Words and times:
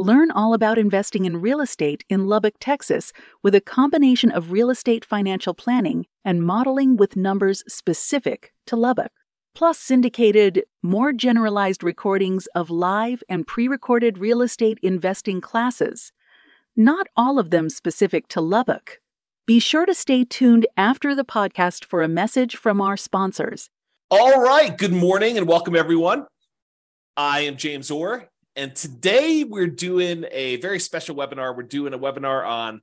Learn 0.00 0.30
all 0.30 0.54
about 0.54 0.78
investing 0.78 1.24
in 1.24 1.40
real 1.40 1.60
estate 1.60 2.04
in 2.08 2.28
Lubbock, 2.28 2.54
Texas, 2.60 3.12
with 3.42 3.52
a 3.56 3.60
combination 3.60 4.30
of 4.30 4.52
real 4.52 4.70
estate 4.70 5.04
financial 5.04 5.54
planning 5.54 6.06
and 6.24 6.46
modeling 6.46 6.96
with 6.96 7.16
numbers 7.16 7.64
specific 7.66 8.52
to 8.66 8.76
Lubbock, 8.76 9.10
plus 9.56 9.76
syndicated, 9.76 10.62
more 10.84 11.12
generalized 11.12 11.82
recordings 11.82 12.46
of 12.54 12.70
live 12.70 13.24
and 13.28 13.44
pre 13.44 13.66
recorded 13.66 14.18
real 14.18 14.40
estate 14.40 14.78
investing 14.84 15.40
classes. 15.40 16.12
Not 16.76 17.08
all 17.16 17.40
of 17.40 17.50
them 17.50 17.68
specific 17.68 18.28
to 18.28 18.40
Lubbock. 18.40 19.00
Be 19.48 19.58
sure 19.58 19.84
to 19.84 19.94
stay 19.94 20.22
tuned 20.22 20.68
after 20.76 21.12
the 21.12 21.24
podcast 21.24 21.84
for 21.84 22.02
a 22.02 22.08
message 22.08 22.54
from 22.54 22.80
our 22.80 22.96
sponsors. 22.96 23.68
All 24.12 24.40
right. 24.40 24.78
Good 24.78 24.92
morning 24.92 25.36
and 25.36 25.48
welcome, 25.48 25.74
everyone. 25.74 26.28
I 27.16 27.40
am 27.40 27.56
James 27.56 27.90
Orr, 27.90 28.28
and 28.58 28.74
today 28.74 29.44
we're 29.44 29.68
doing 29.68 30.24
a 30.32 30.56
very 30.56 30.80
special 30.80 31.14
webinar. 31.14 31.56
We're 31.56 31.62
doing 31.62 31.94
a 31.94 31.98
webinar 31.98 32.44
on 32.44 32.80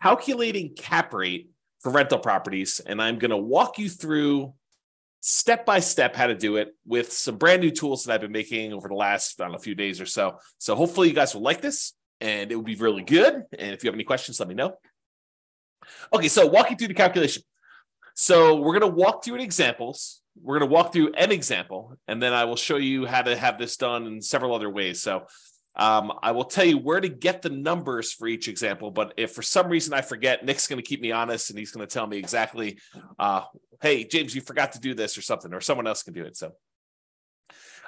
calculating 0.00 0.76
cap 0.76 1.12
rate 1.12 1.50
for 1.80 1.90
rental 1.90 2.20
properties. 2.20 2.78
And 2.78 3.02
I'm 3.02 3.18
going 3.18 3.32
to 3.32 3.36
walk 3.36 3.76
you 3.76 3.88
through 3.88 4.54
step 5.20 5.66
by 5.66 5.80
step 5.80 6.14
how 6.14 6.28
to 6.28 6.36
do 6.36 6.58
it 6.58 6.76
with 6.86 7.12
some 7.12 7.38
brand 7.38 7.60
new 7.60 7.72
tools 7.72 8.04
that 8.04 8.14
I've 8.14 8.20
been 8.20 8.30
making 8.30 8.72
over 8.72 8.86
the 8.86 8.94
last, 8.94 9.40
I 9.40 9.44
don't 9.44 9.52
know, 9.52 9.58
few 9.58 9.74
days 9.74 10.00
or 10.00 10.06
so. 10.06 10.38
So 10.58 10.76
hopefully 10.76 11.08
you 11.08 11.14
guys 11.14 11.34
will 11.34 11.42
like 11.42 11.60
this 11.60 11.94
and 12.20 12.52
it 12.52 12.54
will 12.54 12.62
be 12.62 12.76
really 12.76 13.02
good. 13.02 13.42
And 13.58 13.74
if 13.74 13.82
you 13.82 13.88
have 13.88 13.96
any 13.96 14.04
questions, 14.04 14.38
let 14.38 14.48
me 14.48 14.54
know. 14.54 14.76
Okay, 16.12 16.28
so 16.28 16.46
walking 16.46 16.76
through 16.76 16.88
the 16.88 16.94
calculation. 16.94 17.42
So 18.14 18.60
we're 18.60 18.78
going 18.78 18.92
to 18.92 18.96
walk 18.96 19.24
through 19.24 19.40
examples 19.40 20.22
we're 20.42 20.58
going 20.58 20.68
to 20.68 20.72
walk 20.72 20.92
through 20.92 21.12
an 21.14 21.32
example 21.32 21.96
and 22.06 22.22
then 22.22 22.32
I 22.32 22.44
will 22.44 22.56
show 22.56 22.76
you 22.76 23.06
how 23.06 23.22
to 23.22 23.36
have 23.36 23.58
this 23.58 23.76
done 23.76 24.06
in 24.06 24.22
several 24.22 24.54
other 24.54 24.70
ways. 24.70 25.02
So 25.02 25.26
um, 25.76 26.12
I 26.22 26.32
will 26.32 26.44
tell 26.44 26.64
you 26.64 26.78
where 26.78 27.00
to 27.00 27.08
get 27.08 27.42
the 27.42 27.50
numbers 27.50 28.12
for 28.12 28.26
each 28.26 28.48
example. 28.48 28.90
But 28.90 29.14
if 29.16 29.32
for 29.32 29.42
some 29.42 29.68
reason 29.68 29.92
I 29.92 30.00
forget, 30.00 30.44
Nick's 30.44 30.66
going 30.66 30.82
to 30.82 30.86
keep 30.88 31.00
me 31.00 31.12
honest 31.12 31.50
and 31.50 31.58
he's 31.58 31.70
going 31.70 31.86
to 31.86 31.92
tell 31.92 32.06
me 32.06 32.16
exactly, 32.16 32.78
uh, 33.18 33.42
hey, 33.82 34.04
James, 34.04 34.34
you 34.34 34.40
forgot 34.40 34.72
to 34.72 34.80
do 34.80 34.94
this 34.94 35.18
or 35.18 35.22
something, 35.22 35.52
or 35.52 35.60
someone 35.60 35.86
else 35.86 36.02
can 36.02 36.14
do 36.14 36.24
it. 36.24 36.36
So 36.36 36.52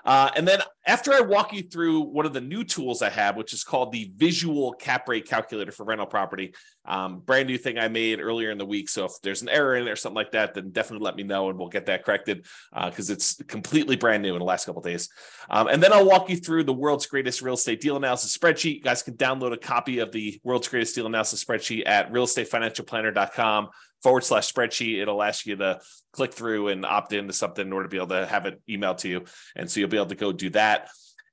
uh, 0.08 0.30
and 0.36 0.48
then 0.48 0.60
after 0.86 1.12
I 1.12 1.20
walk 1.20 1.52
you 1.52 1.62
through 1.62 2.00
one 2.00 2.24
of 2.24 2.32
the 2.32 2.40
new 2.40 2.64
tools 2.64 3.02
I 3.02 3.10
have, 3.10 3.36
which 3.36 3.52
is 3.52 3.62
called 3.62 3.92
the 3.92 4.10
Visual 4.16 4.72
Cap 4.72 5.06
Rate 5.06 5.28
Calculator 5.28 5.70
for 5.70 5.84
rental 5.84 6.06
property, 6.06 6.54
um, 6.86 7.20
brand 7.20 7.46
new 7.46 7.58
thing 7.58 7.78
I 7.78 7.88
made 7.88 8.18
earlier 8.18 8.50
in 8.50 8.56
the 8.56 8.64
week. 8.64 8.88
So 8.88 9.04
if 9.04 9.12
there's 9.22 9.42
an 9.42 9.50
error 9.50 9.76
in 9.76 9.84
there 9.84 9.92
or 9.92 9.96
something 9.96 10.16
like 10.16 10.30
that, 10.30 10.54
then 10.54 10.70
definitely 10.70 11.04
let 11.04 11.14
me 11.14 11.24
know 11.24 11.50
and 11.50 11.58
we'll 11.58 11.68
get 11.68 11.84
that 11.86 12.06
corrected 12.06 12.46
because 12.72 13.10
uh, 13.10 13.12
it's 13.12 13.34
completely 13.48 13.96
brand 13.96 14.22
new 14.22 14.32
in 14.32 14.38
the 14.38 14.46
last 14.46 14.64
couple 14.64 14.80
days. 14.80 15.10
Um, 15.50 15.68
and 15.68 15.82
then 15.82 15.92
I'll 15.92 16.06
walk 16.06 16.30
you 16.30 16.38
through 16.38 16.64
the 16.64 16.72
world's 16.72 17.04
greatest 17.04 17.42
real 17.42 17.52
estate 17.52 17.82
deal 17.82 17.98
analysis 17.98 18.34
spreadsheet. 18.34 18.76
You 18.76 18.80
guys 18.80 19.02
can 19.02 19.12
download 19.12 19.52
a 19.52 19.58
copy 19.58 19.98
of 19.98 20.10
the 20.10 20.40
world's 20.42 20.68
greatest 20.68 20.94
deal 20.94 21.04
analysis 21.04 21.44
spreadsheet 21.44 21.82
at 21.86 22.10
realestatefinancialplanner.com 22.14 23.68
forward 24.02 24.24
slash 24.24 24.52
spreadsheet. 24.52 25.00
It'll 25.00 25.22
ask 25.22 25.46
you 25.46 25.56
to 25.56 25.80
click 26.12 26.32
through 26.32 26.68
and 26.68 26.84
opt 26.84 27.12
into 27.12 27.32
something 27.32 27.66
in 27.66 27.72
order 27.72 27.84
to 27.84 27.90
be 27.90 27.96
able 27.96 28.08
to 28.08 28.26
have 28.26 28.46
it 28.46 28.60
emailed 28.68 28.98
to 28.98 29.08
you. 29.08 29.24
And 29.56 29.70
so 29.70 29.80
you'll 29.80 29.88
be 29.88 29.96
able 29.96 30.06
to 30.06 30.14
go 30.14 30.32
do 30.32 30.50
that. 30.50 30.88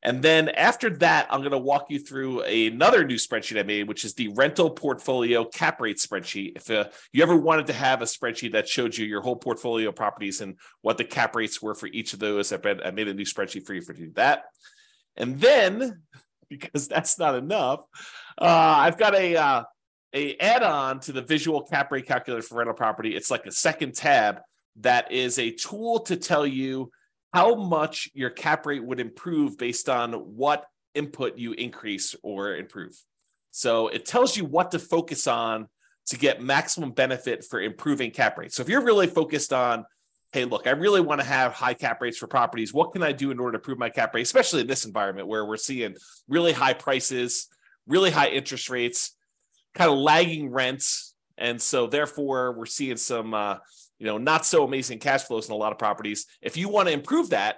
And 0.06 0.22
then 0.22 0.50
after 0.50 0.92
that, 0.98 1.26
I'm 1.32 1.40
going 1.40 1.52
to 1.52 1.58
walk 1.58 1.88
you 1.90 1.98
through 1.98 2.44
another 2.44 3.04
new 3.04 3.16
spreadsheet 3.16 3.60
I 3.60 3.64
made, 3.64 3.88
which 3.88 4.06
is 4.06 4.14
the 4.14 4.28
rental 4.28 4.70
portfolio 4.70 5.46
cap 5.46 5.82
rate 5.82 5.98
spreadsheet. 5.98 6.58
If 6.58 6.70
uh, 6.70 6.90
you 7.12 7.24
ever 7.24 7.36
wanted 7.36 7.66
to 7.68 7.74
have 7.74 8.04
a 8.04 8.06
spreadsheet 8.06 8.52
that 8.52 8.70
showed 8.70 8.96
you 8.96 9.08
your 9.08 9.22
whole 9.22 9.36
portfolio 9.36 9.92
properties 9.92 10.42
and 10.42 10.60
what 10.82 11.00
the 11.00 11.06
cap 11.06 11.36
rates 11.36 11.60
were 11.60 11.74
for 11.74 11.88
each 11.88 12.14
of 12.14 12.20
those, 12.20 12.54
I 12.54 12.92
made 12.92 13.08
a 13.08 13.16
new 13.16 13.26
spreadsheet 13.26 13.66
for 13.66 13.74
you 13.74 13.82
for 13.82 13.94
do 13.94 14.12
that. 14.14 14.44
And 15.18 15.40
then, 15.40 16.04
because 16.50 16.88
that's 16.88 17.18
not 17.18 17.34
enough, 17.34 17.80
uh, 18.40 18.46
I've 18.46 19.00
got 19.00 19.16
a 19.16 19.36
uh, 19.36 19.64
a 20.16 20.36
add-on 20.38 21.00
to 21.02 21.12
the 21.12 21.22
visual 21.22 21.62
cap 21.62 21.92
rate 21.92 22.08
calculator 22.08 22.42
for 22.42 22.58
rental 22.58 22.74
property. 22.74 23.16
It's 23.16 23.30
like 23.30 23.46
a 23.46 23.52
second 23.52 23.94
tab 23.94 24.40
that 24.78 25.12
is 25.12 25.38
a 25.38 25.52
tool 25.52 26.00
to 26.02 26.16
tell 26.16 26.48
you 26.48 26.90
how 27.34 27.56
much 27.56 28.10
your 28.14 28.30
cap 28.30 28.66
rate 28.66 28.84
would 28.84 29.00
improve 29.00 29.58
based 29.58 29.90
on 29.90 30.14
what 30.14 30.66
input 30.94 31.38
you 31.38 31.52
increase 31.52 32.16
or 32.24 32.56
improve. 32.56 32.94
So 33.52 33.90
it 33.90 34.06
tells 34.06 34.38
you 34.38 34.46
what 34.46 34.72
to 34.72 34.80
focus 34.80 35.28
on 35.28 35.68
to 36.08 36.18
get 36.18 36.42
maximum 36.42 36.92
benefit 36.92 37.44
for 37.44 37.62
improving 37.62 38.12
cap 38.12 38.38
rates. 38.38 38.56
So 38.56 38.62
if 38.62 38.70
you're 38.70 38.84
really 38.84 39.08
focused 39.08 39.52
on, 39.52 39.86
hey, 40.32 40.46
look, 40.46 40.68
I 40.68 40.72
really 40.72 41.02
want 41.02 41.20
to 41.20 41.28
have 41.28 41.54
high 41.54 41.74
cap 41.74 42.02
rates 42.02 42.18
for 42.18 42.28
properties. 42.28 42.74
What 42.74 42.94
can 42.94 43.04
I 43.04 43.12
do 43.12 43.32
in 43.32 43.40
order 43.40 43.54
to 43.54 43.62
improve 43.62 43.80
my 43.80 43.90
cap 43.90 44.14
rate, 44.14 44.22
especially 44.22 44.62
in 44.62 44.68
this 44.68 44.86
environment 44.86 45.28
where 45.28 45.46
we're 45.46 45.58
seeing 45.58 45.96
really 46.28 46.54
high 46.54 46.74
prices, 46.74 47.48
really 47.88 48.12
high 48.12 48.30
interest 48.30 48.70
rates, 48.70 49.15
kind 49.76 49.92
of 49.92 49.98
lagging 49.98 50.50
rents, 50.50 51.14
and 51.38 51.62
so 51.62 51.86
therefore 51.86 52.54
we're 52.54 52.66
seeing 52.66 52.98
some 52.98 53.34
uh, 53.34 53.58
you 54.00 54.08
know 54.08 54.18
not 54.18 54.46
so 54.46 54.64
amazing 54.64 55.00
cash 55.00 55.24
flows 55.24 55.48
in 55.48 55.54
a 55.54 55.58
lot 55.58 55.72
of 55.72 55.78
properties. 55.78 56.26
If 56.42 56.58
you 56.58 56.70
want 56.70 56.88
to 56.88 56.94
improve 56.94 57.30
that, 57.30 57.58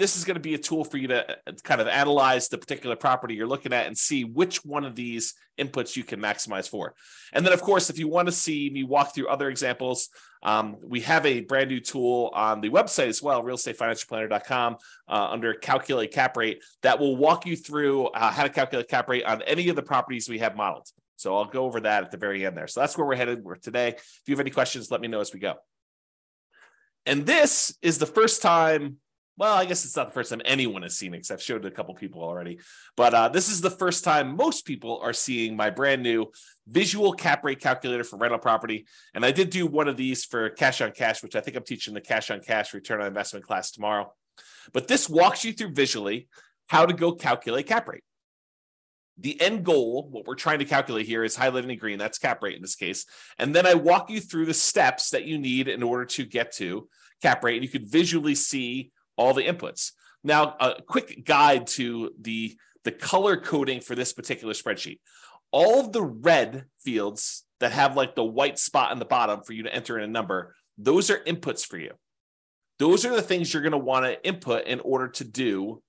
this 0.00 0.16
is 0.16 0.24
going 0.24 0.34
to 0.34 0.40
be 0.40 0.54
a 0.54 0.58
tool 0.58 0.84
for 0.84 0.96
you 0.96 1.08
to 1.08 1.30
uh, 1.30 1.52
kind 1.62 1.80
of 1.80 1.86
analyze 1.86 2.48
the 2.48 2.58
particular 2.58 2.96
property 2.96 3.34
you're 3.34 3.46
looking 3.46 3.72
at 3.72 3.86
and 3.86 3.96
see 3.96 4.24
which 4.24 4.64
one 4.64 4.84
of 4.84 4.96
these 4.96 5.34
inputs 5.58 5.94
you 5.94 6.02
can 6.02 6.20
maximize 6.20 6.68
for. 6.68 6.94
And 7.32 7.44
then, 7.44 7.52
of 7.52 7.60
course, 7.60 7.90
if 7.90 7.98
you 7.98 8.08
want 8.08 8.26
to 8.26 8.32
see 8.32 8.70
me 8.70 8.82
walk 8.82 9.14
through 9.14 9.28
other 9.28 9.50
examples, 9.50 10.08
um, 10.42 10.76
we 10.82 11.00
have 11.00 11.26
a 11.26 11.42
brand 11.42 11.68
new 11.68 11.80
tool 11.80 12.30
on 12.34 12.62
the 12.62 12.70
website 12.70 13.08
as 13.08 13.22
well, 13.22 13.42
realestatefinancialplanner.com, 13.42 14.76
uh, 15.08 15.28
under 15.30 15.52
calculate 15.52 16.12
cap 16.12 16.36
rate 16.36 16.62
that 16.82 16.98
will 16.98 17.16
walk 17.16 17.44
you 17.44 17.54
through 17.54 18.06
uh, 18.06 18.30
how 18.30 18.44
to 18.44 18.48
calculate 18.48 18.88
cap 18.88 19.08
rate 19.08 19.24
on 19.24 19.42
any 19.42 19.68
of 19.68 19.76
the 19.76 19.82
properties 19.82 20.28
we 20.28 20.38
have 20.38 20.56
modeled. 20.56 20.88
So 21.20 21.36
I'll 21.36 21.44
go 21.44 21.66
over 21.66 21.80
that 21.80 22.02
at 22.02 22.10
the 22.10 22.16
very 22.16 22.46
end 22.46 22.56
there. 22.56 22.66
So 22.66 22.80
that's 22.80 22.96
where 22.96 23.06
we're 23.06 23.14
headed 23.14 23.42
for 23.42 23.54
today. 23.54 23.88
If 23.88 24.22
you 24.26 24.32
have 24.32 24.40
any 24.40 24.50
questions, 24.50 24.90
let 24.90 25.02
me 25.02 25.08
know 25.08 25.20
as 25.20 25.34
we 25.34 25.38
go. 25.38 25.56
And 27.04 27.26
this 27.26 27.76
is 27.82 27.98
the 27.98 28.06
first 28.06 28.40
time. 28.40 28.96
Well, 29.36 29.54
I 29.54 29.66
guess 29.66 29.84
it's 29.84 29.96
not 29.96 30.08
the 30.08 30.14
first 30.14 30.30
time 30.30 30.40
anyone 30.46 30.80
has 30.80 30.96
seen 30.96 31.12
it 31.12 31.18
because 31.18 31.30
I've 31.30 31.42
showed 31.42 31.66
it 31.66 31.68
a 31.68 31.74
couple 31.74 31.94
people 31.94 32.22
already. 32.22 32.58
But 32.96 33.12
uh, 33.12 33.28
this 33.28 33.50
is 33.50 33.60
the 33.60 33.70
first 33.70 34.02
time 34.02 34.34
most 34.34 34.64
people 34.64 34.98
are 35.02 35.12
seeing 35.12 35.56
my 35.56 35.68
brand 35.68 36.02
new 36.02 36.32
visual 36.66 37.12
cap 37.12 37.44
rate 37.44 37.60
calculator 37.60 38.04
for 38.04 38.16
rental 38.16 38.38
property. 38.38 38.86
And 39.14 39.22
I 39.22 39.30
did 39.30 39.50
do 39.50 39.66
one 39.66 39.88
of 39.88 39.98
these 39.98 40.24
for 40.24 40.48
cash 40.48 40.80
on 40.80 40.92
cash, 40.92 41.22
which 41.22 41.36
I 41.36 41.40
think 41.40 41.54
I'm 41.54 41.64
teaching 41.64 41.92
the 41.92 42.00
cash 42.00 42.30
on 42.30 42.40
cash 42.40 42.72
return 42.72 43.02
on 43.02 43.06
investment 43.06 43.44
class 43.44 43.72
tomorrow. 43.72 44.10
But 44.72 44.88
this 44.88 45.06
walks 45.06 45.44
you 45.44 45.52
through 45.52 45.74
visually 45.74 46.28
how 46.68 46.86
to 46.86 46.94
go 46.94 47.12
calculate 47.12 47.66
cap 47.66 47.88
rate 47.88 48.04
the 49.20 49.40
end 49.40 49.64
goal, 49.64 50.08
what 50.10 50.26
we're 50.26 50.34
trying 50.34 50.60
to 50.60 50.64
calculate 50.64 51.06
here 51.06 51.22
is 51.22 51.36
highlighted 51.36 51.70
in 51.70 51.78
green. 51.78 51.98
That's 51.98 52.18
cap 52.18 52.42
rate 52.42 52.56
in 52.56 52.62
this 52.62 52.74
case. 52.74 53.06
And 53.38 53.54
then 53.54 53.66
I 53.66 53.74
walk 53.74 54.10
you 54.10 54.20
through 54.20 54.46
the 54.46 54.54
steps 54.54 55.10
that 55.10 55.24
you 55.24 55.38
need 55.38 55.68
in 55.68 55.82
order 55.82 56.04
to 56.06 56.24
get 56.24 56.52
to 56.52 56.88
cap 57.22 57.44
rate. 57.44 57.56
And 57.56 57.62
you 57.62 57.68
can 57.68 57.88
visually 57.88 58.34
see 58.34 58.92
all 59.16 59.34
the 59.34 59.44
inputs. 59.44 59.92
Now, 60.24 60.56
a 60.60 60.82
quick 60.86 61.24
guide 61.24 61.66
to 61.68 62.12
the, 62.20 62.56
the 62.84 62.92
color 62.92 63.36
coding 63.36 63.80
for 63.80 63.94
this 63.94 64.12
particular 64.12 64.54
spreadsheet. 64.54 65.00
All 65.50 65.80
of 65.80 65.92
the 65.92 66.02
red 66.02 66.64
fields 66.82 67.44
that 67.60 67.72
have 67.72 67.96
like 67.96 68.14
the 68.14 68.24
white 68.24 68.58
spot 68.58 68.90
on 68.90 68.98
the 68.98 69.04
bottom 69.04 69.42
for 69.42 69.52
you 69.52 69.64
to 69.64 69.74
enter 69.74 69.98
in 69.98 70.04
a 70.04 70.12
number, 70.12 70.54
those 70.78 71.10
are 71.10 71.18
inputs 71.18 71.66
for 71.66 71.78
you. 71.78 71.92
Those 72.78 73.04
are 73.04 73.14
the 73.14 73.22
things 73.22 73.52
you're 73.52 73.62
going 73.62 73.72
to 73.72 73.78
want 73.78 74.06
to 74.06 74.26
input 74.26 74.66
in 74.66 74.80
order 74.80 75.08
to 75.08 75.24
do 75.24 75.82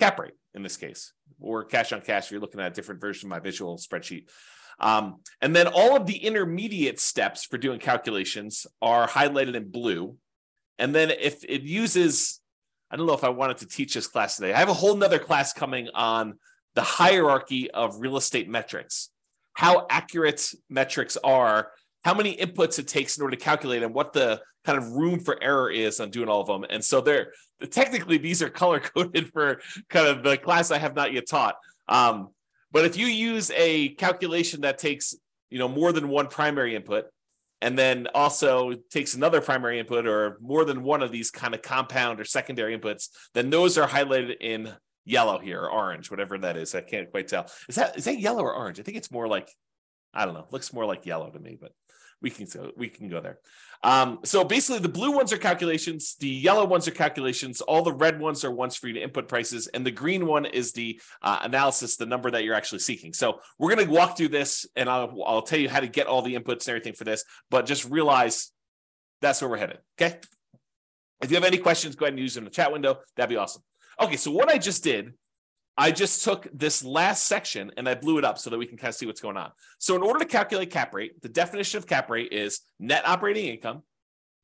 cap 0.00 0.18
rate 0.18 0.32
in 0.54 0.62
this 0.62 0.76
case, 0.76 1.12
or 1.40 1.64
cash 1.64 1.92
on 1.92 2.00
cash 2.00 2.24
if 2.24 2.32
you're 2.32 2.40
looking 2.40 2.60
at 2.60 2.72
a 2.72 2.74
different 2.74 3.00
version 3.00 3.28
of 3.28 3.30
my 3.30 3.38
visual 3.38 3.78
spreadsheet. 3.78 4.28
Um, 4.80 5.20
and 5.40 5.54
then 5.54 5.66
all 5.68 5.94
of 5.94 6.06
the 6.06 6.16
intermediate 6.16 6.98
steps 6.98 7.44
for 7.44 7.58
doing 7.58 7.78
calculations 7.78 8.66
are 8.80 9.06
highlighted 9.06 9.54
in 9.54 9.70
blue. 9.70 10.16
And 10.78 10.94
then 10.94 11.10
if 11.10 11.44
it 11.44 11.62
uses, 11.62 12.40
I 12.90 12.96
don't 12.96 13.06
know 13.06 13.14
if 13.14 13.24
I 13.24 13.28
wanted 13.28 13.58
to 13.58 13.66
teach 13.66 13.94
this 13.94 14.06
class 14.06 14.36
today. 14.36 14.52
I 14.54 14.58
have 14.58 14.70
a 14.70 14.74
whole 14.74 14.96
nother 14.96 15.18
class 15.18 15.52
coming 15.52 15.88
on 15.94 16.38
the 16.74 16.82
hierarchy 16.82 17.70
of 17.70 18.00
real 18.00 18.16
estate 18.16 18.48
metrics, 18.48 19.10
how 19.52 19.86
accurate 19.90 20.50
metrics 20.68 21.18
are 21.22 21.72
how 22.04 22.14
many 22.14 22.36
inputs 22.36 22.78
it 22.78 22.88
takes 22.88 23.16
in 23.16 23.22
order 23.22 23.36
to 23.36 23.42
calculate 23.42 23.82
and 23.82 23.94
what 23.94 24.12
the 24.12 24.40
kind 24.64 24.78
of 24.78 24.92
room 24.92 25.20
for 25.20 25.42
error 25.42 25.70
is 25.70 26.00
on 26.00 26.10
doing 26.10 26.28
all 26.28 26.40
of 26.40 26.46
them. 26.46 26.64
And 26.68 26.84
so 26.84 27.00
they're 27.00 27.32
technically 27.70 28.18
these 28.18 28.42
are 28.42 28.50
color 28.62 28.80
coded 28.80 29.32
for 29.32 29.60
kind 29.88 30.06
of 30.06 30.22
the 30.22 30.36
class 30.36 30.70
I 30.70 30.78
have 30.78 30.94
not 30.94 31.12
yet 31.12 31.28
taught. 31.28 31.56
Um, 31.88 32.28
But 32.72 32.84
if 32.84 32.96
you 32.96 33.06
use 33.06 33.50
a 33.50 33.90
calculation 33.90 34.60
that 34.60 34.78
takes, 34.78 35.14
you 35.50 35.58
know, 35.58 35.68
more 35.68 35.92
than 35.92 36.08
one 36.08 36.28
primary 36.28 36.76
input, 36.76 37.06
and 37.60 37.78
then 37.78 38.06
also 38.14 38.72
takes 38.90 39.14
another 39.14 39.40
primary 39.40 39.78
input 39.78 40.06
or 40.06 40.38
more 40.40 40.64
than 40.64 40.82
one 40.82 41.02
of 41.02 41.12
these 41.12 41.30
kind 41.30 41.54
of 41.54 41.60
compound 41.60 42.20
or 42.20 42.24
secondary 42.24 42.78
inputs, 42.78 43.08
then 43.34 43.50
those 43.50 43.76
are 43.76 43.86
highlighted 43.86 44.36
in 44.40 44.72
yellow 45.04 45.38
here, 45.38 45.62
or 45.62 45.70
orange, 45.70 46.10
whatever 46.10 46.38
that 46.38 46.56
is. 46.56 46.74
I 46.74 46.80
can't 46.80 47.10
quite 47.10 47.28
tell. 47.28 47.50
Is 47.68 47.74
that 47.74 47.98
is 47.98 48.04
that 48.04 48.18
yellow 48.18 48.42
or 48.42 48.54
orange? 48.54 48.80
I 48.80 48.82
think 48.82 48.96
it's 48.96 49.10
more 49.10 49.28
like 49.28 49.48
I 50.12 50.24
don't 50.24 50.34
know. 50.34 50.46
Looks 50.50 50.72
more 50.72 50.84
like 50.84 51.06
yellow 51.06 51.30
to 51.30 51.38
me, 51.38 51.56
but 51.60 51.72
we 52.22 52.30
can 52.30 52.46
go 52.46 52.70
we 52.76 52.88
can 52.88 53.08
go 53.08 53.20
there. 53.20 53.38
Um, 53.82 54.20
so 54.24 54.44
basically, 54.44 54.80
the 54.80 54.90
blue 54.90 55.12
ones 55.12 55.32
are 55.32 55.38
calculations, 55.38 56.16
the 56.20 56.28
yellow 56.28 56.66
ones 56.66 56.86
are 56.86 56.92
calculations, 56.92 57.62
all 57.62 57.82
the 57.82 57.92
red 57.92 58.20
ones 58.20 58.44
are 58.44 58.50
ones 58.50 58.76
for 58.76 58.88
you 58.88 58.94
to 58.94 59.02
input 59.02 59.26
prices, 59.26 59.68
and 59.68 59.86
the 59.86 59.90
green 59.90 60.26
one 60.26 60.44
is 60.44 60.72
the 60.72 61.00
uh, 61.22 61.38
analysis, 61.42 61.96
the 61.96 62.04
number 62.06 62.30
that 62.30 62.44
you're 62.44 62.54
actually 62.54 62.80
seeking. 62.80 63.14
So 63.14 63.40
we're 63.58 63.74
going 63.74 63.86
to 63.86 63.92
walk 63.92 64.16
through 64.16 64.28
this, 64.28 64.66
and 64.76 64.88
I'll 64.88 65.16
I'll 65.26 65.42
tell 65.42 65.58
you 65.58 65.68
how 65.68 65.80
to 65.80 65.88
get 65.88 66.06
all 66.06 66.20
the 66.20 66.34
inputs 66.34 66.66
and 66.66 66.70
everything 66.70 66.92
for 66.92 67.04
this, 67.04 67.24
but 67.50 67.64
just 67.64 67.88
realize 67.88 68.52
that's 69.22 69.40
where 69.40 69.50
we're 69.50 69.58
headed. 69.58 69.78
Okay. 70.00 70.18
If 71.22 71.30
you 71.30 71.36
have 71.36 71.44
any 71.44 71.58
questions, 71.58 71.96
go 71.96 72.06
ahead 72.06 72.14
and 72.14 72.20
use 72.22 72.34
them 72.34 72.42
in 72.42 72.46
the 72.46 72.50
chat 72.50 72.72
window. 72.72 73.00
That'd 73.16 73.28
be 73.28 73.36
awesome. 73.36 73.62
Okay, 74.00 74.16
so 74.16 74.30
what 74.30 74.48
I 74.48 74.56
just 74.56 74.82
did 74.82 75.12
I 75.76 75.92
just 75.92 76.24
took 76.24 76.46
this 76.52 76.84
last 76.84 77.26
section 77.26 77.72
and 77.76 77.88
I 77.88 77.94
blew 77.94 78.18
it 78.18 78.24
up 78.24 78.38
so 78.38 78.50
that 78.50 78.58
we 78.58 78.66
can 78.66 78.76
kind 78.76 78.90
of 78.90 78.94
see 78.94 79.06
what's 79.06 79.20
going 79.20 79.36
on. 79.36 79.50
So, 79.78 79.96
in 79.96 80.02
order 80.02 80.18
to 80.18 80.26
calculate 80.26 80.70
cap 80.70 80.94
rate, 80.94 81.20
the 81.22 81.28
definition 81.28 81.78
of 81.78 81.86
cap 81.86 82.10
rate 82.10 82.32
is 82.32 82.60
net 82.78 83.06
operating 83.06 83.46
income 83.46 83.82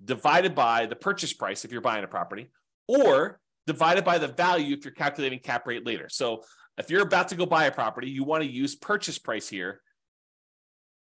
divided 0.04 0.54
by 0.54 0.86
the 0.86 0.96
purchase 0.96 1.32
price 1.32 1.64
if 1.64 1.72
you're 1.72 1.80
buying 1.80 2.04
a 2.04 2.08
property, 2.08 2.50
or 2.88 3.40
divided 3.66 4.04
by 4.04 4.18
the 4.18 4.28
value 4.28 4.76
if 4.76 4.84
you're 4.84 4.94
calculating 4.94 5.38
cap 5.38 5.66
rate 5.66 5.84
later. 5.84 6.08
So, 6.08 6.42
if 6.78 6.90
you're 6.90 7.02
about 7.02 7.28
to 7.28 7.36
go 7.36 7.46
buy 7.46 7.64
a 7.64 7.72
property, 7.72 8.10
you 8.10 8.24
want 8.24 8.42
to 8.42 8.50
use 8.50 8.74
purchase 8.74 9.18
price 9.18 9.48
here 9.48 9.80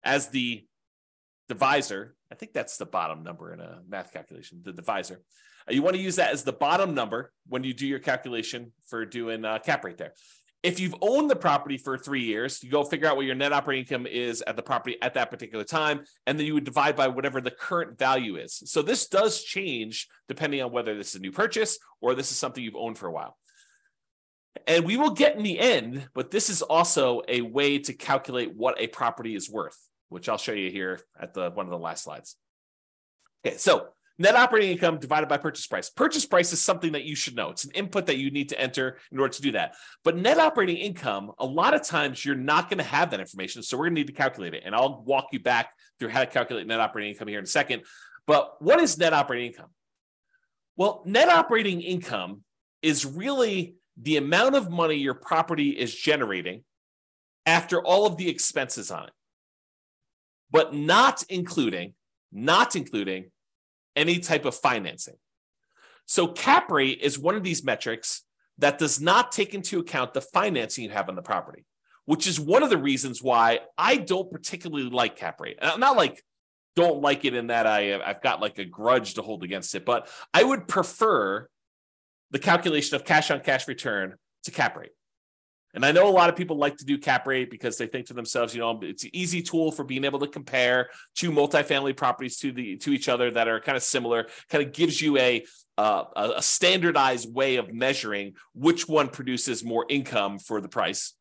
as 0.04 0.30
the 0.30 0.66
divisor. 1.50 2.16
I 2.32 2.36
think 2.36 2.54
that's 2.54 2.78
the 2.78 2.86
bottom 2.86 3.24
number 3.24 3.54
in 3.54 3.60
a 3.60 3.82
math 3.88 4.12
calculation, 4.12 4.62
the 4.64 4.74
divisor. 4.74 5.22
Uh, 5.70 5.74
you 5.74 5.82
want 5.82 5.96
to 5.96 6.02
use 6.02 6.18
that 6.18 6.34
as 6.34 6.44
the 6.44 6.54
bottom 6.54 6.94
number 6.94 7.32
when 7.48 7.64
you 7.64 7.74
do 7.74 7.88
your 7.88 8.00
calculation 8.00 8.72
for 8.88 9.06
doing 9.06 9.46
uh, 9.46 9.60
cap 9.60 9.84
rate 9.84 9.98
there. 9.98 10.14
If 10.64 10.80
you've 10.80 10.96
owned 11.00 11.30
the 11.30 11.36
property 11.36 11.78
for 11.78 11.96
three 11.96 12.24
years, 12.24 12.64
you 12.64 12.72
go 12.72 12.84
figure 12.84 13.08
out 13.08 13.18
what 13.18 13.28
your 13.28 13.36
net 13.36 13.54
operating 13.54 13.84
income 13.84 14.08
is 14.08 14.44
at 14.48 14.56
the 14.56 14.64
property 14.64 14.98
at 15.00 15.14
that 15.14 15.30
particular 15.30 15.64
time, 15.64 16.02
and 16.26 16.40
then 16.40 16.48
you 16.48 16.56
would 16.56 16.64
divide 16.64 16.96
by 16.96 17.08
whatever 17.08 17.40
the 17.40 17.52
current 17.52 18.00
value 18.00 18.38
is. 18.38 18.64
So 18.66 18.82
this 18.82 19.08
does 19.08 19.44
change 19.44 20.08
depending 20.28 20.64
on 20.64 20.72
whether 20.72 20.98
this 20.98 21.10
is 21.10 21.16
a 21.16 21.20
new 21.20 21.32
purchase 21.32 21.78
or 22.02 22.16
this 22.16 22.32
is 22.32 22.38
something 22.38 22.64
you've 22.64 22.76
owned 22.76 22.98
for 22.98 23.08
a 23.08 23.12
while. 23.12 23.38
And 24.66 24.86
we 24.86 24.98
will 24.98 25.12
get 25.12 25.36
in 25.36 25.44
the 25.44 25.60
end, 25.60 26.08
but 26.16 26.32
this 26.32 26.50
is 26.50 26.64
also 26.64 27.22
a 27.28 27.42
way 27.42 27.78
to 27.78 27.94
calculate 27.94 28.56
what 28.56 28.80
a 28.80 28.88
property 28.88 29.36
is 29.36 29.48
worth, 29.48 29.78
which 30.10 30.28
I'll 30.28 30.40
show 30.40 30.54
you 30.54 30.72
here 30.72 31.00
at 31.20 31.36
the 31.36 31.52
one 31.52 31.68
of 31.68 31.72
the 31.72 31.78
last 31.78 32.06
slides. 32.06 32.38
Okay, 33.46 33.58
so 33.58 33.90
Net 34.18 34.36
operating 34.36 34.72
income 34.72 34.98
divided 34.98 35.28
by 35.28 35.38
purchase 35.38 35.68
price. 35.68 35.90
Purchase 35.90 36.26
price 36.26 36.54
is 36.54 36.62
something 36.62 36.94
that 36.94 37.04
you 37.04 37.16
should 37.16 37.36
know. 37.36 37.50
It's 37.50 37.66
an 37.66 37.72
input 37.72 38.06
that 38.06 38.18
you 38.18 38.32
need 38.32 38.48
to 38.50 38.60
enter 38.60 38.98
in 39.12 39.20
order 39.20 39.34
to 39.34 39.42
do 39.42 39.52
that. 39.52 39.76
But 40.06 40.16
net 40.16 40.38
operating 40.38 40.78
income, 40.78 41.32
a 41.38 41.46
lot 41.46 41.74
of 41.74 41.84
times 41.84 42.24
you're 42.24 42.36
not 42.36 42.70
going 42.70 42.78
to 42.78 42.86
have 42.86 43.12
that 43.12 43.20
information. 43.20 43.62
So 43.62 43.78
we're 43.78 43.86
going 43.86 43.96
to 43.96 44.02
need 44.02 44.08
to 44.08 44.14
calculate 44.14 44.54
it. 44.54 44.64
And 44.66 44.74
I'll 44.74 45.04
walk 45.04 45.28
you 45.34 45.40
back 45.42 45.74
through 46.00 46.10
how 46.10 46.22
to 46.22 46.28
calculate 46.28 46.66
net 46.66 46.80
operating 46.80 47.12
income 47.12 47.28
here 47.28 47.40
in 47.40 47.44
a 47.44 47.48
second. 47.48 47.84
But 48.26 48.56
what 48.62 48.80
is 48.80 48.98
net 48.98 49.12
operating 49.12 49.52
income? 49.52 49.70
Well, 50.78 51.04
net 51.06 51.28
operating 51.28 51.82
income 51.82 52.44
is 52.82 53.06
really 53.06 53.76
the 53.98 54.16
amount 54.16 54.56
of 54.56 54.70
money 54.70 54.96
your 54.96 55.14
property 55.14 55.70
is 55.70 55.94
generating 55.94 56.64
after 57.46 57.82
all 57.82 58.06
of 58.06 58.16
the 58.16 58.30
expenses 58.30 58.92
on 58.92 59.08
it, 59.08 59.14
but 60.52 60.74
not 60.74 61.24
including, 61.30 61.94
not 62.32 62.76
including 62.76 63.32
any 63.96 64.20
type 64.20 64.46
of 64.46 64.56
financing. 64.56 65.16
So 66.06 66.28
cap 66.28 66.70
rate 66.72 67.00
is 67.02 67.18
one 67.18 67.36
of 67.36 67.44
these 67.44 67.64
metrics 67.64 68.24
that 68.58 68.78
does 68.78 69.02
not 69.02 69.32
take 69.32 69.54
into 69.54 69.80
account 69.80 70.14
the 70.14 70.22
financing 70.22 70.84
you 70.84 70.90
have 70.92 71.10
on 71.10 71.16
the 71.16 71.22
property, 71.22 71.66
which 72.06 72.28
is 72.28 72.40
one 72.40 72.64
of 72.64 72.70
the 72.70 72.78
reasons 72.78 73.22
why 73.22 73.60
I 73.78 73.98
don't 73.98 74.32
particularly 74.32 74.90
like 74.90 75.16
cap 75.16 75.42
rate. 75.42 75.58
I'm 75.62 75.80
not 75.80 75.98
like 75.98 76.24
don't 76.76 77.02
like 77.02 77.26
it 77.26 77.34
in 77.34 77.48
that 77.48 77.66
I 77.68 78.02
I've 78.02 78.22
got 78.22 78.42
like 78.42 78.60
a 78.60 78.66
grudge 78.66 79.16
to 79.16 79.22
hold 79.22 79.44
against 79.44 79.76
it, 79.76 79.86
but 79.86 80.10
I 80.34 80.44
would 80.44 80.68
prefer 80.68 81.50
the 82.32 82.40
calculation 82.40 82.96
of 82.96 83.06
cash 83.06 83.32
on 83.32 83.40
cash 83.40 83.68
return 83.68 84.16
to 84.44 84.52
cap 84.52 84.78
rate. 84.78 84.92
And 85.76 85.86
I 85.86 85.92
know 85.92 86.08
a 86.08 86.10
lot 86.10 86.30
of 86.30 86.38
people 86.38 86.58
like 86.58 86.78
to 86.78 86.86
do 86.86 86.98
cap 86.98 87.28
rate 87.28 87.52
because 87.52 87.78
they 87.78 87.86
think 87.86 88.08
to 88.08 88.14
themselves, 88.14 88.56
you 88.56 88.62
know, 88.62 88.80
it's 88.82 89.04
an 89.04 89.10
easy 89.12 89.42
tool 89.42 89.74
for 89.74 89.84
being 89.84 90.06
able 90.06 90.20
to 90.20 90.28
compare 90.28 90.90
two 91.16 91.32
multifamily 91.32 91.98
properties 91.98 92.38
to 92.40 92.54
the 92.54 92.78
to 92.78 92.92
each 92.92 93.10
other 93.10 93.30
that 93.32 93.50
are 93.50 93.60
kind 93.60 93.76
of 93.76 93.84
similar. 93.84 94.28
Kind 94.50 94.64
of 94.66 94.72
gives 94.72 95.02
you 95.02 95.18
a 95.18 95.46
uh, 95.78 96.06
a 96.16 96.42
standardized 96.42 97.34
way 97.34 97.58
of 97.58 97.74
measuring 97.74 98.36
which 98.54 98.88
one 98.88 99.10
produces 99.10 99.66
more 99.66 99.86
income 99.90 100.40
for 100.40 100.62
the 100.62 100.70
price, 100.70 101.14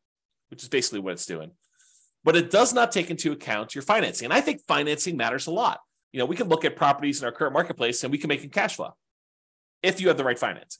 which 0.49 0.63
is 0.63 0.69
basically 0.69 0.99
what 0.99 1.11
it's 1.11 1.25
doing. 1.25 1.51
But 2.23 2.37
it 2.37 2.49
does 2.49 2.73
not 2.73 2.93
take 2.93 3.11
into 3.11 3.33
account 3.33 3.75
your 3.75 3.81
financing, 3.81 4.25
and 4.25 4.33
I 4.33 4.39
think 4.39 4.61
financing 4.65 5.17
matters 5.17 5.47
a 5.47 5.51
lot. 5.51 5.81
You 6.13 6.19
know, 6.19 6.25
we 6.25 6.37
can 6.37 6.47
look 6.47 6.63
at 6.63 6.77
properties 6.77 7.19
in 7.21 7.25
our 7.25 7.33
current 7.33 7.51
marketplace 7.51 8.01
and 8.05 8.09
we 8.09 8.17
can 8.17 8.29
make 8.29 8.41
them 8.41 8.49
cash 8.49 8.77
flow 8.77 8.95
if 9.83 9.99
you 9.99 10.07
have 10.07 10.15
the 10.15 10.23
right 10.23 10.39
financing, 10.39 10.79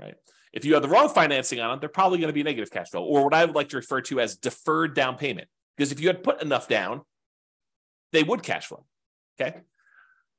right? 0.00 0.14
If 0.52 0.64
you 0.64 0.74
have 0.74 0.82
the 0.82 0.88
wrong 0.88 1.08
financing 1.08 1.60
on 1.60 1.76
it, 1.76 1.80
they're 1.80 1.88
probably 1.88 2.18
going 2.18 2.28
to 2.28 2.34
be 2.34 2.42
negative 2.42 2.70
cash 2.70 2.90
flow, 2.90 3.04
or 3.04 3.24
what 3.24 3.34
I 3.34 3.44
would 3.44 3.54
like 3.54 3.68
to 3.70 3.76
refer 3.76 4.00
to 4.02 4.20
as 4.20 4.36
deferred 4.36 4.94
down 4.94 5.16
payment. 5.16 5.48
Because 5.76 5.92
if 5.92 6.00
you 6.00 6.08
had 6.08 6.22
put 6.22 6.42
enough 6.42 6.68
down, 6.68 7.02
they 8.12 8.22
would 8.22 8.42
cash 8.42 8.66
flow. 8.66 8.84
Okay. 9.40 9.58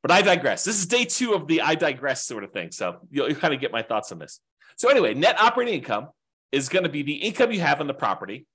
But 0.01 0.11
I 0.11 0.21
digress. 0.21 0.63
This 0.63 0.79
is 0.79 0.85
day 0.85 1.05
two 1.05 1.33
of 1.33 1.47
the 1.47 1.61
I 1.61 1.75
digress 1.75 2.25
sort 2.25 2.43
of 2.43 2.51
thing. 2.51 2.71
So 2.71 2.99
you'll, 3.11 3.29
you'll 3.29 3.39
kind 3.39 3.53
of 3.53 3.59
get 3.59 3.71
my 3.71 3.81
thoughts 3.81 4.11
on 4.11 4.19
this. 4.19 4.39
So, 4.77 4.89
anyway, 4.89 5.13
net 5.13 5.39
operating 5.39 5.75
income 5.75 6.07
is 6.51 6.69
going 6.69 6.83
to 6.83 6.89
be 6.89 7.03
the 7.03 7.15
income 7.15 7.51
you 7.51 7.59
have 7.59 7.81
on 7.81 7.87
the 7.87 7.93
property 7.93 8.47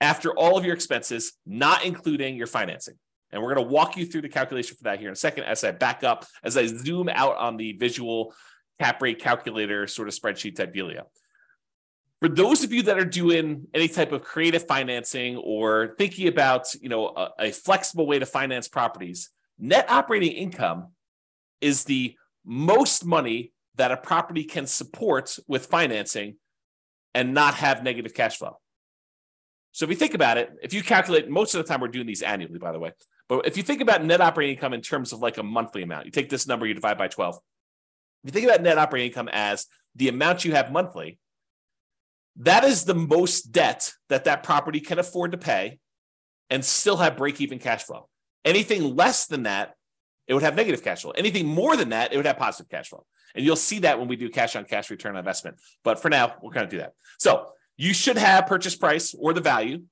after 0.00 0.30
all 0.32 0.58
of 0.58 0.64
your 0.64 0.74
expenses, 0.74 1.32
not 1.46 1.84
including 1.84 2.36
your 2.36 2.46
financing. 2.46 2.94
And 3.30 3.42
we're 3.42 3.54
going 3.54 3.66
to 3.66 3.72
walk 3.72 3.96
you 3.96 4.06
through 4.06 4.22
the 4.22 4.28
calculation 4.28 4.76
for 4.76 4.84
that 4.84 5.00
here 5.00 5.08
in 5.08 5.12
a 5.12 5.16
second 5.16 5.44
as 5.44 5.64
I 5.64 5.72
back 5.72 6.04
up, 6.04 6.26
as 6.42 6.56
I 6.56 6.66
zoom 6.66 7.08
out 7.08 7.36
on 7.36 7.56
the 7.56 7.72
visual 7.72 8.34
cap 8.78 9.02
rate 9.02 9.18
calculator 9.18 9.86
sort 9.86 10.08
of 10.08 10.14
spreadsheet 10.14 10.56
type 10.56 10.74
dealio. 10.74 11.04
For 12.20 12.28
those 12.28 12.64
of 12.64 12.72
you 12.72 12.82
that 12.82 12.98
are 12.98 13.04
doing 13.04 13.66
any 13.72 13.86
type 13.86 14.12
of 14.12 14.22
creative 14.22 14.66
financing 14.66 15.36
or 15.36 15.94
thinking 15.98 16.26
about, 16.26 16.74
you 16.80 16.88
know, 16.88 17.08
a, 17.08 17.30
a 17.38 17.52
flexible 17.52 18.06
way 18.06 18.18
to 18.18 18.26
finance 18.26 18.66
properties, 18.66 19.30
net 19.58 19.88
operating 19.88 20.32
income 20.32 20.88
is 21.60 21.84
the 21.84 22.16
most 22.44 23.04
money 23.04 23.52
that 23.76 23.92
a 23.92 23.96
property 23.96 24.42
can 24.42 24.66
support 24.66 25.38
with 25.46 25.66
financing 25.66 26.36
and 27.14 27.34
not 27.34 27.54
have 27.54 27.84
negative 27.84 28.14
cash 28.14 28.36
flow. 28.36 28.58
So 29.72 29.84
if 29.84 29.90
you 29.90 29.96
think 29.96 30.14
about 30.14 30.38
it, 30.38 30.50
if 30.62 30.74
you 30.74 30.82
calculate 30.82 31.28
most 31.28 31.54
of 31.54 31.64
the 31.64 31.68
time 31.68 31.80
we're 31.80 31.88
doing 31.88 32.06
these 32.06 32.22
annually, 32.22 32.58
by 32.58 32.72
the 32.72 32.80
way, 32.80 32.92
but 33.28 33.46
if 33.46 33.56
you 33.56 33.62
think 33.62 33.80
about 33.80 34.04
net 34.04 34.20
operating 34.20 34.56
income 34.56 34.72
in 34.72 34.80
terms 34.80 35.12
of 35.12 35.20
like 35.20 35.38
a 35.38 35.42
monthly 35.42 35.82
amount, 35.82 36.06
you 36.06 36.10
take 36.10 36.30
this 36.30 36.48
number, 36.48 36.66
you 36.66 36.74
divide 36.74 36.98
by 36.98 37.06
12. 37.06 37.38
You 38.28 38.32
think 38.32 38.44
about 38.44 38.60
net 38.60 38.76
operating 38.76 39.06
income 39.06 39.30
as 39.32 39.64
the 39.94 40.10
amount 40.10 40.44
you 40.44 40.52
have 40.52 40.70
monthly, 40.70 41.18
that 42.36 42.62
is 42.62 42.84
the 42.84 42.94
most 42.94 43.52
debt 43.52 43.94
that 44.10 44.24
that 44.24 44.42
property 44.42 44.80
can 44.80 44.98
afford 44.98 45.32
to 45.32 45.38
pay 45.38 45.78
and 46.50 46.62
still 46.62 46.98
have 46.98 47.16
break 47.16 47.40
even 47.40 47.58
cash 47.58 47.84
flow. 47.84 48.06
Anything 48.44 48.94
less 48.94 49.26
than 49.26 49.44
that, 49.44 49.76
it 50.26 50.34
would 50.34 50.42
have 50.42 50.56
negative 50.56 50.84
cash 50.84 51.00
flow. 51.00 51.12
Anything 51.12 51.46
more 51.46 51.74
than 51.74 51.88
that, 51.88 52.12
it 52.12 52.18
would 52.18 52.26
have 52.26 52.36
positive 52.36 52.68
cash 52.68 52.90
flow. 52.90 53.06
And 53.34 53.46
you'll 53.46 53.56
see 53.56 53.78
that 53.78 53.98
when 53.98 54.08
we 54.08 54.16
do 54.16 54.28
cash 54.28 54.56
on 54.56 54.66
cash 54.66 54.90
return 54.90 55.12
on 55.12 55.20
investment. 55.20 55.56
But 55.82 55.98
for 55.98 56.10
now, 56.10 56.34
we're 56.42 56.52
going 56.52 56.66
to 56.66 56.70
do 56.70 56.82
that. 56.82 56.92
So 57.18 57.52
you 57.78 57.94
should 57.94 58.18
have 58.18 58.46
purchase 58.46 58.76
price 58.76 59.14
or 59.18 59.32
the 59.32 59.40
value 59.40 59.84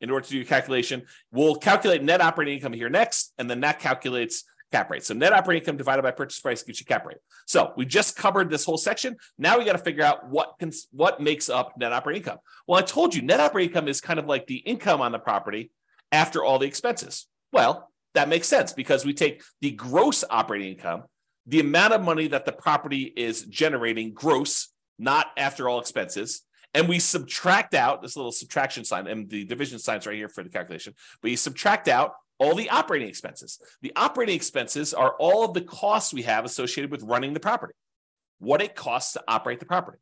in 0.00 0.10
order 0.10 0.24
to 0.24 0.30
do 0.30 0.38
your 0.38 0.44
calculation. 0.44 1.06
We'll 1.30 1.54
calculate 1.54 2.02
net 2.02 2.20
operating 2.20 2.54
income 2.54 2.72
here 2.72 2.88
next, 2.88 3.32
and 3.38 3.48
then 3.48 3.60
that 3.60 3.78
calculates 3.78 4.42
cap 4.70 4.90
rate. 4.90 5.04
So 5.04 5.14
net 5.14 5.32
operating 5.32 5.62
income 5.62 5.76
divided 5.76 6.02
by 6.02 6.10
purchase 6.10 6.40
price 6.40 6.62
gives 6.62 6.80
you 6.80 6.86
cap 6.86 7.04
rate. 7.04 7.18
So 7.46 7.72
we 7.76 7.84
just 7.84 8.16
covered 8.16 8.50
this 8.50 8.64
whole 8.64 8.76
section. 8.76 9.16
Now 9.38 9.58
we 9.58 9.64
got 9.64 9.72
to 9.72 9.78
figure 9.78 10.04
out 10.04 10.28
what 10.28 10.54
can, 10.58 10.72
what 10.92 11.20
makes 11.20 11.48
up 11.48 11.74
net 11.76 11.92
operating 11.92 12.22
income. 12.22 12.38
Well, 12.66 12.78
I 12.78 12.82
told 12.82 13.14
you 13.14 13.22
net 13.22 13.40
operating 13.40 13.70
income 13.70 13.88
is 13.88 14.00
kind 14.00 14.18
of 14.18 14.26
like 14.26 14.46
the 14.46 14.56
income 14.56 15.00
on 15.00 15.12
the 15.12 15.18
property 15.18 15.70
after 16.12 16.44
all 16.44 16.58
the 16.58 16.66
expenses. 16.66 17.26
Well, 17.52 17.90
that 18.14 18.28
makes 18.28 18.48
sense 18.48 18.72
because 18.72 19.04
we 19.04 19.14
take 19.14 19.42
the 19.60 19.70
gross 19.70 20.24
operating 20.28 20.72
income, 20.72 21.04
the 21.46 21.60
amount 21.60 21.94
of 21.94 22.02
money 22.02 22.28
that 22.28 22.44
the 22.44 22.52
property 22.52 23.12
is 23.16 23.42
generating 23.42 24.12
gross, 24.12 24.68
not 24.98 25.28
after 25.36 25.68
all 25.68 25.80
expenses, 25.80 26.42
and 26.74 26.88
we 26.88 26.98
subtract 26.98 27.74
out 27.74 28.02
this 28.02 28.16
little 28.16 28.32
subtraction 28.32 28.84
sign 28.84 29.06
and 29.06 29.28
the 29.28 29.44
division 29.44 29.78
signs 29.78 30.06
right 30.06 30.16
here 30.16 30.28
for 30.28 30.44
the 30.44 30.50
calculation. 30.50 30.94
But 31.20 31.30
you 31.32 31.36
subtract 31.36 31.88
out 31.88 32.12
all 32.40 32.54
the 32.54 32.70
operating 32.70 33.08
expenses. 33.08 33.60
The 33.82 33.92
operating 33.94 34.34
expenses 34.34 34.92
are 34.94 35.14
all 35.18 35.44
of 35.44 35.54
the 35.54 35.60
costs 35.60 36.12
we 36.12 36.22
have 36.22 36.44
associated 36.44 36.90
with 36.90 37.02
running 37.02 37.34
the 37.34 37.40
property, 37.40 37.74
what 38.38 38.62
it 38.62 38.74
costs 38.74 39.12
to 39.12 39.22
operate 39.28 39.60
the 39.60 39.66
property. 39.66 39.98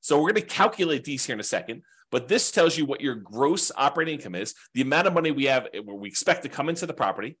So 0.00 0.16
we're 0.16 0.32
going 0.32 0.42
to 0.42 0.48
calculate 0.48 1.04
these 1.04 1.24
here 1.24 1.34
in 1.34 1.40
a 1.40 1.44
second. 1.44 1.82
But 2.10 2.28
this 2.28 2.50
tells 2.50 2.76
you 2.76 2.84
what 2.84 3.00
your 3.00 3.14
gross 3.14 3.70
operating 3.76 4.14
income 4.14 4.34
is, 4.34 4.54
the 4.74 4.80
amount 4.80 5.06
of 5.06 5.14
money 5.14 5.30
we 5.30 5.44
have, 5.44 5.68
where 5.84 5.96
we 5.96 6.08
expect 6.08 6.42
to 6.42 6.48
come 6.48 6.68
into 6.68 6.86
the 6.86 6.94
property. 6.94 7.36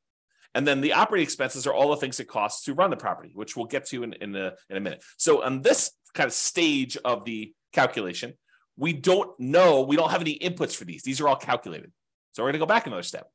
And 0.54 0.66
then 0.66 0.80
the 0.80 0.92
operating 0.92 1.24
expenses 1.24 1.66
are 1.66 1.74
all 1.74 1.90
the 1.90 1.96
things 1.96 2.20
it 2.20 2.28
costs 2.28 2.64
to 2.64 2.74
run 2.74 2.90
the 2.90 2.96
property, 2.96 3.32
which 3.34 3.56
we'll 3.56 3.66
get 3.66 3.86
to 3.86 4.02
in, 4.02 4.12
in, 4.14 4.36
a, 4.36 4.54
in 4.70 4.76
a 4.76 4.80
minute. 4.80 5.02
So 5.16 5.42
on 5.42 5.62
this 5.62 5.90
kind 6.14 6.26
of 6.26 6.32
stage 6.32 6.96
of 7.04 7.24
the 7.24 7.52
calculation, 7.72 8.34
we 8.76 8.92
don't 8.92 9.38
know, 9.40 9.82
we 9.82 9.96
don't 9.96 10.10
have 10.10 10.20
any 10.20 10.38
inputs 10.38 10.76
for 10.76 10.84
these. 10.84 11.02
These 11.02 11.20
are 11.20 11.28
all 11.28 11.36
calculated. 11.36 11.92
So 12.32 12.42
we're 12.42 12.48
going 12.48 12.60
to 12.60 12.66
go 12.66 12.66
back 12.66 12.86
another 12.86 13.02
step. 13.02 13.28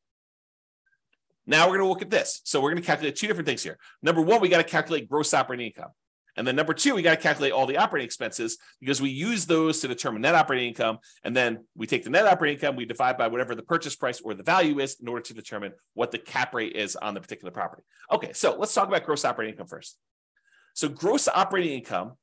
Now 1.45 1.65
we're 1.65 1.77
going 1.77 1.87
to 1.87 1.89
look 1.89 2.01
at 2.01 2.09
this. 2.09 2.41
So 2.43 2.61
we're 2.61 2.71
going 2.71 2.81
to 2.81 2.87
calculate 2.87 3.15
two 3.15 3.27
different 3.27 3.47
things 3.47 3.63
here. 3.63 3.77
Number 4.01 4.21
one, 4.21 4.41
we 4.41 4.49
got 4.49 4.57
to 4.57 4.63
calculate 4.63 5.09
gross 5.09 5.33
operating 5.33 5.67
income. 5.67 5.89
And 6.35 6.47
then 6.47 6.55
number 6.55 6.73
two, 6.73 6.95
we 6.95 7.01
got 7.01 7.15
to 7.15 7.21
calculate 7.21 7.51
all 7.51 7.67
the 7.67 7.77
operating 7.77 8.05
expenses 8.05 8.57
because 8.79 9.01
we 9.01 9.09
use 9.09 9.45
those 9.45 9.81
to 9.81 9.87
determine 9.87 10.21
net 10.23 10.33
operating 10.33 10.69
income. 10.69 10.97
And 11.23 11.35
then 11.35 11.65
we 11.75 11.85
take 11.85 12.03
the 12.03 12.09
net 12.09 12.25
operating 12.25 12.55
income, 12.55 12.75
we 12.75 12.85
divide 12.85 13.17
by 13.17 13.27
whatever 13.27 13.53
the 13.53 13.61
purchase 13.61 13.95
price 13.95 14.19
or 14.19 14.33
the 14.33 14.43
value 14.43 14.79
is 14.79 14.97
in 14.99 15.07
order 15.07 15.21
to 15.21 15.33
determine 15.33 15.73
what 15.93 16.11
the 16.11 16.17
cap 16.17 16.55
rate 16.55 16.75
is 16.75 16.95
on 16.95 17.13
the 17.13 17.21
particular 17.21 17.51
property. 17.51 17.83
Okay, 18.11 18.33
so 18.33 18.55
let's 18.57 18.73
talk 18.73 18.87
about 18.87 19.05
gross 19.05 19.25
operating 19.25 19.53
income 19.53 19.67
first. 19.67 19.97
So 20.73 20.89
gross 20.89 21.27
operating 21.27 21.73
income 21.73 22.13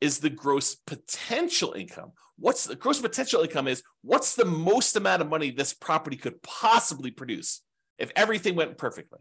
is 0.00 0.18
the 0.18 0.30
gross 0.30 0.76
potential 0.76 1.72
income. 1.72 2.12
What's 2.38 2.64
the 2.64 2.76
gross 2.76 3.00
potential 3.00 3.42
income 3.42 3.66
is 3.66 3.82
what's 4.02 4.36
the 4.36 4.44
most 4.44 4.96
amount 4.96 5.22
of 5.22 5.28
money 5.28 5.50
this 5.50 5.74
property 5.74 6.16
could 6.16 6.42
possibly 6.42 7.10
produce 7.10 7.60
if 7.98 8.10
everything 8.16 8.54
went 8.54 8.78
perfectly. 8.78 9.18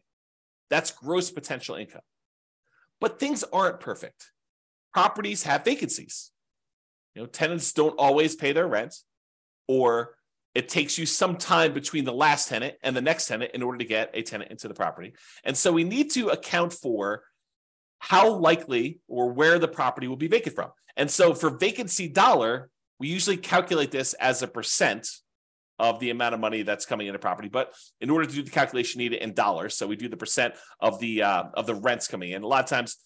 That's 0.69 0.91
gross 0.91 1.31
potential 1.31 1.75
income. 1.75 2.01
But 2.99 3.19
things 3.19 3.43
aren't 3.51 3.79
perfect. 3.79 4.31
Properties 4.93 5.43
have 5.43 5.65
vacancies. 5.65 6.31
You 7.15 7.21
know, 7.23 7.27
tenants 7.27 7.73
don't 7.73 7.97
always 7.97 8.35
pay 8.35 8.53
their 8.53 8.67
rent, 8.67 8.95
or 9.67 10.15
it 10.53 10.69
takes 10.69 10.97
you 10.97 11.05
some 11.05 11.37
time 11.37 11.73
between 11.73 12.05
the 12.05 12.13
last 12.13 12.49
tenant 12.49 12.75
and 12.83 12.95
the 12.95 13.01
next 13.01 13.27
tenant 13.27 13.51
in 13.53 13.63
order 13.63 13.77
to 13.77 13.85
get 13.85 14.11
a 14.13 14.21
tenant 14.21 14.51
into 14.51 14.67
the 14.67 14.73
property. 14.73 15.13
And 15.43 15.57
so 15.57 15.71
we 15.71 15.83
need 15.83 16.11
to 16.11 16.29
account 16.29 16.73
for 16.73 17.23
how 17.99 18.33
likely 18.33 18.99
or 19.07 19.31
where 19.31 19.59
the 19.59 19.67
property 19.67 20.07
will 20.07 20.17
be 20.17 20.27
vacant 20.27 20.55
from. 20.55 20.71
And 20.97 21.09
so 21.09 21.33
for 21.33 21.57
vacancy 21.57 22.07
dollar, 22.07 22.69
we 22.99 23.07
usually 23.07 23.37
calculate 23.37 23.91
this 23.91 24.13
as 24.15 24.41
a 24.41 24.47
percent 24.47 25.07
of 25.81 26.00
the 26.00 26.11
amount 26.11 26.35
of 26.35 26.39
money 26.39 26.61
that's 26.61 26.85
coming 26.85 27.07
into 27.07 27.17
property. 27.17 27.50
But 27.50 27.73
in 28.00 28.11
order 28.11 28.27
to 28.27 28.33
do 28.33 28.43
the 28.43 28.51
calculation, 28.51 29.01
you 29.01 29.09
need 29.09 29.15
it 29.17 29.23
in 29.23 29.33
dollars. 29.33 29.75
So 29.75 29.88
we 29.88 29.95
do 29.95 30.07
the 30.07 30.15
percent 30.15 30.53
of 30.79 31.00
the 31.00 31.23
uh, 31.23 31.43
of 31.55 31.65
the 31.65 31.73
rents 31.73 32.07
coming 32.07 32.31
in. 32.31 32.43
A 32.43 32.47
lot 32.47 32.63
of 32.63 32.69
times, 32.69 32.97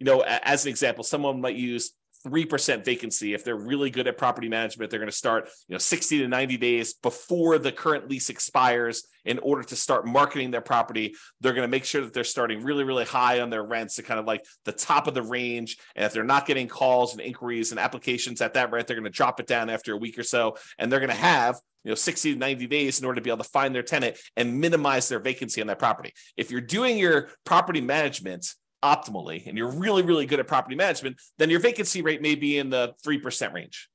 you 0.00 0.06
know, 0.06 0.22
as 0.22 0.64
an 0.64 0.70
example, 0.70 1.04
someone 1.04 1.42
might 1.42 1.56
use 1.56 1.92
3% 2.26 2.84
vacancy. 2.84 3.34
If 3.34 3.44
they're 3.44 3.56
really 3.56 3.90
good 3.90 4.06
at 4.06 4.16
property 4.16 4.48
management 4.48 4.90
they're 4.90 5.00
going 5.00 5.10
to 5.10 5.16
start 5.16 5.48
you 5.68 5.74
know 5.74 5.78
60 5.78 6.18
to 6.18 6.28
90 6.28 6.56
days 6.56 6.94
before 6.94 7.58
the 7.58 7.72
current 7.72 8.08
lease 8.08 8.30
expires 8.30 9.04
in 9.24 9.38
order 9.38 9.62
to 9.62 9.76
start 9.76 10.06
marketing 10.06 10.50
their 10.50 10.60
property. 10.60 11.14
They're 11.40 11.52
going 11.52 11.66
to 11.66 11.70
make 11.70 11.84
sure 11.84 12.02
that 12.02 12.12
they're 12.12 12.24
starting 12.24 12.62
really 12.62 12.84
really 12.84 13.04
high 13.04 13.40
on 13.40 13.50
their 13.50 13.64
rents 13.64 13.96
to 13.96 14.02
kind 14.02 14.20
of 14.20 14.26
like 14.26 14.44
the 14.64 14.72
top 14.72 15.06
of 15.06 15.14
the 15.14 15.22
range. 15.22 15.78
And 15.96 16.04
if 16.04 16.12
they're 16.12 16.24
not 16.24 16.46
getting 16.46 16.68
calls 16.68 17.12
and 17.12 17.20
inquiries 17.20 17.70
and 17.70 17.80
applications 17.80 18.40
at 18.40 18.54
that 18.54 18.70
rent 18.70 18.86
they're 18.86 18.96
going 18.96 19.04
to 19.04 19.10
drop 19.10 19.40
it 19.40 19.46
down 19.46 19.70
after 19.70 19.92
a 19.92 19.96
week 19.96 20.18
or 20.18 20.24
so. 20.24 20.56
And 20.78 20.90
they're 20.90 21.00
going 21.00 21.10
to 21.10 21.16
have 21.16 21.56
you 21.84 21.90
know 21.90 21.94
60 21.94 22.34
to 22.34 22.38
90 22.38 22.66
days 22.66 23.00
in 23.00 23.06
order 23.06 23.16
to 23.16 23.22
be 23.22 23.30
able 23.30 23.42
to 23.42 23.50
find 23.50 23.74
their 23.74 23.82
tenant 23.82 24.16
and 24.36 24.60
minimize 24.60 25.08
their 25.08 25.20
vacancy 25.20 25.60
on 25.60 25.66
that 25.66 25.78
property. 25.78 26.12
If 26.36 26.50
you're 26.50 26.60
doing 26.60 26.98
your 26.98 27.30
property 27.44 27.80
management 27.80 28.54
optimally 28.82 29.46
and 29.46 29.56
you're 29.56 29.70
really 29.70 30.02
really 30.02 30.26
good 30.26 30.40
at 30.40 30.46
property 30.46 30.74
management 30.74 31.16
then 31.38 31.50
your 31.50 31.60
vacancy 31.60 32.02
rate 32.02 32.20
may 32.20 32.34
be 32.34 32.58
in 32.58 32.70
the 32.70 32.94
3% 33.06 33.52
range. 33.52 33.88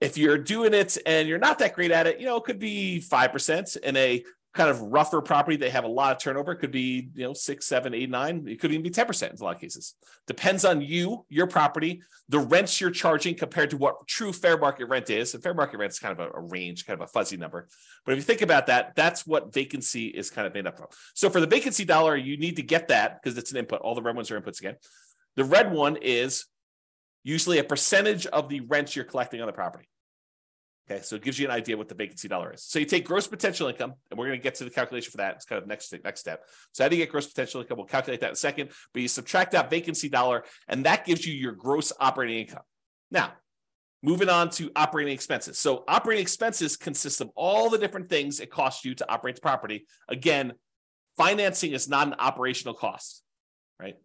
If 0.00 0.16
you're 0.16 0.38
doing 0.38 0.74
it 0.74 0.96
and 1.06 1.28
you're 1.28 1.38
not 1.38 1.58
that 1.60 1.74
great 1.74 1.90
at 1.90 2.06
it 2.06 2.20
you 2.20 2.26
know 2.26 2.36
it 2.36 2.44
could 2.44 2.58
be 2.58 3.02
5% 3.06 3.76
in 3.78 3.96
a 3.96 4.22
kind 4.58 4.70
of 4.70 4.80
rougher 4.82 5.22
property, 5.22 5.56
they 5.56 5.70
have 5.70 5.84
a 5.84 5.88
lot 5.88 6.10
of 6.10 6.20
turnover. 6.20 6.50
It 6.50 6.56
could 6.56 6.72
be, 6.72 7.10
you 7.14 7.22
know, 7.22 7.32
six, 7.32 7.64
seven, 7.64 7.94
eight, 7.94 8.10
nine. 8.10 8.44
It 8.48 8.60
could 8.60 8.72
even 8.72 8.82
be 8.82 8.90
10% 8.90 9.30
in 9.30 9.38
a 9.38 9.44
lot 9.44 9.54
of 9.54 9.60
cases. 9.60 9.94
Depends 10.26 10.64
on 10.64 10.80
you, 10.80 11.24
your 11.28 11.46
property, 11.46 12.02
the 12.28 12.40
rents 12.40 12.80
you're 12.80 12.90
charging 12.90 13.36
compared 13.36 13.70
to 13.70 13.76
what 13.76 14.08
true 14.08 14.32
fair 14.32 14.58
market 14.58 14.86
rent 14.86 15.10
is. 15.10 15.32
And 15.32 15.42
fair 15.42 15.54
market 15.54 15.78
rent 15.78 15.92
is 15.92 16.00
kind 16.00 16.18
of 16.18 16.26
a, 16.26 16.36
a 16.36 16.40
range, 16.40 16.86
kind 16.86 17.00
of 17.00 17.08
a 17.08 17.12
fuzzy 17.12 17.36
number. 17.36 17.68
But 18.04 18.12
if 18.12 18.16
you 18.18 18.24
think 18.24 18.42
about 18.42 18.66
that, 18.66 18.96
that's 18.96 19.24
what 19.24 19.54
vacancy 19.54 20.08
is 20.08 20.28
kind 20.28 20.44
of 20.44 20.52
made 20.52 20.66
up 20.66 20.80
of. 20.80 20.88
So 21.14 21.30
for 21.30 21.40
the 21.40 21.46
vacancy 21.46 21.84
dollar, 21.84 22.16
you 22.16 22.36
need 22.36 22.56
to 22.56 22.62
get 22.62 22.88
that 22.88 23.22
because 23.22 23.38
it's 23.38 23.52
an 23.52 23.58
input. 23.58 23.80
All 23.80 23.94
the 23.94 24.02
red 24.02 24.16
ones 24.16 24.28
are 24.32 24.40
inputs 24.40 24.58
again. 24.58 24.74
The 25.36 25.44
red 25.44 25.70
one 25.70 25.94
is 25.94 26.46
usually 27.22 27.58
a 27.58 27.64
percentage 27.64 28.26
of 28.26 28.48
the 28.48 28.60
rents 28.62 28.96
you're 28.96 29.04
collecting 29.04 29.40
on 29.40 29.46
the 29.46 29.52
property. 29.52 29.88
Okay, 30.90 31.02
so 31.02 31.16
it 31.16 31.22
gives 31.22 31.38
you 31.38 31.46
an 31.46 31.50
idea 31.50 31.76
what 31.76 31.88
the 31.88 31.94
vacancy 31.94 32.28
dollar 32.28 32.54
is. 32.54 32.62
So 32.62 32.78
you 32.78 32.86
take 32.86 33.04
gross 33.04 33.26
potential 33.26 33.68
income, 33.68 33.92
and 34.10 34.18
we're 34.18 34.26
going 34.26 34.38
to 34.38 34.42
get 34.42 34.54
to 34.56 34.64
the 34.64 34.70
calculation 34.70 35.10
for 35.10 35.18
that. 35.18 35.34
It's 35.34 35.44
kind 35.44 35.60
of 35.60 35.68
next 35.68 35.94
next 36.02 36.20
step. 36.20 36.44
So 36.72 36.82
how 36.82 36.88
do 36.88 36.96
you 36.96 37.02
get 37.02 37.12
gross 37.12 37.26
potential 37.26 37.60
income? 37.60 37.76
We'll 37.76 37.86
calculate 37.86 38.20
that 38.20 38.28
in 38.28 38.32
a 38.32 38.36
second. 38.36 38.70
But 38.94 39.02
you 39.02 39.08
subtract 39.08 39.52
that 39.52 39.68
vacancy 39.68 40.08
dollar, 40.08 40.44
and 40.66 40.86
that 40.86 41.04
gives 41.04 41.26
you 41.26 41.34
your 41.34 41.52
gross 41.52 41.92
operating 42.00 42.38
income. 42.38 42.62
Now, 43.10 43.32
moving 44.02 44.30
on 44.30 44.48
to 44.50 44.70
operating 44.76 45.12
expenses. 45.12 45.58
So 45.58 45.84
operating 45.88 46.22
expenses 46.22 46.76
consist 46.76 47.20
of 47.20 47.30
all 47.36 47.68
the 47.68 47.78
different 47.78 48.08
things 48.08 48.40
it 48.40 48.50
costs 48.50 48.84
you 48.84 48.94
to 48.94 49.10
operate 49.10 49.34
the 49.34 49.42
property. 49.42 49.86
Again, 50.08 50.54
financing 51.18 51.72
is 51.72 51.88
not 51.88 52.06
an 52.06 52.14
operational 52.18 52.74
cost, 52.74 53.22
right? 53.78 53.96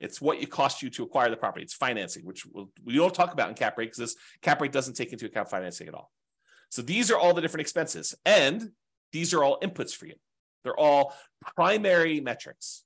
It's 0.00 0.20
what 0.20 0.42
it 0.42 0.50
costs 0.50 0.82
you 0.82 0.90
to 0.90 1.04
acquire 1.04 1.30
the 1.30 1.36
property. 1.36 1.62
It's 1.62 1.72
financing, 1.72 2.26
which 2.26 2.44
we'll, 2.44 2.70
we 2.84 2.94
don't 2.94 3.14
talk 3.14 3.32
about 3.32 3.48
in 3.48 3.54
cap 3.54 3.78
rate 3.78 3.86
because 3.86 3.98
this 3.98 4.16
cap 4.42 4.60
rate 4.60 4.72
doesn't 4.72 4.94
take 4.94 5.12
into 5.12 5.24
account 5.24 5.48
financing 5.48 5.88
at 5.88 5.94
all. 5.94 6.10
So 6.70 6.82
these 6.82 7.10
are 7.10 7.18
all 7.18 7.34
the 7.34 7.40
different 7.40 7.62
expenses, 7.62 8.14
and 8.24 8.70
these 9.12 9.32
are 9.32 9.42
all 9.42 9.58
inputs 9.60 9.94
for 9.94 10.06
you. 10.06 10.14
They're 10.64 10.78
all 10.78 11.14
primary 11.56 12.20
metrics 12.20 12.84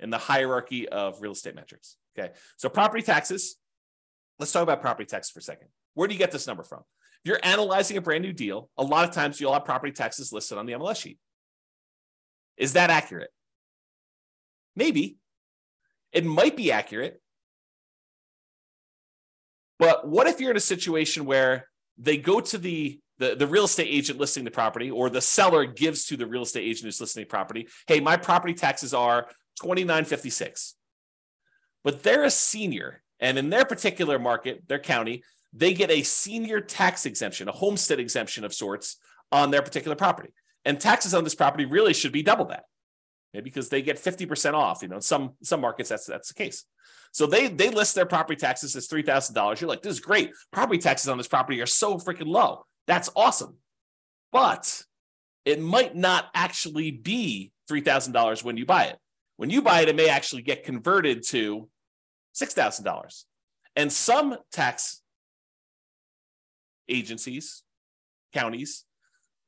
in 0.00 0.10
the 0.10 0.18
hierarchy 0.18 0.88
of 0.88 1.20
real 1.20 1.32
estate 1.32 1.54
metrics. 1.54 1.96
Okay. 2.18 2.32
So 2.56 2.68
property 2.68 3.02
taxes. 3.02 3.56
Let's 4.38 4.52
talk 4.52 4.62
about 4.62 4.80
property 4.80 5.06
taxes 5.06 5.30
for 5.30 5.40
a 5.40 5.42
second. 5.42 5.68
Where 5.94 6.08
do 6.08 6.14
you 6.14 6.18
get 6.18 6.30
this 6.30 6.46
number 6.46 6.62
from? 6.62 6.80
If 7.24 7.28
you're 7.28 7.40
analyzing 7.42 7.96
a 7.96 8.00
brand 8.00 8.22
new 8.22 8.32
deal, 8.32 8.70
a 8.78 8.84
lot 8.84 9.08
of 9.08 9.14
times 9.14 9.40
you'll 9.40 9.52
have 9.52 9.64
property 9.64 9.92
taxes 9.92 10.32
listed 10.32 10.56
on 10.56 10.66
the 10.66 10.74
MLS 10.74 10.96
sheet. 10.96 11.18
Is 12.56 12.74
that 12.74 12.90
accurate? 12.90 13.30
Maybe. 14.76 15.16
It 16.12 16.24
might 16.24 16.56
be 16.56 16.72
accurate. 16.72 17.20
But 19.78 20.08
what 20.08 20.26
if 20.28 20.40
you're 20.40 20.50
in 20.50 20.56
a 20.56 20.60
situation 20.60 21.24
where 21.24 21.68
they 21.98 22.16
go 22.16 22.40
to 22.40 22.58
the 22.58 23.00
the, 23.18 23.34
the 23.34 23.46
real 23.46 23.64
estate 23.64 23.88
agent 23.88 24.18
listing 24.18 24.44
the 24.44 24.50
property 24.50 24.90
or 24.90 25.10
the 25.10 25.20
seller 25.20 25.64
gives 25.64 26.06
to 26.06 26.16
the 26.16 26.26
real 26.26 26.42
estate 26.42 26.62
agent 26.62 26.84
who's 26.84 27.00
listing 27.00 27.22
the 27.22 27.28
property, 27.28 27.68
hey, 27.86 28.00
my 28.00 28.16
property 28.16 28.54
taxes 28.54 28.94
are 28.94 29.22
2956. 29.60 30.74
But 31.84 32.02
they're 32.02 32.24
a 32.24 32.30
senior, 32.30 33.02
and 33.20 33.38
in 33.38 33.50
their 33.50 33.64
particular 33.64 34.18
market, 34.18 34.66
their 34.68 34.78
county, 34.78 35.22
they 35.52 35.74
get 35.74 35.90
a 35.90 36.02
senior 36.02 36.60
tax 36.60 37.06
exemption, 37.06 37.48
a 37.48 37.52
homestead 37.52 37.98
exemption 38.00 38.44
of 38.44 38.52
sorts 38.52 38.96
on 39.32 39.50
their 39.50 39.62
particular 39.62 39.96
property. 39.96 40.30
And 40.64 40.80
taxes 40.80 41.14
on 41.14 41.24
this 41.24 41.34
property 41.34 41.64
really 41.64 41.94
should 41.94 42.12
be 42.12 42.22
double 42.22 42.46
that. 42.46 42.64
Because 43.32 43.68
they 43.68 43.82
get 43.82 43.96
50% 43.96 44.54
off. 44.54 44.82
You 44.82 44.88
know, 44.88 45.00
some 45.00 45.34
some 45.42 45.60
markets 45.60 45.90
that's 45.90 46.06
that's 46.06 46.28
the 46.28 46.34
case. 46.34 46.64
So 47.12 47.26
they 47.26 47.48
they 47.48 47.70
list 47.70 47.94
their 47.94 48.06
property 48.06 48.36
taxes 48.36 48.74
as 48.74 48.86
three 48.86 49.02
thousand 49.02 49.34
dollars. 49.34 49.60
You're 49.60 49.68
like, 49.68 49.82
this 49.82 49.92
is 49.92 50.00
great. 50.00 50.32
Property 50.50 50.78
taxes 50.78 51.08
on 51.08 51.18
this 51.18 51.28
property 51.28 51.60
are 51.60 51.66
so 51.66 51.98
freaking 51.98 52.26
low. 52.26 52.64
That's 52.88 53.10
awesome. 53.14 53.54
But 54.32 54.82
it 55.44 55.60
might 55.60 55.94
not 55.94 56.26
actually 56.34 56.90
be 56.90 57.52
$3,000 57.70 58.42
when 58.42 58.56
you 58.56 58.66
buy 58.66 58.86
it. 58.86 58.96
When 59.36 59.50
you 59.50 59.62
buy 59.62 59.82
it, 59.82 59.88
it 59.88 59.94
may 59.94 60.08
actually 60.08 60.42
get 60.42 60.64
converted 60.64 61.22
to 61.28 61.68
$6,000. 62.34 63.24
And 63.76 63.92
some 63.92 64.36
tax 64.50 65.02
agencies, 66.88 67.62
counties, 68.32 68.84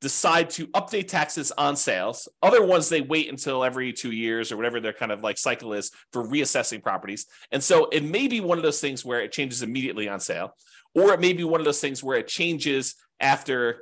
decide 0.00 0.48
to 0.50 0.66
update 0.68 1.08
taxes 1.08 1.52
on 1.58 1.76
sales. 1.76 2.28
Other 2.42 2.64
ones 2.64 2.88
they 2.88 3.00
wait 3.00 3.28
until 3.28 3.64
every 3.64 3.92
two 3.92 4.12
years 4.12 4.50
or 4.52 4.56
whatever 4.56 4.80
their 4.80 4.92
kind 4.92 5.12
of 5.12 5.22
like 5.22 5.36
cycle 5.36 5.72
is 5.72 5.90
for 6.12 6.26
reassessing 6.26 6.82
properties. 6.82 7.26
And 7.52 7.62
so 7.62 7.86
it 7.86 8.04
may 8.04 8.28
be 8.28 8.40
one 8.40 8.58
of 8.58 8.64
those 8.64 8.80
things 8.80 9.04
where 9.04 9.20
it 9.20 9.32
changes 9.32 9.62
immediately 9.62 10.08
on 10.08 10.20
sale, 10.20 10.56
or 10.94 11.12
it 11.12 11.20
may 11.20 11.32
be 11.32 11.44
one 11.44 11.60
of 11.60 11.66
those 11.66 11.80
things 11.80 12.02
where 12.02 12.18
it 12.18 12.28
changes 12.28 12.94
after 13.20 13.80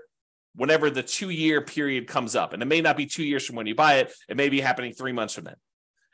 whenever 0.55 0.91
the 0.91 1.03
two 1.03 1.31
year 1.31 1.61
period 1.61 2.07
comes 2.07 2.35
up. 2.35 2.53
And 2.53 2.63
it 2.63 2.67
may 2.67 2.81
not 2.81 2.97
be 2.97 3.07
two 3.07 3.25
years 3.25 3.47
from 3.47 3.57
when 3.57 3.67
you 3.67 3.75
buy 3.75 3.97
it, 3.97 4.13
it 4.29 4.37
may 4.37 4.49
be 4.49 4.61
happening 4.61 4.93
three 4.93 5.13
months 5.13 5.35
from 5.35 5.45
then. 5.45 5.57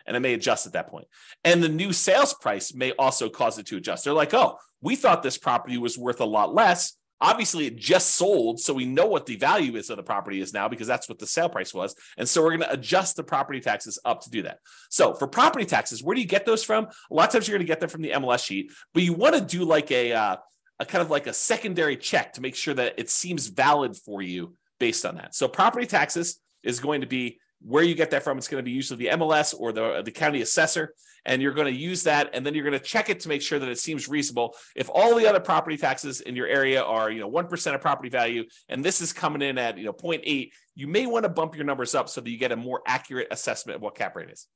And 0.07 0.17
it 0.17 0.21
may 0.21 0.35
adjust 0.35 0.67
at 0.67 0.75
that 0.75 0.89
point. 0.89 1.07
And 1.45 1.63
the 1.63 1.69
new 1.69 1.93
sales 1.93 2.35
price 2.35 2.75
may 2.75 2.93
also 2.93 3.31
cause 3.31 3.59
it 3.59 3.67
to 3.67 3.79
adjust. 3.79 4.05
They're 4.05 4.13
like, 4.13 4.35
oh, 4.35 4.59
we 4.83 4.97
thought 4.97 5.23
this 5.23 5.39
property 5.39 5.79
was 5.79 5.97
worth 5.97 6.21
a 6.21 6.27
lot 6.27 6.55
less. 6.55 6.93
Obviously, 7.23 7.67
it 7.67 7.77
just 7.77 8.17
sold. 8.17 8.61
So 8.61 8.75
we 8.75 8.85
know 8.85 9.07
what 9.07 9.25
the 9.25 9.37
value 9.37 9.77
is 9.77 9.89
of 9.89 9.97
the 9.97 10.03
property 10.03 10.43
is 10.43 10.53
now 10.53 10.69
because 10.69 10.87
that's 10.87 11.09
what 11.09 11.19
the 11.19 11.27
sale 11.27 11.49
price 11.49 11.73
was. 11.73 11.95
And 12.19 12.29
so 12.29 12.43
we're 12.43 12.51
going 12.51 12.69
to 12.69 12.73
adjust 12.73 13.17
the 13.17 13.25
property 13.25 13.61
taxes 13.61 13.99
up 14.05 14.21
to 14.23 14.31
do 14.31 14.43
that. 14.43 14.59
So 14.91 15.15
for 15.15 15.27
property 15.27 15.65
taxes, 15.65 16.03
where 16.03 16.15
do 16.15 16.21
you 16.21 16.27
get 16.27 16.45
those 16.45 16.63
from? 16.63 16.85
A 16.85 17.15
lot 17.15 17.29
of 17.29 17.33
times 17.33 17.49
you're 17.49 17.57
going 17.57 17.67
to 17.67 17.71
get 17.71 17.81
them 17.81 17.89
from 17.89 18.03
the 18.03 18.11
MLS 18.11 18.45
sheet, 18.45 18.73
but 18.93 19.05
you 19.05 19.15
want 19.15 19.37
to 19.37 19.41
do 19.41 19.65
like 19.65 19.91
a, 19.91 20.13
uh, 20.13 20.37
a 20.81 20.85
kind 20.85 21.03
of 21.03 21.11
like 21.11 21.27
a 21.27 21.33
secondary 21.33 21.97
check 21.97 22.33
to 22.35 22.41
make 22.41 22.57
sure 22.57 22.75
that 22.75 22.95
it 22.99 23.11
seems 23.11 23.47
valid 23.47 23.97
for 23.97 24.23
you 24.23 24.57
based 24.79 25.07
on 25.07 25.17
that. 25.17 25.35
So 25.35 25.49
property 25.49 25.87
taxes 25.87 26.41
is 26.63 26.81
going 26.81 27.01
to 27.03 27.07
be 27.07 27.39
where 27.63 27.85
you 27.85 27.95
get 27.95 28.11
that 28.11 28.23
from. 28.23 28.37
It's 28.37 28.49
going 28.49 28.63
to 28.63 28.65
be 28.65 28.73
usually 28.73 29.05
the 29.05 29.17
MLS 29.17 29.55
or 29.59 29.73
the, 29.73 30.03
the 30.03 30.11
county 30.11 30.43
assessor, 30.43 30.95
and 31.25 31.41
you're 31.41 31.55
going 31.55 31.73
to 31.73 31.81
use 31.81 32.03
that, 32.03 32.31
and 32.35 32.45
then 32.45 32.55
you're 32.55 32.65
going 32.65 32.79
to 32.79 32.85
check 32.85 33.09
it 33.09 33.21
to 33.21 33.29
make 33.29 33.41
sure 33.41 33.59
that 33.59 33.69
it 33.69 33.79
seems 33.79 34.09
reasonable. 34.09 34.55
If 34.77 34.91
all 34.93 35.17
the 35.17 35.27
other 35.27 35.41
property 35.41 35.79
taxes 35.79 36.21
in 36.21 36.37
your 36.37 36.47
area 36.47 36.83
are, 36.83 37.11
you 37.11 37.21
know, 37.21 37.29
one 37.29 37.47
percent 37.47 37.75
of 37.75 37.81
property 37.81 38.11
value, 38.11 38.45
and 38.69 38.85
this 38.85 39.01
is 39.01 39.13
coming 39.13 39.41
in 39.41 39.57
at, 39.57 39.79
you 39.79 39.85
know, 39.85 39.93
0.8, 39.93 40.51
you 40.75 40.87
may 40.87 41.07
want 41.07 41.23
to 41.23 41.31
bump 41.31 41.55
your 41.55 41.65
numbers 41.65 41.95
up 41.95 42.11
so 42.11 42.21
that 42.21 42.29
you 42.29 42.37
get 42.37 42.53
a 42.53 42.57
more 42.57 42.83
accurate 42.87 43.29
assessment 43.31 43.77
of 43.77 43.83
what 43.83 43.95
cap 43.95 44.15
rate 44.17 44.31
is. 44.31 44.47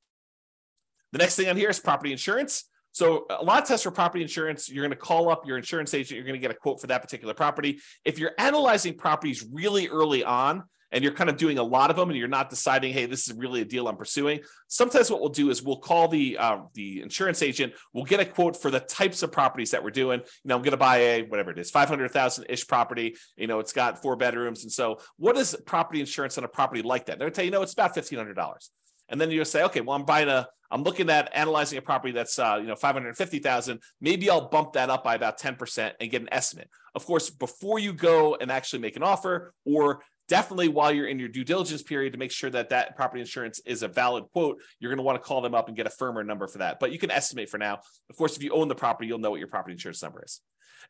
The 1.11 1.17
next 1.17 1.35
thing 1.35 1.49
on 1.49 1.57
here 1.57 1.69
is 1.69 1.79
property 1.79 2.11
insurance. 2.11 2.65
So 2.91 3.25
a 3.29 3.43
lot 3.43 3.61
of 3.61 3.67
tests 3.67 3.83
for 3.83 3.91
property 3.91 4.21
insurance, 4.21 4.69
you're 4.69 4.83
going 4.83 4.91
to 4.91 4.97
call 4.97 5.29
up 5.29 5.45
your 5.45 5.57
insurance 5.57 5.93
agent. 5.93 6.17
You're 6.17 6.25
going 6.25 6.39
to 6.39 6.41
get 6.41 6.51
a 6.51 6.59
quote 6.59 6.81
for 6.81 6.87
that 6.87 7.01
particular 7.01 7.33
property. 7.33 7.79
If 8.03 8.19
you're 8.19 8.31
analyzing 8.37 8.95
properties 8.95 9.45
really 9.51 9.87
early 9.87 10.23
on, 10.23 10.63
and 10.91 11.03
you're 11.03 11.13
kind 11.13 11.29
of 11.29 11.37
doing 11.37 11.57
a 11.57 11.63
lot 11.63 11.89
of 11.89 11.95
them 11.95 12.09
and 12.09 12.17
you're 12.17 12.27
not 12.27 12.49
deciding 12.49 12.93
hey 12.93 13.05
this 13.05 13.27
is 13.27 13.35
really 13.35 13.61
a 13.61 13.65
deal 13.65 13.87
i'm 13.87 13.97
pursuing 13.97 14.39
sometimes 14.67 15.09
what 15.11 15.19
we'll 15.19 15.29
do 15.29 15.49
is 15.49 15.61
we'll 15.61 15.77
call 15.77 16.07
the 16.07 16.37
uh, 16.37 16.57
the 16.73 17.01
insurance 17.01 17.41
agent 17.41 17.73
we'll 17.93 18.05
get 18.05 18.19
a 18.19 18.25
quote 18.25 18.59
for 18.59 18.71
the 18.71 18.79
types 18.79 19.23
of 19.23 19.31
properties 19.31 19.71
that 19.71 19.83
we're 19.83 19.89
doing 19.89 20.19
you 20.19 20.25
know 20.45 20.55
i'm 20.55 20.61
going 20.61 20.71
to 20.71 20.77
buy 20.77 20.97
a 20.97 21.21
whatever 21.23 21.51
it 21.51 21.59
is 21.59 21.69
500000 21.71 22.45
ish 22.49 22.67
property 22.67 23.15
you 23.37 23.47
know 23.47 23.59
it's 23.59 23.73
got 23.73 24.01
four 24.01 24.15
bedrooms 24.15 24.63
and 24.63 24.71
so 24.71 24.99
what 25.17 25.37
is 25.37 25.55
property 25.65 25.99
insurance 25.99 26.37
on 26.37 26.43
a 26.43 26.47
property 26.47 26.81
like 26.81 27.05
that 27.05 27.19
they're 27.19 27.27
going 27.27 27.33
to 27.33 27.35
tell 27.35 27.45
you 27.45 27.51
no 27.51 27.61
it's 27.61 27.73
about 27.73 27.95
$1500 27.95 28.69
and 29.09 29.19
then 29.19 29.31
you 29.31 29.43
say 29.45 29.63
okay 29.63 29.81
well 29.81 29.95
i'm 29.95 30.05
buying 30.05 30.29
a 30.29 30.47
i'm 30.71 30.83
looking 30.83 31.09
at 31.09 31.29
analyzing 31.33 31.77
a 31.77 31.81
property 31.81 32.13
that's 32.13 32.37
uh, 32.39 32.57
you 32.59 32.67
know 32.67 32.75
550000 32.75 33.79
maybe 34.01 34.29
i'll 34.29 34.49
bump 34.49 34.73
that 34.73 34.89
up 34.89 35.03
by 35.03 35.15
about 35.15 35.39
10% 35.39 35.91
and 35.99 36.11
get 36.11 36.21
an 36.21 36.29
estimate. 36.31 36.69
Of 36.95 37.05
course 37.05 37.29
before 37.29 37.79
you 37.79 37.93
go 37.93 38.35
and 38.35 38.51
actually 38.51 38.79
make 38.79 38.95
an 38.95 39.03
offer 39.03 39.53
or 39.65 40.01
definitely 40.27 40.67
while 40.67 40.91
you're 40.91 41.07
in 41.07 41.19
your 41.19 41.29
due 41.29 41.43
diligence 41.43 41.81
period 41.81 42.13
to 42.13 42.19
make 42.19 42.31
sure 42.31 42.49
that 42.49 42.69
that 42.69 42.95
property 42.95 43.19
insurance 43.19 43.59
is 43.65 43.83
a 43.83 43.87
valid 43.87 44.25
quote 44.31 44.61
you're 44.79 44.91
going 44.91 44.97
to 44.97 45.03
want 45.03 45.21
to 45.21 45.27
call 45.27 45.41
them 45.41 45.55
up 45.55 45.67
and 45.67 45.77
get 45.77 45.87
a 45.87 45.91
firmer 45.91 46.23
number 46.23 46.47
for 46.47 46.59
that. 46.59 46.79
But 46.79 46.91
you 46.91 46.99
can 46.99 47.11
estimate 47.11 47.49
for 47.49 47.57
now. 47.57 47.79
Of 48.09 48.15
course 48.15 48.35
if 48.37 48.43
you 48.43 48.51
own 48.51 48.67
the 48.67 48.75
property 48.75 49.07
you'll 49.07 49.19
know 49.19 49.31
what 49.31 49.39
your 49.39 49.49
property 49.49 49.73
insurance 49.73 50.01
number 50.03 50.23
is. 50.23 50.41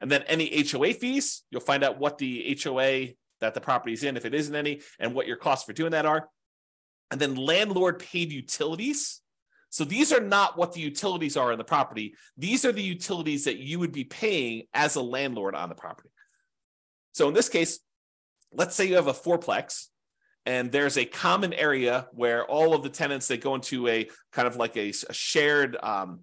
And 0.02 0.12
then 0.12 0.24
any 0.24 0.64
hoa 0.64 0.94
fees 0.94 1.44
you'll 1.50 1.62
find 1.62 1.84
out 1.84 2.00
what 2.00 2.18
the 2.18 2.58
hoa 2.62 3.08
that 3.40 3.54
the 3.54 3.62
property 3.62 3.94
is 3.94 4.04
in 4.04 4.18
if 4.18 4.26
it 4.26 4.34
isn't 4.34 4.56
any 4.56 4.82
and 5.00 5.14
what 5.14 5.28
your 5.28 5.38
costs 5.38 5.66
for 5.66 5.74
doing 5.74 5.92
that 5.92 6.06
are 6.06 6.30
and 7.12 7.20
then 7.20 7.36
landlord 7.36 8.00
paid 8.00 8.32
utilities. 8.32 9.22
So 9.70 9.84
these 9.84 10.12
are 10.12 10.20
not 10.20 10.58
what 10.58 10.74
the 10.74 10.82
utilities 10.82 11.38
are 11.38 11.52
in 11.52 11.58
the 11.58 11.64
property. 11.64 12.16
These 12.38 12.66
are 12.66 12.72
the 12.72 12.82
utilities 12.82 13.46
that 13.46 13.58
you 13.58 13.80
would 13.80 13.92
be 13.92 14.04
paying 14.04 14.64
as 14.74 14.96
a 14.96 15.02
landlord 15.02 15.54
on 15.54 15.70
the 15.70 15.76
property. 15.76 16.10
So 17.14 17.28
in 17.28 17.34
this 17.34 17.50
case 17.50 17.80
let's 18.52 18.76
say 18.76 18.86
you 18.86 18.96
have 18.96 19.08
a 19.08 19.14
fourplex 19.14 19.88
and 20.46 20.72
there's 20.72 20.98
a 20.98 21.06
common 21.06 21.54
area 21.54 22.08
where 22.14 22.46
all 22.46 22.74
of 22.74 22.84
the 22.84 22.90
tenants 22.90 23.28
they 23.28 23.38
go 23.38 23.56
into 23.56 23.88
a 23.88 24.10
kind 24.32 24.48
of 24.48 24.56
like 24.56 24.76
a, 24.78 24.90
a 24.90 25.14
shared 25.14 25.78
um, 25.84 26.22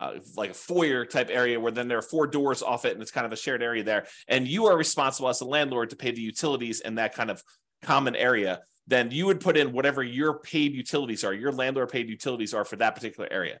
uh, 0.00 0.14
like 0.36 0.50
a 0.50 0.54
foyer 0.54 1.04
type 1.04 1.28
area 1.30 1.58
where 1.58 1.72
then 1.72 1.88
there 1.88 1.98
are 1.98 2.02
four 2.02 2.26
doors 2.26 2.62
off 2.62 2.84
it 2.84 2.92
and 2.92 3.02
it's 3.02 3.10
kind 3.10 3.26
of 3.26 3.32
a 3.32 3.36
shared 3.36 3.62
area 3.62 3.82
there. 3.82 4.06
And 4.28 4.46
you 4.46 4.66
are 4.66 4.76
responsible 4.76 5.28
as 5.28 5.40
a 5.40 5.46
landlord 5.46 5.90
to 5.90 5.96
pay 5.96 6.10
the 6.10 6.20
utilities 6.20 6.80
in 6.80 6.96
that 6.96 7.14
kind 7.14 7.30
of 7.30 7.42
common 7.82 8.16
area 8.16 8.60
then 8.86 9.10
you 9.10 9.26
would 9.26 9.40
put 9.40 9.56
in 9.56 9.72
whatever 9.72 10.02
your 10.02 10.38
paid 10.38 10.74
utilities 10.74 11.24
are 11.24 11.34
your 11.34 11.52
landlord 11.52 11.88
paid 11.88 12.08
utilities 12.08 12.54
are 12.54 12.64
for 12.64 12.76
that 12.76 12.94
particular 12.94 13.28
area 13.32 13.58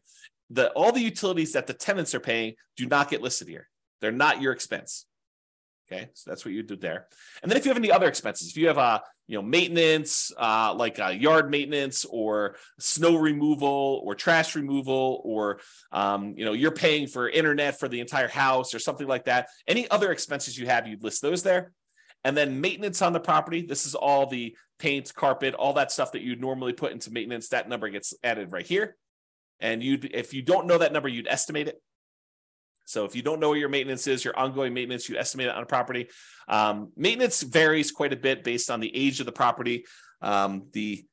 the 0.50 0.70
all 0.72 0.92
the 0.92 1.00
utilities 1.00 1.52
that 1.52 1.66
the 1.66 1.74
tenants 1.74 2.14
are 2.14 2.20
paying 2.20 2.54
do 2.76 2.86
not 2.86 3.10
get 3.10 3.22
listed 3.22 3.48
here 3.48 3.68
they're 4.00 4.12
not 4.12 4.40
your 4.40 4.52
expense 4.52 5.06
Okay, 5.90 6.08
so 6.14 6.30
that's 6.30 6.44
what 6.44 6.54
you 6.54 6.62
do 6.62 6.76
there. 6.76 7.08
And 7.42 7.50
then 7.50 7.58
if 7.58 7.66
you 7.66 7.70
have 7.70 7.76
any 7.76 7.90
other 7.90 8.08
expenses, 8.08 8.48
if 8.48 8.56
you 8.56 8.68
have 8.68 8.78
a 8.78 8.80
uh, 8.80 8.98
you 9.26 9.36
know 9.36 9.42
maintenance, 9.42 10.32
uh, 10.38 10.74
like 10.74 10.98
a 10.98 11.12
yard 11.12 11.50
maintenance 11.50 12.06
or 12.06 12.56
snow 12.78 13.16
removal 13.16 14.00
or 14.02 14.14
trash 14.14 14.54
removal, 14.54 15.20
or 15.24 15.60
um, 15.92 16.34
you 16.36 16.44
know 16.44 16.52
you're 16.52 16.70
paying 16.70 17.06
for 17.06 17.28
internet 17.28 17.78
for 17.78 17.88
the 17.88 18.00
entire 18.00 18.28
house 18.28 18.74
or 18.74 18.78
something 18.78 19.06
like 19.06 19.24
that. 19.26 19.48
Any 19.66 19.90
other 19.90 20.10
expenses 20.10 20.58
you 20.58 20.66
have, 20.66 20.86
you'd 20.86 21.04
list 21.04 21.20
those 21.20 21.42
there. 21.42 21.72
And 22.24 22.36
then 22.36 22.60
maintenance 22.60 23.02
on 23.02 23.12
the 23.12 23.20
property. 23.20 23.62
This 23.62 23.86
is 23.86 23.94
all 23.94 24.26
the 24.26 24.56
paint, 24.78 25.14
carpet, 25.14 25.54
all 25.54 25.74
that 25.74 25.92
stuff 25.92 26.12
that 26.12 26.22
you'd 26.22 26.40
normally 26.40 26.72
put 26.72 26.92
into 26.92 27.12
maintenance. 27.12 27.48
That 27.48 27.68
number 27.68 27.88
gets 27.90 28.14
added 28.24 28.50
right 28.50 28.66
here. 28.66 28.96
And 29.60 29.82
you'd, 29.82 30.06
if 30.06 30.34
you 30.34 30.42
don't 30.42 30.66
know 30.66 30.78
that 30.78 30.92
number, 30.92 31.08
you'd 31.08 31.28
estimate 31.28 31.68
it. 31.68 31.80
So 32.86 33.04
if 33.04 33.16
you 33.16 33.22
don't 33.22 33.40
know 33.40 33.50
what 33.50 33.58
your 33.58 33.68
maintenance 33.68 34.06
is, 34.06 34.24
your 34.24 34.38
ongoing 34.38 34.74
maintenance, 34.74 35.08
you 35.08 35.16
estimate 35.16 35.46
it 35.46 35.54
on 35.54 35.62
a 35.62 35.66
property. 35.66 36.08
Um, 36.48 36.92
maintenance 36.96 37.42
varies 37.42 37.90
quite 37.90 38.12
a 38.12 38.16
bit 38.16 38.44
based 38.44 38.70
on 38.70 38.80
the 38.80 38.94
age 38.94 39.20
of 39.20 39.26
the 39.26 39.32
property, 39.32 39.86
um, 40.20 40.68
the 40.72 41.04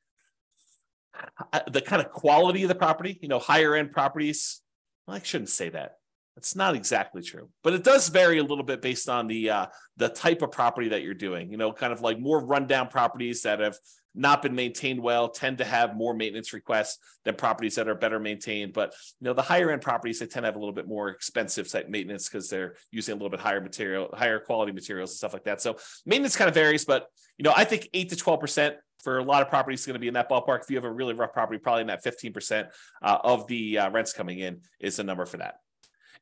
uh, 1.52 1.60
the 1.70 1.80
kind 1.80 2.04
of 2.04 2.10
quality 2.10 2.62
of 2.62 2.68
the 2.68 2.74
property. 2.74 3.18
You 3.22 3.28
know, 3.28 3.38
higher 3.38 3.74
end 3.74 3.90
properties. 3.90 4.60
Well, 5.06 5.16
I 5.16 5.20
shouldn't 5.22 5.50
say 5.50 5.70
that. 5.70 5.96
That's 6.34 6.56
not 6.56 6.74
exactly 6.74 7.20
true, 7.20 7.50
but 7.62 7.74
it 7.74 7.84
does 7.84 8.08
vary 8.08 8.38
a 8.38 8.42
little 8.42 8.64
bit 8.64 8.80
based 8.80 9.08
on 9.08 9.26
the 9.26 9.50
uh, 9.50 9.66
the 9.98 10.08
type 10.08 10.40
of 10.40 10.50
property 10.50 10.88
that 10.88 11.02
you're 11.02 11.12
doing. 11.12 11.50
You 11.50 11.58
know, 11.58 11.72
kind 11.72 11.92
of 11.92 12.00
like 12.00 12.18
more 12.18 12.42
rundown 12.42 12.88
properties 12.88 13.42
that 13.42 13.60
have 13.60 13.76
not 14.14 14.42
been 14.42 14.54
maintained 14.54 15.00
well 15.00 15.28
tend 15.28 15.58
to 15.58 15.64
have 15.64 15.94
more 15.94 16.14
maintenance 16.14 16.52
requests 16.52 16.98
than 17.24 17.34
properties 17.34 17.74
that 17.74 17.88
are 17.88 17.94
better 17.94 18.18
maintained. 18.18 18.72
But 18.72 18.94
you 19.20 19.26
know, 19.26 19.34
the 19.34 19.42
higher 19.42 19.70
end 19.70 19.82
properties 19.82 20.20
they 20.20 20.26
tend 20.26 20.44
to 20.44 20.48
have 20.48 20.56
a 20.56 20.58
little 20.58 20.74
bit 20.74 20.88
more 20.88 21.10
expensive 21.10 21.68
site 21.68 21.90
maintenance 21.90 22.30
because 22.30 22.48
they're 22.48 22.76
using 22.90 23.12
a 23.12 23.16
little 23.16 23.30
bit 23.30 23.40
higher 23.40 23.60
material, 23.60 24.08
higher 24.14 24.38
quality 24.38 24.72
materials 24.72 25.10
and 25.10 25.16
stuff 25.16 25.34
like 25.34 25.44
that. 25.44 25.60
So 25.60 25.76
maintenance 26.06 26.36
kind 26.36 26.48
of 26.48 26.54
varies, 26.54 26.86
but 26.86 27.06
you 27.36 27.42
know, 27.42 27.52
I 27.54 27.64
think 27.64 27.90
eight 27.92 28.08
to 28.08 28.16
twelve 28.16 28.40
percent 28.40 28.76
for 29.02 29.18
a 29.18 29.24
lot 29.24 29.42
of 29.42 29.48
properties 29.48 29.80
is 29.80 29.86
going 29.86 29.94
to 29.94 30.00
be 30.00 30.08
in 30.08 30.14
that 30.14 30.30
ballpark. 30.30 30.62
If 30.62 30.70
you 30.70 30.76
have 30.76 30.84
a 30.84 30.92
really 30.92 31.12
rough 31.12 31.32
property, 31.32 31.58
probably 31.58 31.82
in 31.82 31.88
that 31.88 32.02
fifteen 32.02 32.32
percent 32.32 32.68
uh, 33.02 33.18
of 33.22 33.46
the 33.48 33.78
uh, 33.78 33.90
rents 33.90 34.14
coming 34.14 34.38
in 34.38 34.62
is 34.80 34.96
the 34.96 35.04
number 35.04 35.26
for 35.26 35.38
that. 35.38 35.56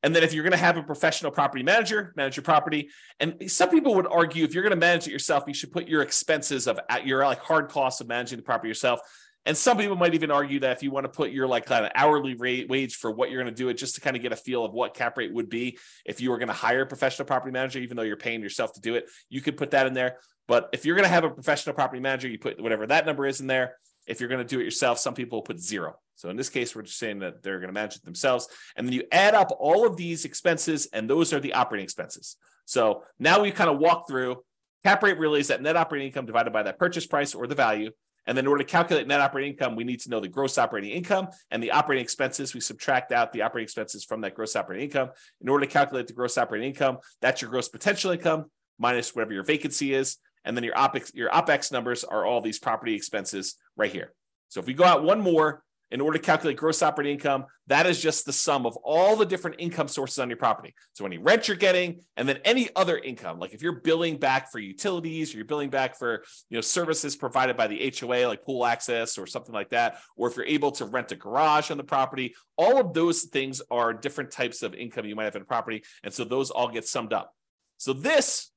And 0.03 0.17
then 0.17 0.23
if 0.23 0.33
you're 0.33 0.43
going 0.43 0.53
to 0.53 0.59
have 0.59 0.77
a 0.77 0.83
professional 0.83 1.31
property 1.31 1.63
manager 1.63 2.13
manage 2.17 2.37
your 2.37 2.43
property, 2.43 2.89
and 3.19 3.51
some 3.51 3.69
people 3.69 3.95
would 3.97 4.07
argue 4.07 4.45
if 4.45 4.55
you're 4.55 4.63
going 4.63 4.71
to 4.71 4.77
manage 4.77 5.07
it 5.07 5.11
yourself, 5.11 5.45
you 5.47 5.55
should 5.55 5.73
put 5.73 5.89
your 5.89 6.03
expenses 6.03 6.67
of 6.67 6.81
your 7.05 7.25
like 7.25 7.41
hard 7.41 7.69
costs 7.69 8.01
of 8.01 8.09
managing 8.09 8.39
the 8.39 8.43
property 8.43 8.69
yourself. 8.69 9.01
And 9.47 9.57
some 9.57 9.79
people 9.79 9.97
might 9.97 10.15
even 10.15 10.31
argue 10.31 10.61
that 10.61 10.77
if 10.77 10.83
you 10.83 10.91
want 10.91 11.05
to 11.05 11.09
put 11.09 11.31
your 11.31 11.47
like 11.47 11.65
kind 11.65 11.87
of 11.87 11.93
hourly 11.95 12.35
rate 12.35 12.69
wage 12.69 12.97
for 12.97 13.11
what 13.11 13.31
you're 13.31 13.43
going 13.43 13.55
to 13.55 13.59
do 13.59 13.71
it, 13.71 13.75
just 13.75 13.95
to 13.95 14.01
kind 14.01 14.15
of 14.15 14.23
get 14.23 14.33
a 14.33 14.37
feel 14.37 14.65
of 14.65 14.73
what 14.73 14.95
cap 14.95 15.17
rate 15.17 15.33
would 15.33 15.49
be 15.49 15.79
if 16.05 16.21
you 16.21 16.31
were 16.31 16.37
going 16.37 16.49
to 16.49 16.55
hire 16.55 16.83
a 16.83 16.87
professional 16.87 17.25
property 17.27 17.51
manager, 17.51 17.79
even 17.79 17.97
though 17.97 18.03
you're 18.03 18.17
paying 18.17 18.43
yourself 18.43 18.75
to 18.75 18.81
do 18.81 18.97
it, 18.97 19.09
you 19.31 19.41
could 19.41 19.57
put 19.57 19.71
that 19.71 19.87
in 19.87 19.95
there. 19.95 20.19
But 20.47 20.69
if 20.73 20.85
you're 20.85 20.97
going 20.97 21.07
to 21.07 21.13
have 21.13 21.25
a 21.25 21.31
professional 21.31 21.75
property 21.75 22.01
manager, 22.01 22.29
you 22.29 22.39
put 22.39 22.61
whatever 22.61 22.87
that 22.89 23.07
number 23.07 23.27
is 23.27 23.41
in 23.41 23.47
there. 23.47 23.77
If 24.11 24.21
you're 24.21 24.29
going 24.29 24.47
to 24.47 24.49
do 24.49 24.61
it 24.61 24.65
yourself, 24.65 24.99
some 24.99 25.15
people 25.15 25.41
put 25.43 25.61
zero. 25.61 25.97
So 26.17 26.29
in 26.29 26.37
this 26.37 26.51
case, 26.51 26.75
we're 26.75 26.83
just 26.83 26.99
saying 26.99 27.21
that 27.21 27.43
they're 27.43 27.61
going 27.61 27.69
to 27.69 27.73
manage 27.73 27.97
it 27.97 28.05
themselves. 28.05 28.49
And 28.77 28.87
then 28.87 28.93
you 28.93 29.05
add 29.11 29.35
up 29.35 29.57
all 29.59 29.87
of 29.87 29.97
these 29.97 30.25
expenses, 30.25 30.89
and 30.93 31.09
those 31.09 31.33
are 31.33 31.41
the 31.41 31.55
operating 31.55 31.85
expenses. 31.85 32.37
So 32.67 33.05
now 33.19 33.41
we 33.41 33.51
kind 33.51 33.71
of 33.71 33.79
walk 33.79 34.07
through 34.09 34.43
cap 34.83 35.03
rate 35.03 35.19
really 35.19 35.41
is 35.41 35.49
that 35.49 35.63
net 35.63 35.77
operating 35.77 36.09
income 36.09 36.27
divided 36.27 36.53
by 36.53 36.63
that 36.63 36.79
purchase 36.79 37.07
price 37.07 37.35
or 37.35 37.47
the 37.47 37.55
value. 37.55 37.91
And 38.27 38.37
then 38.37 38.45
in 38.45 38.49
order 38.49 38.63
to 38.63 38.71
calculate 38.71 39.07
net 39.07 39.21
operating 39.21 39.53
income, 39.53 39.77
we 39.77 39.85
need 39.85 40.01
to 40.01 40.11
know 40.11 40.21
the 40.21 40.29
gross 40.29 40.59
operating 40.59 40.91
income 40.91 41.29
and 41.51 41.63
the 41.63 41.73
operating 41.73 42.03
expenses. 42.03 42.55
We 42.55 42.61
subtract 42.61 43.13
out 43.13 43.33
the 43.33 43.43
operating 43.43 43.65
expenses 43.65 44.05
from 44.05 44.21
that 44.21 44.35
gross 44.35 44.55
operating 44.55 44.85
income. 44.85 45.11
In 45.41 45.49
order 45.49 45.67
to 45.67 45.73
calculate 45.73 46.07
the 46.07 46.13
gross 46.13 46.37
operating 46.37 46.69
income, 46.69 46.99
that's 47.21 47.41
your 47.41 47.51
gross 47.51 47.69
potential 47.69 48.11
income 48.11 48.47
minus 48.79 49.15
whatever 49.15 49.33
your 49.33 49.43
vacancy 49.43 49.95
is. 49.95 50.19
And 50.45 50.57
then 50.57 50.65
your 50.65 50.75
OPEX, 50.75 51.15
your 51.15 51.31
OPEX 51.31 51.71
numbers 51.73 52.05
are 52.05 52.25
all 52.25 52.41
these 52.41 52.59
property 52.59 52.95
expenses 52.95 53.57
right 53.81 53.93
here. 53.93 54.13
So 54.49 54.61
if 54.61 54.67
we 54.67 54.75
go 54.75 54.85
out 54.85 55.03
one 55.03 55.21
more, 55.21 55.63
in 55.91 56.01
order 56.01 56.19
to 56.19 56.25
calculate 56.25 56.57
gross 56.57 56.83
operating 56.83 57.15
income, 57.15 57.47
that 57.67 57.87
is 57.87 58.01
just 58.01 58.25
the 58.25 58.33
sum 58.33 58.65
of 58.65 58.77
all 58.85 59.17
the 59.17 59.27
different 59.27 59.57
income 59.59 59.89
sources 59.89 60.19
on 60.19 60.31
your 60.31 60.37
property. 60.37 60.73
So 60.93 61.05
any 61.05 61.19
rent 61.19 61.49
you're 61.49 61.57
getting, 61.57 62.03
and 62.17 62.29
then 62.29 62.39
any 62.45 62.69
other 62.77 62.97
income, 62.97 63.39
like 63.41 63.53
if 63.53 63.63
you're 63.63 63.81
billing 63.81 64.17
back 64.17 64.53
for 64.53 64.61
utilities, 64.61 65.35
or 65.35 65.39
you're 65.39 65.47
billing 65.47 65.71
back 65.71 65.99
for 65.99 66.23
you 66.49 66.57
know 66.57 66.61
services 66.61 67.17
provided 67.17 67.57
by 67.57 67.67
the 67.67 67.93
HOA, 67.99 68.27
like 68.27 68.45
pool 68.45 68.65
access 68.65 69.19
or 69.19 69.27
something 69.27 69.55
like 69.55 69.71
that, 69.71 69.99
or 70.17 70.29
if 70.29 70.37
you're 70.37 70.47
able 70.47 70.71
to 70.73 70.85
rent 70.85 71.11
a 71.13 71.17
garage 71.17 71.71
on 71.71 71.77
the 71.77 71.85
property, 71.85 72.35
all 72.57 72.79
of 72.79 72.95
those 72.95 73.23
things 73.25 73.61
are 73.71 73.93
different 73.93 74.31
types 74.31 74.63
of 74.63 74.75
income 74.75 75.07
you 75.07 75.17
might 75.17 75.25
have 75.25 75.37
in 75.37 75.43
a 75.43 75.47
property, 75.47 75.83
and 76.05 76.15
so 76.15 76.25
those 76.25 76.51
all 76.51 76.69
get 76.69 76.87
summed 76.87 77.13
up. 77.13 77.35
So 77.79 77.93
this, 77.93 78.53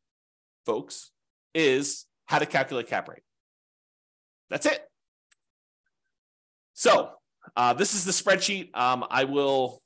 folks, 0.65 1.11
is 1.55 2.05
how 2.25 2.39
to 2.39 2.45
calculate 2.45 2.87
cap 2.87 3.09
rate. 3.09 3.23
That's 4.49 4.67
it. 4.67 4.87
So 6.73 7.11
uh, 7.55 7.73
this 7.73 7.93
is 7.93 8.05
the 8.05 8.11
spreadsheet. 8.11 8.75
Um, 8.75 9.05
I 9.09 9.25
will 9.25 9.81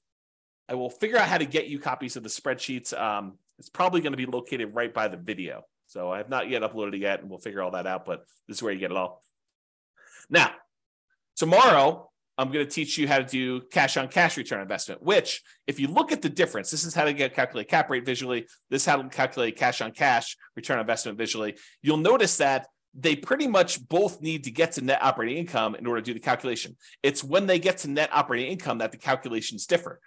I 0.70 0.76
will 0.76 0.90
figure 0.90 1.18
out 1.18 1.28
how 1.28 1.38
to 1.38 1.46
get 1.46 1.68
you 1.68 1.80
copies 1.80 2.16
of 2.16 2.24
the 2.24 2.30
spreadsheets. 2.30 2.98
Um, 2.98 3.38
it's 3.58 3.70
probably 3.70 4.02
going 4.02 4.12
to 4.12 4.18
be 4.18 4.26
located 4.26 4.76
right 4.76 4.94
by 4.94 5.08
the 5.08 5.18
video. 5.18 5.64
So 5.88 6.12
I 6.12 6.18
have 6.18 6.30
not 6.30 6.50
yet 6.50 6.62
uploaded 6.62 6.96
it 6.96 7.00
yet, 7.00 7.22
and 7.22 7.30
we'll 7.30 7.40
figure 7.40 7.62
all 7.62 7.72
that 7.72 7.88
out. 7.88 8.06
But 8.06 8.26
this 8.48 8.58
is 8.58 8.64
where 8.64 8.74
you 8.74 8.80
get 8.80 8.92
it 8.92 8.98
all. 8.98 9.22
Now, 10.30 10.52
tomorrow 11.38 12.10
I'm 12.38 12.52
going 12.52 12.66
to 12.66 12.72
teach 12.72 12.98
you 12.98 13.08
how 13.08 13.18
to 13.18 13.24
do 13.24 13.62
cash 13.72 13.98
on 13.98 14.10
cash 14.10 14.38
return 14.38 14.62
investment, 14.62 15.02
which, 15.02 15.42
if 15.66 15.80
you 15.80 15.88
look 15.88 16.12
at 16.12 16.22
the 16.22 16.30
difference, 16.30 16.70
this 16.70 16.84
is 16.84 16.94
how 16.94 17.06
to 17.06 17.14
get 17.14 17.34
calculate 17.34 17.70
cap 17.70 17.90
rate 17.90 18.06
visually. 18.06 18.48
This 18.70 18.84
is 18.84 18.86
how 18.86 19.02
to 19.02 19.08
calculate 19.10 19.56
cash 19.56 19.82
on 19.82 19.92
cash 19.92 20.36
return 20.56 20.80
investment 20.80 21.18
visually. 21.18 21.56
You'll 21.82 21.98
notice 21.98 22.38
that 22.38 22.68
they 22.98 23.16
pretty 23.16 23.48
much 23.48 23.88
both 23.88 24.22
need 24.22 24.44
to 24.46 24.52
get 24.52 24.74
to 24.74 24.82
net 24.82 25.04
operating 25.04 25.38
income 25.38 25.76
in 25.76 25.86
order 25.86 26.02
to 26.02 26.06
do 26.06 26.14
the 26.14 26.20
calculation. 26.20 26.76
It's 27.04 27.24
when 27.24 27.46
they 27.46 27.60
get 27.60 27.78
to 27.80 27.90
net 27.90 28.10
operating 28.12 28.52
income 28.52 28.80
that 28.80 28.92
the 28.92 28.98
calculations 28.98 29.68
differ. 29.68 30.00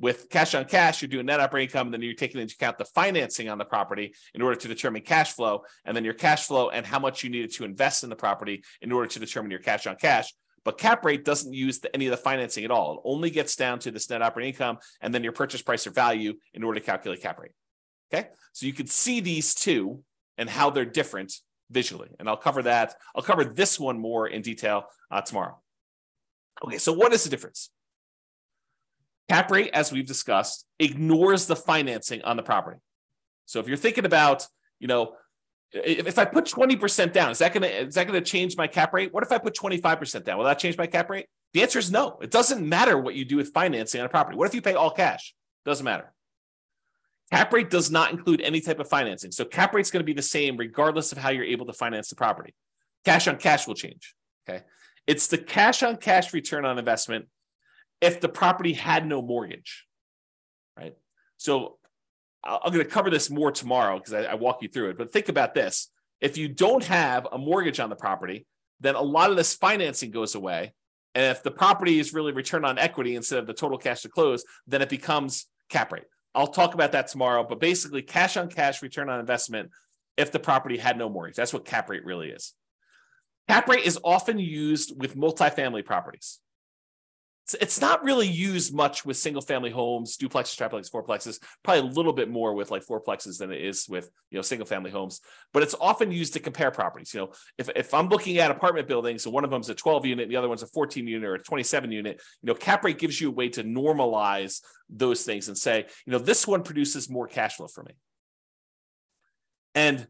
With 0.00 0.30
cash 0.30 0.54
on 0.54 0.64
cash, 0.64 1.02
you're 1.02 1.08
doing 1.08 1.26
net 1.26 1.40
operating 1.40 1.68
income, 1.68 1.88
and 1.88 1.94
then 1.94 2.02
you're 2.02 2.14
taking 2.14 2.40
into 2.40 2.54
account 2.54 2.78
the 2.78 2.84
financing 2.84 3.48
on 3.48 3.58
the 3.58 3.64
property 3.64 4.14
in 4.32 4.40
order 4.40 4.56
to 4.56 4.68
determine 4.68 5.02
cash 5.02 5.32
flow, 5.32 5.62
and 5.84 5.94
then 5.94 6.04
your 6.04 6.14
cash 6.14 6.46
flow 6.46 6.70
and 6.70 6.86
how 6.86 6.98
much 6.98 7.22
you 7.22 7.30
needed 7.30 7.52
to 7.54 7.64
invest 7.64 8.04
in 8.04 8.08
the 8.08 8.16
property 8.16 8.62
in 8.80 8.92
order 8.92 9.08
to 9.08 9.18
determine 9.18 9.50
your 9.50 9.60
cash 9.60 9.86
on 9.86 9.96
cash. 9.96 10.32
But 10.64 10.78
cap 10.78 11.04
rate 11.04 11.24
doesn't 11.24 11.52
use 11.52 11.80
the, 11.80 11.92
any 11.94 12.06
of 12.06 12.12
the 12.12 12.16
financing 12.16 12.64
at 12.64 12.70
all. 12.70 12.94
It 12.94 13.00
only 13.04 13.30
gets 13.30 13.56
down 13.56 13.80
to 13.80 13.90
this 13.90 14.08
net 14.08 14.22
operating 14.22 14.52
income 14.52 14.78
and 15.00 15.14
then 15.14 15.24
your 15.24 15.32
purchase 15.32 15.62
price 15.62 15.86
or 15.86 15.90
value 15.90 16.34
in 16.54 16.62
order 16.62 16.78
to 16.78 16.84
calculate 16.86 17.22
cap 17.22 17.38
rate. 17.38 17.52
Okay. 18.12 18.28
So 18.52 18.66
you 18.66 18.72
could 18.72 18.90
see 18.90 19.20
these 19.20 19.54
two 19.54 20.02
and 20.36 20.48
how 20.48 20.70
they're 20.70 20.84
different 20.84 21.32
visually. 21.70 22.08
And 22.18 22.28
I'll 22.28 22.36
cover 22.36 22.62
that. 22.62 22.94
I'll 23.14 23.22
cover 23.22 23.44
this 23.44 23.78
one 23.78 23.98
more 23.98 24.26
in 24.26 24.42
detail 24.42 24.84
uh, 25.10 25.20
tomorrow. 25.20 25.58
Okay. 26.64 26.78
So 26.78 26.92
what 26.92 27.12
is 27.12 27.24
the 27.24 27.30
difference? 27.30 27.70
Cap 29.28 29.50
rate, 29.50 29.70
as 29.74 29.92
we've 29.92 30.06
discussed, 30.06 30.64
ignores 30.78 31.46
the 31.46 31.56
financing 31.56 32.22
on 32.22 32.36
the 32.36 32.42
property. 32.42 32.78
So 33.44 33.60
if 33.60 33.68
you're 33.68 33.76
thinking 33.76 34.04
about, 34.04 34.46
you 34.78 34.88
know, 34.88 35.14
if 35.72 36.18
I 36.18 36.24
put 36.24 36.46
20% 36.46 37.12
down, 37.12 37.30
is 37.30 37.38
that 37.38 37.52
gonna 37.52 37.66
is 37.66 37.94
that 37.94 38.06
gonna 38.06 38.22
change 38.22 38.56
my 38.56 38.66
cap 38.66 38.94
rate? 38.94 39.12
What 39.12 39.22
if 39.22 39.30
I 39.30 39.38
put 39.38 39.54
25% 39.54 40.24
down? 40.24 40.38
Will 40.38 40.46
that 40.46 40.58
change 40.58 40.78
my 40.78 40.86
cap 40.86 41.10
rate? 41.10 41.26
The 41.52 41.62
answer 41.62 41.78
is 41.78 41.90
no. 41.90 42.18
It 42.22 42.30
doesn't 42.30 42.66
matter 42.66 42.98
what 42.98 43.14
you 43.14 43.24
do 43.24 43.36
with 43.36 43.52
financing 43.52 44.00
on 44.00 44.06
a 44.06 44.08
property. 44.08 44.36
What 44.38 44.48
if 44.48 44.54
you 44.54 44.62
pay 44.62 44.74
all 44.74 44.90
cash? 44.90 45.34
Doesn't 45.66 45.84
matter. 45.84 46.12
Cap 47.30 47.52
rate 47.52 47.68
does 47.68 47.90
not 47.90 48.10
include 48.10 48.40
any 48.40 48.60
type 48.60 48.80
of 48.80 48.88
financing. 48.88 49.30
So 49.32 49.44
cap 49.44 49.74
rate's 49.74 49.90
going 49.90 50.00
to 50.00 50.06
be 50.06 50.14
the 50.14 50.22
same 50.22 50.56
regardless 50.56 51.12
of 51.12 51.18
how 51.18 51.30
you're 51.30 51.44
able 51.44 51.66
to 51.66 51.72
finance 51.72 52.08
the 52.08 52.16
property. 52.16 52.54
Cash 53.04 53.28
on 53.28 53.36
cash 53.36 53.66
will 53.66 53.74
change. 53.74 54.14
Okay. 54.48 54.64
It's 55.06 55.26
the 55.26 55.38
cash 55.38 55.82
on 55.82 55.96
cash 55.96 56.32
return 56.32 56.64
on 56.64 56.78
investment 56.78 57.26
if 58.00 58.20
the 58.20 58.28
property 58.28 58.72
had 58.72 59.06
no 59.06 59.20
mortgage. 59.20 59.86
Right. 60.76 60.94
So 61.36 61.78
I'm 62.44 62.72
going 62.72 62.84
to 62.84 62.90
cover 62.90 63.10
this 63.10 63.28
more 63.30 63.52
tomorrow 63.52 63.98
because 63.98 64.14
I, 64.14 64.22
I 64.24 64.34
walk 64.34 64.62
you 64.62 64.68
through 64.68 64.90
it. 64.90 64.98
But 64.98 65.12
think 65.12 65.28
about 65.28 65.54
this: 65.54 65.90
if 66.20 66.38
you 66.38 66.48
don't 66.48 66.84
have 66.84 67.26
a 67.30 67.38
mortgage 67.38 67.80
on 67.80 67.90
the 67.90 67.96
property, 67.96 68.46
then 68.80 68.94
a 68.94 69.02
lot 69.02 69.30
of 69.30 69.36
this 69.36 69.54
financing 69.54 70.10
goes 70.10 70.34
away. 70.34 70.72
And 71.14 71.24
if 71.24 71.42
the 71.42 71.50
property 71.50 71.98
is 71.98 72.14
really 72.14 72.32
return 72.32 72.64
on 72.64 72.78
equity 72.78 73.16
instead 73.16 73.38
of 73.38 73.46
the 73.46 73.54
total 73.54 73.76
cash 73.76 74.02
to 74.02 74.08
close, 74.08 74.44
then 74.66 74.82
it 74.82 74.88
becomes 74.88 75.46
cap 75.68 75.92
rate. 75.92 76.04
I'll 76.34 76.46
talk 76.48 76.74
about 76.74 76.92
that 76.92 77.08
tomorrow. 77.08 77.44
But 77.48 77.60
basically, 77.60 78.02
cash 78.02 78.36
on 78.36 78.48
cash 78.48 78.82
return 78.82 79.08
on 79.08 79.20
investment 79.20 79.70
if 80.16 80.32
the 80.32 80.38
property 80.38 80.76
had 80.76 80.98
no 80.98 81.08
mortgage. 81.08 81.36
That's 81.36 81.52
what 81.52 81.64
cap 81.64 81.88
rate 81.88 82.04
really 82.04 82.28
is. 82.28 82.52
Cap 83.48 83.68
rate 83.68 83.84
is 83.84 83.98
often 84.04 84.38
used 84.38 85.00
with 85.00 85.16
multifamily 85.16 85.84
properties 85.84 86.40
it's 87.54 87.80
not 87.80 88.04
really 88.04 88.26
used 88.26 88.74
much 88.74 89.04
with 89.04 89.16
single 89.16 89.42
family 89.42 89.70
homes, 89.70 90.16
duplexes, 90.16 90.56
triplexes, 90.56 90.90
fourplexes, 90.90 91.40
probably 91.62 91.88
a 91.88 91.92
little 91.92 92.12
bit 92.12 92.28
more 92.28 92.54
with 92.54 92.70
like 92.70 92.84
fourplexes 92.84 93.38
than 93.38 93.50
it 93.50 93.62
is 93.62 93.88
with, 93.88 94.10
you 94.30 94.36
know, 94.36 94.42
single 94.42 94.66
family 94.66 94.90
homes, 94.90 95.20
but 95.52 95.62
it's 95.62 95.74
often 95.80 96.12
used 96.12 96.34
to 96.34 96.40
compare 96.40 96.70
properties. 96.70 97.14
You 97.14 97.20
know, 97.20 97.32
if, 97.56 97.70
if 97.74 97.94
I'm 97.94 98.08
looking 98.08 98.38
at 98.38 98.50
apartment 98.50 98.86
buildings 98.86 99.24
and 99.24 99.32
one 99.32 99.44
of 99.44 99.50
them's 99.50 99.70
a 99.70 99.74
12 99.74 100.06
unit 100.06 100.24
and 100.24 100.32
the 100.32 100.36
other 100.36 100.48
one's 100.48 100.62
a 100.62 100.66
14 100.66 101.06
unit 101.06 101.28
or 101.28 101.34
a 101.34 101.42
27 101.42 101.90
unit, 101.90 102.20
you 102.42 102.46
know, 102.46 102.54
cap 102.54 102.84
rate 102.84 102.98
gives 102.98 103.20
you 103.20 103.28
a 103.28 103.32
way 103.32 103.48
to 103.50 103.64
normalize 103.64 104.60
those 104.90 105.24
things 105.24 105.48
and 105.48 105.56
say, 105.56 105.86
you 106.06 106.12
know, 106.12 106.18
this 106.18 106.46
one 106.46 106.62
produces 106.62 107.08
more 107.08 107.26
cash 107.26 107.56
flow 107.56 107.68
for 107.68 107.82
me. 107.82 107.92
And 109.74 110.06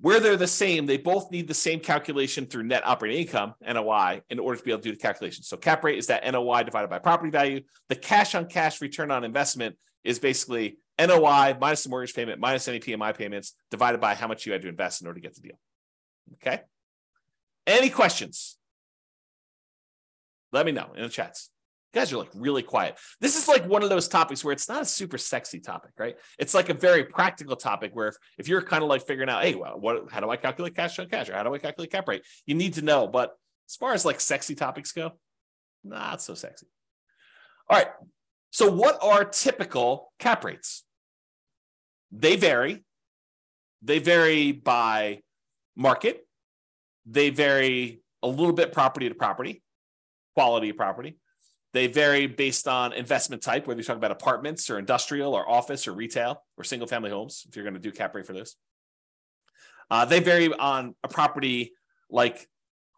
where 0.00 0.20
they're 0.20 0.36
the 0.36 0.46
same, 0.46 0.86
they 0.86 0.96
both 0.96 1.30
need 1.30 1.48
the 1.48 1.54
same 1.54 1.80
calculation 1.80 2.46
through 2.46 2.64
net 2.64 2.86
operating 2.86 3.22
income, 3.22 3.54
NOI, 3.60 4.22
in 4.30 4.38
order 4.38 4.58
to 4.58 4.64
be 4.64 4.70
able 4.70 4.80
to 4.82 4.90
do 4.90 4.94
the 4.94 5.00
calculation. 5.00 5.42
So 5.42 5.56
cap 5.56 5.82
rate 5.82 5.98
is 5.98 6.06
that 6.06 6.30
NOI 6.30 6.62
divided 6.62 6.88
by 6.88 6.98
property 6.98 7.30
value. 7.30 7.62
The 7.88 7.96
cash 7.96 8.34
on 8.34 8.46
cash 8.46 8.80
return 8.80 9.10
on 9.10 9.24
investment 9.24 9.76
is 10.04 10.18
basically 10.18 10.78
NOI 10.98 11.56
minus 11.60 11.84
the 11.84 11.90
mortgage 11.90 12.14
payment 12.14 12.40
minus 12.40 12.68
any 12.68 12.80
PMI 12.80 13.16
payments 13.16 13.54
divided 13.70 14.00
by 14.00 14.14
how 14.14 14.28
much 14.28 14.46
you 14.46 14.52
had 14.52 14.62
to 14.62 14.68
invest 14.68 15.00
in 15.00 15.06
order 15.06 15.20
to 15.20 15.22
get 15.22 15.34
the 15.34 15.40
deal. 15.40 15.58
Okay. 16.34 16.62
Any 17.66 17.90
questions? 17.90 18.56
Let 20.52 20.64
me 20.64 20.72
know 20.72 20.92
in 20.96 21.02
the 21.02 21.08
chats. 21.08 21.50
You 21.94 22.00
guys 22.00 22.12
are 22.12 22.18
like 22.18 22.30
really 22.34 22.62
quiet. 22.62 22.98
This 23.20 23.36
is 23.36 23.48
like 23.48 23.64
one 23.64 23.82
of 23.82 23.88
those 23.88 24.08
topics 24.08 24.44
where 24.44 24.52
it's 24.52 24.68
not 24.68 24.82
a 24.82 24.84
super 24.84 25.16
sexy 25.16 25.58
topic, 25.58 25.92
right? 25.98 26.16
It's 26.38 26.52
like 26.52 26.68
a 26.68 26.74
very 26.74 27.04
practical 27.04 27.56
topic 27.56 27.92
where 27.94 28.08
if, 28.08 28.16
if 28.36 28.48
you're 28.48 28.60
kind 28.60 28.82
of 28.82 28.90
like 28.90 29.06
figuring 29.06 29.30
out, 29.30 29.42
hey, 29.42 29.54
well, 29.54 29.80
what 29.80 30.10
how 30.10 30.20
do 30.20 30.28
I 30.28 30.36
calculate 30.36 30.76
cash 30.76 30.98
on 30.98 31.08
cash 31.08 31.30
or 31.30 31.34
how 31.34 31.44
do 31.44 31.54
I 31.54 31.58
calculate 31.58 31.90
cap 31.90 32.06
rate? 32.06 32.24
You 32.44 32.54
need 32.54 32.74
to 32.74 32.82
know. 32.82 33.06
But 33.06 33.34
as 33.68 33.76
far 33.76 33.94
as 33.94 34.04
like 34.04 34.20
sexy 34.20 34.54
topics 34.54 34.92
go, 34.92 35.12
not 35.82 36.20
so 36.20 36.34
sexy. 36.34 36.66
All 37.70 37.78
right. 37.78 37.88
So 38.50 38.70
what 38.70 38.98
are 39.02 39.24
typical 39.24 40.12
cap 40.18 40.44
rates? 40.44 40.84
They 42.12 42.36
vary. 42.36 42.84
They 43.82 43.98
vary 43.98 44.52
by 44.52 45.20
market. 45.76 46.26
They 47.06 47.30
vary 47.30 48.02
a 48.22 48.28
little 48.28 48.52
bit 48.52 48.72
property 48.72 49.08
to 49.08 49.14
property, 49.14 49.62
quality 50.34 50.70
of 50.70 50.76
property. 50.76 51.16
They 51.78 51.86
vary 51.86 52.26
based 52.26 52.66
on 52.66 52.92
investment 52.92 53.40
type, 53.40 53.68
whether 53.68 53.78
you're 53.78 53.84
talking 53.84 53.98
about 53.98 54.10
apartments 54.10 54.68
or 54.68 54.80
industrial 54.80 55.32
or 55.32 55.48
office 55.48 55.86
or 55.86 55.92
retail 55.92 56.42
or 56.56 56.64
single 56.64 56.88
family 56.88 57.08
homes, 57.08 57.46
if 57.48 57.54
you're 57.54 57.62
going 57.62 57.74
to 57.74 57.78
do 57.78 57.92
cap 57.92 58.16
rate 58.16 58.26
for 58.26 58.32
this. 58.32 58.56
Uh, 59.88 60.04
they 60.04 60.18
vary 60.18 60.52
on 60.52 60.96
a 61.04 61.08
property 61.08 61.74
like 62.10 62.48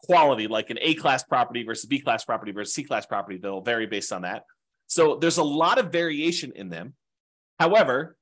quality, 0.05 0.47
like 0.47 0.71
an 0.71 0.79
A 0.81 0.95
class 0.95 1.23
property 1.23 1.63
versus 1.63 1.85
B 1.85 2.01
class 2.01 2.25
property 2.25 2.53
versus 2.53 2.73
C 2.73 2.83
class 2.83 3.05
property. 3.05 3.37
They'll 3.37 3.61
vary 3.61 3.85
based 3.85 4.15
on 4.15 4.23
that. 4.23 4.45
So 4.87 5.17
there's 5.17 5.37
a 5.37 5.45
lot 5.45 5.77
of 5.77 5.93
variation 5.93 6.53
in 6.57 6.71
them. 6.71 6.95
However, 7.59 8.17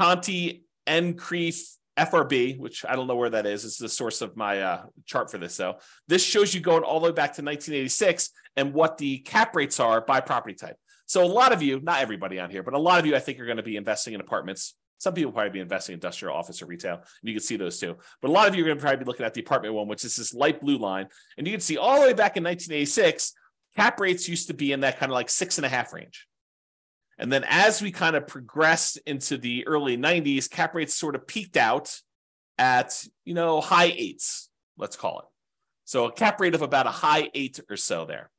Conti, 0.00 0.64
NCREIF, 0.86 1.76
FRB, 1.98 2.58
which 2.58 2.84
I 2.88 2.96
don't 2.96 3.06
know 3.06 3.16
where 3.16 3.30
that 3.30 3.46
is, 3.46 3.64
is 3.64 3.76
the 3.76 3.88
source 3.88 4.22
of 4.22 4.36
my 4.36 4.62
uh, 4.62 4.82
chart 5.04 5.30
for 5.30 5.38
this. 5.38 5.54
So 5.54 5.78
this 6.06 6.24
shows 6.24 6.54
you 6.54 6.60
going 6.60 6.84
all 6.84 7.00
the 7.00 7.06
way 7.06 7.12
back 7.12 7.34
to 7.34 7.42
1986 7.42 8.30
and 8.56 8.72
what 8.72 8.98
the 8.98 9.18
cap 9.18 9.54
rates 9.56 9.80
are 9.80 10.00
by 10.00 10.20
property 10.20 10.54
type. 10.54 10.76
So 11.06 11.24
a 11.24 11.26
lot 11.26 11.52
of 11.52 11.62
you, 11.62 11.80
not 11.80 12.00
everybody 12.00 12.38
on 12.38 12.50
here, 12.50 12.62
but 12.62 12.74
a 12.74 12.78
lot 12.78 13.00
of 13.00 13.06
you, 13.06 13.16
I 13.16 13.18
think, 13.18 13.40
are 13.40 13.46
going 13.46 13.56
to 13.56 13.62
be 13.62 13.76
investing 13.76 14.14
in 14.14 14.20
apartments. 14.20 14.74
Some 14.98 15.14
people 15.14 15.32
probably 15.32 15.50
be 15.50 15.60
investing 15.60 15.94
in 15.94 15.96
industrial, 15.96 16.36
office, 16.36 16.60
or 16.60 16.66
retail. 16.66 16.94
And 16.94 17.04
you 17.22 17.32
can 17.32 17.42
see 17.42 17.56
those 17.56 17.78
too. 17.78 17.96
But 18.20 18.28
a 18.28 18.32
lot 18.32 18.48
of 18.48 18.54
you 18.54 18.62
are 18.62 18.66
going 18.66 18.78
to 18.78 18.82
probably 18.82 18.98
be 18.98 19.06
looking 19.06 19.26
at 19.26 19.34
the 19.34 19.40
apartment 19.40 19.74
one, 19.74 19.88
which 19.88 20.04
is 20.04 20.16
this 20.16 20.34
light 20.34 20.60
blue 20.60 20.76
line. 20.76 21.06
And 21.36 21.46
you 21.46 21.52
can 21.52 21.60
see 21.60 21.78
all 21.78 22.00
the 22.00 22.06
way 22.06 22.12
back 22.12 22.36
in 22.36 22.44
1986, 22.44 23.32
cap 23.76 24.00
rates 24.00 24.28
used 24.28 24.48
to 24.48 24.54
be 24.54 24.72
in 24.72 24.80
that 24.80 24.98
kind 24.98 25.10
of 25.10 25.14
like 25.14 25.30
six 25.30 25.58
and 25.58 25.64
a 25.64 25.68
half 25.68 25.92
range. 25.92 26.26
And 27.18 27.32
then 27.32 27.44
as 27.48 27.82
we 27.82 27.90
kind 27.90 28.14
of 28.16 28.26
progressed 28.26 28.98
into 29.06 29.36
the 29.38 29.66
early 29.66 29.96
90s, 29.96 30.48
cap 30.48 30.74
rates 30.74 30.94
sort 30.94 31.14
of 31.14 31.26
peaked 31.26 31.56
out 31.56 31.98
at, 32.58 33.04
you 33.24 33.34
know, 33.34 33.60
high 33.60 33.92
eights, 33.96 34.50
let's 34.76 34.96
call 34.96 35.20
it. 35.20 35.24
So 35.84 36.06
a 36.06 36.12
cap 36.12 36.40
rate 36.40 36.54
of 36.54 36.62
about 36.62 36.86
a 36.86 36.90
high 36.90 37.30
eight 37.34 37.60
or 37.68 37.76
so 37.76 38.04
there. 38.04 38.30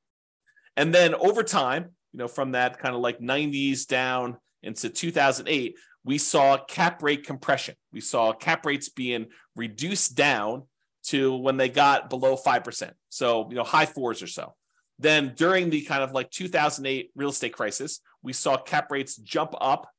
And 0.78 0.94
then 0.94 1.14
over 1.16 1.44
time, 1.44 1.90
you 2.14 2.20
know, 2.20 2.28
from 2.28 2.52
that 2.52 2.80
kind 2.80 2.96
of 2.96 3.02
like 3.02 3.20
90s 3.20 3.86
down 3.86 4.38
into 4.64 4.90
2008, 4.90 5.76
we 6.04 6.18
saw 6.18 6.58
cap 6.58 7.04
rate 7.04 7.26
compression. 7.26 7.76
We 7.92 8.02
saw 8.02 8.32
cap 8.34 8.66
rates 8.66 8.90
being 8.90 9.28
reduced 9.56 10.16
down 10.16 10.64
to 11.06 11.36
when 11.36 11.58
they 11.58 11.70
got 11.70 12.10
below 12.10 12.38
5%. 12.38 12.92
So, 13.10 13.48
you 13.50 13.56
know, 13.56 13.64
high 13.64 13.86
fours 13.86 14.22
or 14.22 14.28
so. 14.28 14.56
Then 15.00 15.34
during 15.36 15.70
the 15.70 15.82
kind 15.82 16.04
of 16.04 16.12
like 16.12 16.30
2008 16.30 17.12
real 17.16 17.30
estate 17.30 17.54
crisis, 17.54 18.00
we 18.22 18.34
saw 18.34 18.58
cap 18.58 18.92
rates 18.92 19.16
jump 19.16 19.54
up 19.60 19.90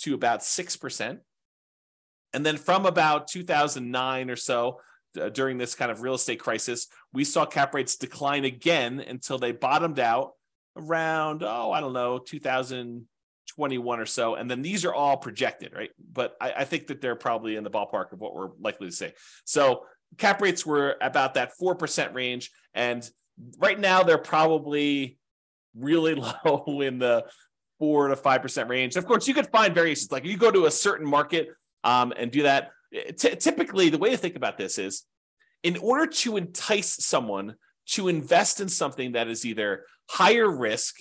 to 0.00 0.14
about 0.14 0.40
6%. 0.40 1.18
And 2.32 2.46
then 2.46 2.56
from 2.56 2.86
about 2.86 3.28
2009 3.28 4.30
or 4.30 4.36
so, 4.36 4.80
uh, 5.20 5.28
during 5.28 5.58
this 5.58 5.74
kind 5.74 5.90
of 5.90 6.02
real 6.02 6.14
estate 6.14 6.38
crisis, 6.38 6.86
we 7.12 7.24
saw 7.24 7.44
cap 7.44 7.74
rates 7.74 7.96
decline 7.96 8.44
again 8.44 9.00
until 9.00 9.38
they 9.38 9.52
bottomed 9.52 9.98
out 9.98 10.32
around, 10.76 11.42
oh, 11.42 11.72
I 11.72 11.80
don't 11.80 11.92
know, 11.92 12.18
2021 12.18 14.00
or 14.00 14.06
so. 14.06 14.36
And 14.36 14.48
then 14.48 14.62
these 14.62 14.84
are 14.84 14.94
all 14.94 15.16
projected, 15.16 15.72
right? 15.74 15.90
But 16.12 16.36
I, 16.40 16.52
I 16.58 16.64
think 16.64 16.86
that 16.88 17.00
they're 17.00 17.16
probably 17.16 17.56
in 17.56 17.64
the 17.64 17.70
ballpark 17.70 18.12
of 18.12 18.20
what 18.20 18.34
we're 18.34 18.50
likely 18.60 18.86
to 18.86 18.92
see. 18.92 19.10
So 19.44 19.84
cap 20.16 20.40
rates 20.40 20.64
were 20.64 20.96
about 21.00 21.34
that 21.34 21.52
4% 21.60 22.14
range. 22.14 22.50
And 22.72 23.08
right 23.58 23.78
now 23.78 24.04
they're 24.04 24.18
probably 24.18 25.18
really 25.74 26.14
low 26.44 26.80
in 26.80 26.98
the 26.98 27.24
four 27.80 28.06
to 28.06 28.14
five 28.14 28.42
percent 28.42 28.68
range. 28.68 28.94
Of 28.94 29.06
course, 29.06 29.26
you 29.26 29.34
could 29.34 29.48
find 29.48 29.74
variations. 29.74 30.12
Like 30.12 30.24
you 30.24 30.36
go 30.36 30.52
to 30.52 30.66
a 30.66 30.70
certain 30.70 31.08
market 31.08 31.48
um, 31.82 32.12
and 32.16 32.30
do 32.30 32.44
that. 32.44 32.70
T- 32.92 33.34
typically, 33.34 33.88
the 33.88 33.98
way 33.98 34.10
to 34.10 34.16
think 34.16 34.36
about 34.36 34.56
this 34.56 34.78
is, 34.78 35.04
in 35.64 35.76
order 35.78 36.06
to 36.06 36.36
entice 36.36 37.04
someone 37.04 37.56
to 37.86 38.06
invest 38.06 38.60
in 38.60 38.68
something 38.68 39.12
that 39.12 39.26
is 39.26 39.44
either 39.44 39.84
higher 40.08 40.48
risk 40.48 40.96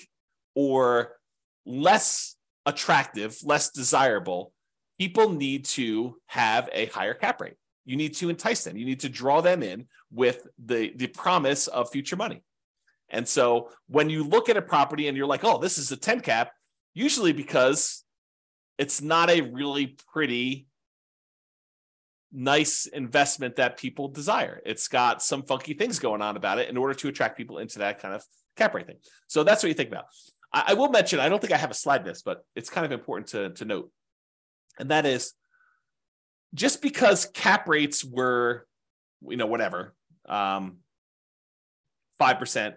or 0.56 1.18
less 1.66 2.36
attractive, 2.66 3.38
less 3.44 3.70
desirable, 3.70 4.54
people 4.98 5.30
need 5.30 5.66
to 5.66 6.18
have 6.28 6.70
a 6.74 6.88
higher 6.88 7.14
cap 7.14 7.42
rate. 7.42 7.56
You 7.86 7.96
need 7.96 8.16
to 8.16 8.30
entice 8.30 8.64
them. 8.64 8.78
You 8.78 8.86
need 8.86 9.02
to 9.02 9.10
draw 9.10 9.42
them 9.42 9.64
in 9.64 9.88
with 10.12 10.48
the, 10.64 10.94
the 10.96 11.08
promise 11.08 11.68
of 11.68 11.90
future 11.90 12.16
money. 12.16 12.44
And 13.10 13.28
so 13.28 13.70
when 13.88 14.10
you 14.10 14.24
look 14.24 14.50
at 14.50 14.58
a 14.58 14.62
property 14.62 15.08
and 15.08 15.18
you're 15.18 15.26
like, 15.26 15.44
oh, 15.44 15.58
this 15.58 15.78
is 15.78 15.92
a 15.92 15.98
10 15.98 16.22
cap, 16.22 16.52
usually 17.00 17.32
because 17.32 18.04
it's 18.78 19.02
not 19.02 19.30
a 19.30 19.40
really 19.40 19.96
pretty 20.12 20.68
nice 22.32 22.88
investment 22.88 23.56
that 23.56 23.78
people 23.78 24.10
desire. 24.10 24.62
It's 24.66 24.90
got 24.90 25.22
some 25.22 25.44
funky 25.44 25.74
things 25.74 25.98
going 25.98 26.22
on 26.22 26.36
about 26.36 26.60
it 26.60 26.70
in 26.70 26.76
order 26.76 26.94
to 26.96 27.08
attract 27.08 27.38
people 27.38 27.58
into 27.60 27.80
that 27.80 28.02
kind 28.02 28.14
of 28.14 28.24
cap 28.58 28.74
rate 28.74 28.86
thing. 28.86 28.98
So 29.28 29.46
that's 29.46 29.64
what 29.64 29.70
you 29.70 29.76
think 29.76 29.90
about. 29.90 30.08
I, 30.54 30.64
I 30.68 30.74
will 30.74 30.90
mention, 30.90 31.22
I 31.22 31.30
don't 31.30 31.40
think 31.40 31.54
I 31.54 31.58
have 31.58 31.72
a 31.72 31.76
slide 31.76 32.04
this, 32.04 32.22
but 32.22 32.44
it's 32.54 32.70
kind 32.70 32.86
of 32.86 32.92
important 32.92 33.30
to, 33.30 33.52
to 33.52 33.66
note. 33.66 33.92
And 34.78 34.92
that 34.92 35.06
is 35.06 35.34
just 36.54 36.82
because 36.82 37.28
cap 37.28 37.70
rates 37.70 38.04
were, 38.04 38.68
you 39.22 39.38
know, 39.38 39.48
whatever, 39.48 39.96
um, 40.28 40.80
5%, 42.22 42.74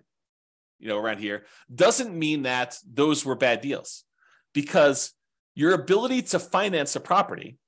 you 0.78 0.88
know, 0.88 0.98
around 0.98 1.18
here, 1.18 1.44
doesn't 1.74 2.16
mean 2.16 2.42
that 2.42 2.78
those 2.88 3.24
were 3.24 3.34
bad 3.34 3.60
deals 3.60 4.04
because 4.52 5.12
your 5.54 5.72
ability 5.74 6.22
to 6.22 6.38
finance 6.38 6.96
a 6.96 7.00
property 7.00 7.58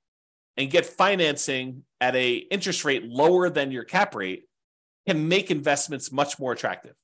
and 0.57 0.71
get 0.71 0.85
financing 0.85 1.83
at 2.01 2.15
a 2.15 2.35
interest 2.35 2.85
rate 2.85 3.03
lower 3.03 3.49
than 3.49 3.71
your 3.71 3.83
cap 3.83 4.15
rate 4.15 4.45
can 5.07 5.27
make 5.27 5.51
investments 5.51 6.11
much 6.11 6.39
more 6.39 6.51
attractive. 6.51 6.95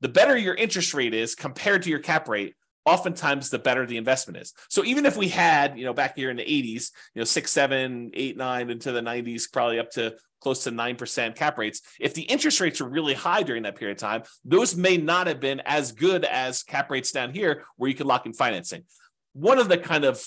The 0.00 0.08
better 0.08 0.36
your 0.36 0.54
interest 0.54 0.94
rate 0.94 1.12
is 1.12 1.34
compared 1.34 1.82
to 1.82 1.90
your 1.90 1.98
cap 1.98 2.28
rate, 2.28 2.54
oftentimes 2.84 3.50
the 3.50 3.58
better 3.58 3.86
the 3.86 3.96
investment 3.96 4.40
is. 4.40 4.52
So 4.68 4.84
even 4.84 5.06
if 5.06 5.16
we 5.16 5.28
had, 5.28 5.78
you 5.78 5.84
know, 5.84 5.92
back 5.92 6.16
here 6.16 6.30
in 6.30 6.36
the 6.36 6.44
80s, 6.44 6.90
you 7.14 7.20
know, 7.20 7.24
six, 7.24 7.50
seven, 7.50 8.10
eight, 8.14 8.36
nine 8.36 8.70
into 8.70 8.92
the 8.92 9.00
90s, 9.00 9.52
probably 9.52 9.78
up 9.78 9.90
to 9.92 10.16
close 10.40 10.64
to 10.64 10.70
9% 10.70 11.36
cap 11.36 11.58
rates, 11.58 11.82
if 12.00 12.14
the 12.14 12.22
interest 12.22 12.60
rates 12.60 12.80
are 12.80 12.88
really 12.88 13.14
high 13.14 13.42
during 13.42 13.64
that 13.64 13.76
period 13.76 13.98
of 13.98 14.00
time, 14.00 14.22
those 14.44 14.74
may 14.74 14.96
not 14.96 15.26
have 15.26 15.40
been 15.40 15.60
as 15.66 15.92
good 15.92 16.24
as 16.24 16.62
cap 16.62 16.90
rates 16.90 17.12
down 17.12 17.32
here 17.32 17.64
where 17.76 17.90
you 17.90 17.96
can 17.96 18.06
lock 18.06 18.24
in 18.26 18.32
financing. 18.32 18.82
One 19.34 19.58
of 19.58 19.68
the 19.68 19.78
kind 19.78 20.04
of 20.04 20.24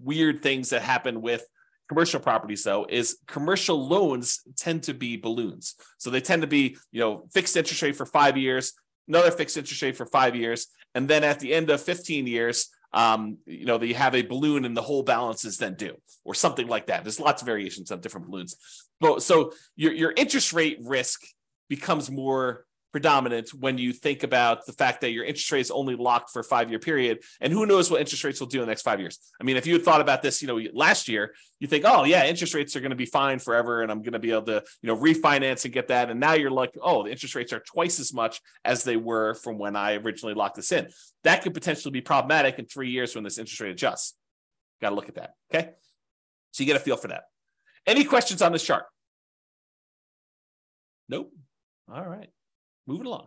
weird 0.00 0.42
things 0.42 0.70
that 0.70 0.82
happen 0.82 1.20
with 1.20 1.46
commercial 1.88 2.20
properties 2.20 2.64
though 2.64 2.86
is 2.88 3.18
commercial 3.26 3.86
loans 3.86 4.40
tend 4.56 4.82
to 4.82 4.94
be 4.94 5.18
balloons 5.18 5.74
so 5.98 6.08
they 6.08 6.22
tend 6.22 6.40
to 6.40 6.48
be 6.48 6.76
you 6.90 7.00
know 7.00 7.24
fixed 7.34 7.54
interest 7.54 7.82
rate 7.82 7.94
for 7.94 8.06
five 8.06 8.38
years 8.38 8.72
another 9.08 9.30
fixed 9.30 9.58
interest 9.58 9.82
rate 9.82 9.96
for 9.96 10.06
five 10.06 10.34
years 10.34 10.68
and 10.94 11.08
then 11.08 11.24
at 11.24 11.40
the 11.40 11.52
end 11.52 11.70
of 11.70 11.80
15 11.80 12.26
years 12.26 12.68
um, 12.94 13.38
you 13.46 13.64
know 13.64 13.78
they 13.78 13.92
have 13.92 14.14
a 14.14 14.22
balloon 14.22 14.64
and 14.64 14.76
the 14.76 14.82
whole 14.82 15.02
balance 15.02 15.44
is 15.44 15.58
then 15.58 15.74
due 15.74 15.96
or 16.24 16.34
something 16.34 16.68
like 16.68 16.86
that. 16.86 17.04
There's 17.04 17.20
lots 17.20 17.42
of 17.42 17.46
variations 17.46 17.90
on 17.90 18.00
different 18.00 18.28
balloons. 18.28 18.56
But 19.00 19.22
so 19.22 19.52
your, 19.76 19.92
your 19.92 20.12
interest 20.16 20.52
rate 20.52 20.78
risk 20.82 21.22
becomes 21.68 22.10
more 22.10 22.64
predominant 22.92 23.54
when 23.54 23.78
you 23.78 23.92
think 23.92 24.22
about 24.22 24.66
the 24.66 24.72
fact 24.72 25.00
that 25.00 25.10
your 25.10 25.24
interest 25.24 25.50
rate 25.50 25.60
is 25.60 25.70
only 25.70 25.96
locked 25.96 26.30
for 26.30 26.40
a 26.40 26.44
five 26.44 26.68
year 26.68 26.78
period 26.78 27.20
and 27.40 27.52
who 27.52 27.64
knows 27.64 27.90
what 27.90 28.00
interest 28.00 28.22
rates 28.22 28.38
will 28.38 28.46
do 28.46 28.58
in 28.58 28.66
the 28.66 28.70
next 28.70 28.82
five 28.82 29.00
years. 29.00 29.18
I 29.40 29.44
mean 29.44 29.56
if 29.56 29.66
you 29.66 29.72
had 29.72 29.82
thought 29.82 30.02
about 30.02 30.22
this 30.22 30.42
you 30.42 30.48
know 30.48 30.60
last 30.74 31.08
year 31.08 31.34
you 31.58 31.66
think 31.66 31.84
oh 31.86 32.04
yeah 32.04 32.26
interest 32.26 32.54
rates 32.54 32.76
are 32.76 32.80
going 32.80 32.90
to 32.90 32.96
be 32.96 33.06
fine 33.06 33.38
forever 33.38 33.82
and 33.82 33.90
i'm 33.90 34.02
going 34.02 34.12
to 34.12 34.18
be 34.18 34.30
able 34.30 34.42
to 34.42 34.62
you 34.82 34.86
know 34.86 34.96
refinance 34.96 35.64
and 35.64 35.72
get 35.72 35.88
that 35.88 36.10
and 36.10 36.20
now 36.20 36.34
you're 36.34 36.50
like 36.50 36.76
oh 36.82 37.02
the 37.02 37.10
interest 37.10 37.34
rates 37.34 37.52
are 37.52 37.60
twice 37.60 37.98
as 37.98 38.12
much 38.12 38.40
as 38.64 38.84
they 38.84 38.96
were 38.96 39.34
from 39.34 39.58
when 39.58 39.74
i 39.74 39.94
originally 39.94 40.34
locked 40.34 40.56
this 40.56 40.70
in. 40.70 40.88
That 41.24 41.42
could 41.42 41.54
potentially 41.54 41.92
be 41.92 42.00
problematic 42.00 42.58
in 42.58 42.66
three 42.66 42.90
years 42.90 43.14
when 43.14 43.24
this 43.24 43.38
interest 43.38 43.60
rate 43.60 43.70
adjusts. 43.70 44.14
Got 44.80 44.90
to 44.90 44.94
look 44.94 45.08
at 45.08 45.14
that 45.14 45.34
okay? 45.52 45.70
So 46.50 46.62
you 46.62 46.66
get 46.66 46.76
a 46.76 46.80
feel 46.80 46.96
for 46.96 47.08
that. 47.08 47.24
Any 47.86 48.04
questions 48.04 48.42
on 48.42 48.52
this 48.52 48.62
chart? 48.62 48.84
Nope. 51.08 51.32
All 51.92 52.04
right 52.04 52.28
moving 52.86 53.06
along. 53.06 53.26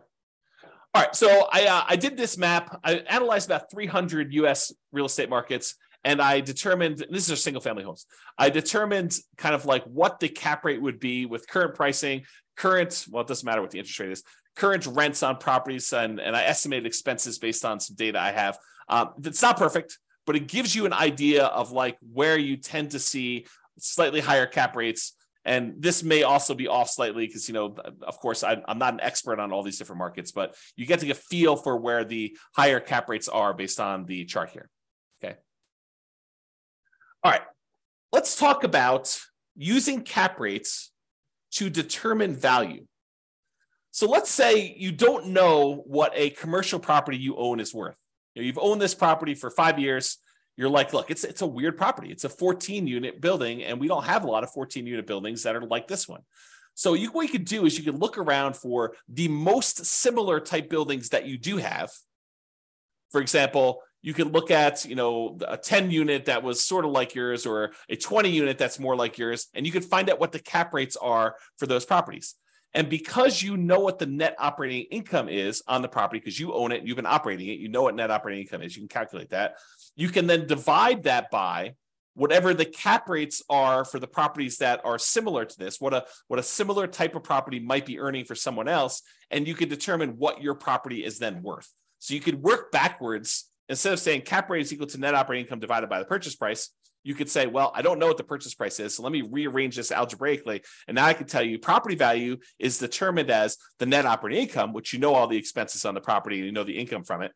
All 0.94 1.02
right, 1.02 1.14
so 1.14 1.46
I 1.52 1.66
uh, 1.66 1.84
I 1.86 1.96
did 1.96 2.16
this 2.16 2.38
map. 2.38 2.80
I 2.82 2.94
analyzed 2.94 3.48
about 3.48 3.70
300 3.70 4.32
U.S. 4.34 4.72
real 4.92 5.04
estate 5.04 5.28
markets, 5.28 5.74
and 6.04 6.22
I 6.22 6.40
determined 6.40 7.04
this 7.10 7.28
is 7.28 7.42
single 7.42 7.60
family 7.60 7.82
homes. 7.82 8.06
I 8.38 8.48
determined 8.48 9.14
kind 9.36 9.54
of 9.54 9.66
like 9.66 9.84
what 9.84 10.20
the 10.20 10.28
cap 10.28 10.64
rate 10.64 10.80
would 10.80 10.98
be 10.98 11.26
with 11.26 11.48
current 11.48 11.74
pricing, 11.74 12.22
current 12.56 13.06
well, 13.10 13.22
it 13.22 13.28
doesn't 13.28 13.44
matter 13.44 13.60
what 13.60 13.72
the 13.72 13.78
interest 13.78 14.00
rate 14.00 14.12
is, 14.12 14.22
current 14.54 14.86
rents 14.86 15.22
on 15.22 15.36
properties, 15.36 15.92
and 15.92 16.18
and 16.18 16.34
I 16.34 16.44
estimated 16.44 16.86
expenses 16.86 17.38
based 17.38 17.64
on 17.64 17.78
some 17.78 17.96
data 17.96 18.18
I 18.18 18.32
have. 18.32 18.58
Um, 18.88 19.10
it's 19.22 19.42
not 19.42 19.58
perfect, 19.58 19.98
but 20.24 20.36
it 20.36 20.48
gives 20.48 20.74
you 20.74 20.86
an 20.86 20.92
idea 20.92 21.44
of 21.44 21.72
like 21.72 21.98
where 22.12 22.38
you 22.38 22.56
tend 22.56 22.92
to 22.92 22.98
see 22.98 23.46
slightly 23.78 24.20
higher 24.20 24.46
cap 24.46 24.76
rates 24.76 25.15
and 25.46 25.74
this 25.78 26.02
may 26.02 26.24
also 26.24 26.54
be 26.54 26.66
off 26.66 26.90
slightly 26.90 27.24
because, 27.24 27.46
you 27.46 27.54
know, 27.54 27.76
of 28.02 28.18
course, 28.18 28.42
I, 28.42 28.60
am 28.66 28.78
not 28.78 28.94
an 28.94 29.00
expert 29.00 29.38
on 29.38 29.52
all 29.52 29.62
these 29.62 29.78
different 29.78 30.00
markets, 30.00 30.32
but 30.32 30.56
you 30.74 30.86
get 30.86 30.98
to 31.00 31.06
get 31.06 31.16
a 31.16 31.20
feel 31.20 31.54
for 31.54 31.76
where 31.76 32.04
the 32.04 32.36
higher 32.56 32.80
cap 32.80 33.08
rates 33.08 33.28
are 33.28 33.54
based 33.54 33.78
on 33.78 34.06
the 34.06 34.24
chart 34.24 34.50
here. 34.50 34.68
Okay. 35.22 35.36
All 37.22 37.30
right. 37.30 37.42
Let's 38.12 38.34
talk 38.34 38.64
about 38.64 39.20
using 39.54 40.02
cap 40.02 40.40
rates 40.40 40.90
to 41.52 41.70
determine 41.70 42.34
value. 42.34 42.84
So 43.92 44.08
let's 44.08 44.30
say 44.30 44.74
you 44.76 44.90
don't 44.90 45.28
know 45.28 45.76
what 45.86 46.10
a 46.16 46.30
commercial 46.30 46.80
property 46.80 47.18
you 47.18 47.36
own 47.36 47.60
is 47.60 47.72
worth. 47.72 47.96
You 48.34 48.42
know, 48.42 48.46
you've 48.46 48.58
owned 48.58 48.82
this 48.82 48.96
property 48.96 49.36
for 49.36 49.50
five 49.50 49.78
years 49.78 50.18
you're 50.56 50.70
like, 50.70 50.92
look, 50.92 51.10
it's 51.10 51.24
it's 51.24 51.42
a 51.42 51.46
weird 51.46 51.76
property. 51.76 52.10
It's 52.10 52.24
a 52.24 52.28
14 52.28 52.86
unit 52.86 53.20
building, 53.20 53.62
and 53.62 53.78
we 53.78 53.88
don't 53.88 54.04
have 54.04 54.24
a 54.24 54.30
lot 54.30 54.42
of 54.42 54.50
14 54.50 54.86
unit 54.86 55.06
buildings 55.06 55.42
that 55.42 55.54
are 55.54 55.66
like 55.66 55.86
this 55.86 56.08
one. 56.08 56.22
So 56.74 56.94
you, 56.94 57.10
what 57.10 57.22
you 57.22 57.30
could 57.30 57.46
do 57.46 57.64
is 57.64 57.78
you 57.78 57.84
could 57.84 58.00
look 58.00 58.18
around 58.18 58.56
for 58.56 58.94
the 59.08 59.28
most 59.28 59.84
similar 59.86 60.40
type 60.40 60.68
buildings 60.68 61.10
that 61.10 61.26
you 61.26 61.38
do 61.38 61.56
have. 61.56 61.90
For 63.10 63.20
example, 63.20 63.82
you 64.02 64.14
could 64.14 64.32
look 64.32 64.50
at 64.50 64.84
you 64.84 64.94
know 64.94 65.36
a 65.46 65.56
10 65.56 65.90
unit 65.90 66.26
that 66.26 66.42
was 66.42 66.62
sort 66.62 66.84
of 66.84 66.92
like 66.92 67.14
yours 67.14 67.44
or 67.44 67.72
a 67.88 67.96
20 67.96 68.30
unit 68.30 68.56
that's 68.56 68.78
more 68.78 68.94
like 68.94 69.18
yours 69.18 69.48
and 69.52 69.66
you 69.66 69.72
could 69.72 69.84
find 69.84 70.08
out 70.08 70.20
what 70.20 70.30
the 70.30 70.38
cap 70.38 70.72
rates 70.72 70.96
are 70.96 71.34
for 71.56 71.66
those 71.66 71.84
properties 71.84 72.36
and 72.76 72.88
because 72.88 73.42
you 73.42 73.56
know 73.56 73.80
what 73.80 73.98
the 73.98 74.06
net 74.06 74.36
operating 74.38 74.84
income 74.92 75.28
is 75.28 75.62
on 75.66 75.82
the 75.82 75.88
property 75.88 76.20
because 76.20 76.38
you 76.38 76.52
own 76.52 76.70
it 76.70 76.84
you've 76.84 76.96
been 76.96 77.06
operating 77.06 77.48
it 77.48 77.58
you 77.58 77.68
know 77.68 77.82
what 77.82 77.96
net 77.96 78.12
operating 78.12 78.42
income 78.42 78.62
is 78.62 78.76
you 78.76 78.82
can 78.82 78.88
calculate 78.88 79.30
that 79.30 79.56
you 79.96 80.08
can 80.08 80.28
then 80.28 80.46
divide 80.46 81.02
that 81.02 81.30
by 81.30 81.74
whatever 82.16 82.54
the 82.54 82.64
cap 82.64 83.08
rates 83.08 83.42
are 83.50 83.84
for 83.84 83.98
the 84.00 84.06
properties 84.06 84.56
that 84.58 84.80
are 84.84 84.98
similar 84.98 85.44
to 85.44 85.58
this, 85.58 85.80
what 85.80 85.94
a 85.94 86.04
what 86.26 86.40
a 86.40 86.42
similar 86.42 86.86
type 86.86 87.14
of 87.14 87.22
property 87.22 87.60
might 87.60 87.86
be 87.86 88.00
earning 88.00 88.24
for 88.24 88.34
someone 88.34 88.66
else, 88.66 89.02
and 89.30 89.46
you 89.46 89.54
can 89.54 89.68
determine 89.68 90.16
what 90.16 90.42
your 90.42 90.54
property 90.54 91.04
is 91.04 91.18
then 91.18 91.42
worth. 91.42 91.70
So 91.98 92.14
you 92.14 92.20
could 92.20 92.42
work 92.42 92.72
backwards 92.72 93.50
instead 93.68 93.92
of 93.92 94.00
saying 94.00 94.22
cap 94.22 94.50
rate 94.50 94.62
is 94.62 94.72
equal 94.72 94.86
to 94.88 94.98
net 94.98 95.14
operating 95.14 95.44
income 95.44 95.60
divided 95.60 95.88
by 95.88 95.98
the 95.98 96.04
purchase 96.04 96.34
price. 96.34 96.70
You 97.06 97.14
could 97.14 97.30
say, 97.30 97.46
well, 97.46 97.70
I 97.74 97.82
don't 97.82 97.98
know 97.98 98.08
what 98.08 98.16
the 98.16 98.24
purchase 98.24 98.54
price 98.54 98.80
is, 98.80 98.96
so 98.96 99.02
let 99.02 99.12
me 99.12 99.22
rearrange 99.22 99.76
this 99.76 99.92
algebraically, 99.92 100.62
and 100.88 100.96
now 100.96 101.06
I 101.06 101.14
can 101.14 101.26
tell 101.26 101.42
you 101.42 101.58
property 101.58 101.94
value 101.94 102.38
is 102.58 102.78
determined 102.78 103.30
as 103.30 103.56
the 103.78 103.86
net 103.86 104.06
operating 104.06 104.42
income, 104.42 104.72
which 104.72 104.92
you 104.92 104.98
know 104.98 105.14
all 105.14 105.28
the 105.28 105.36
expenses 105.36 105.84
on 105.84 105.94
the 105.94 106.00
property 106.00 106.38
and 106.38 106.46
you 106.46 106.52
know 106.52 106.64
the 106.64 106.76
income 106.76 107.04
from 107.04 107.22
it 107.22 107.32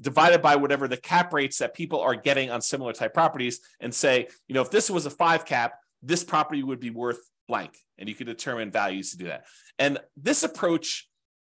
divided 0.00 0.40
by 0.40 0.56
whatever 0.56 0.86
the 0.86 0.96
cap 0.96 1.32
rates 1.32 1.58
that 1.58 1.74
people 1.74 2.00
are 2.00 2.14
getting 2.14 2.50
on 2.50 2.60
similar 2.60 2.92
type 2.92 3.12
properties 3.12 3.60
and 3.80 3.92
say, 3.92 4.28
you 4.46 4.54
know, 4.54 4.62
if 4.62 4.70
this 4.70 4.88
was 4.88 5.06
a 5.06 5.10
five 5.10 5.44
cap, 5.44 5.74
this 6.02 6.22
property 6.22 6.62
would 6.62 6.78
be 6.78 6.90
worth 6.90 7.18
blank. 7.48 7.76
And 7.98 8.08
you 8.08 8.14
could 8.14 8.28
determine 8.28 8.70
values 8.70 9.10
to 9.10 9.18
do 9.18 9.24
that. 9.24 9.46
And 9.78 9.98
this 10.16 10.44
approach 10.44 11.08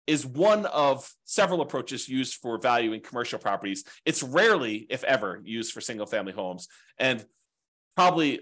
is 0.07 0.25
one 0.25 0.65
of 0.67 1.11
several 1.25 1.61
approaches 1.61 2.09
used 2.09 2.35
for 2.35 2.59
valuing 2.59 3.01
commercial 3.01 3.39
properties. 3.39 3.85
It's 4.07 4.23
rarely, 4.23 4.87
if 4.89 5.05
ever, 5.05 5.41
used 5.45 5.73
for 5.73 5.81
single 5.81 6.07
family 6.07 6.33
homes. 6.33 6.69
And 6.99 7.25
probably 7.99 8.39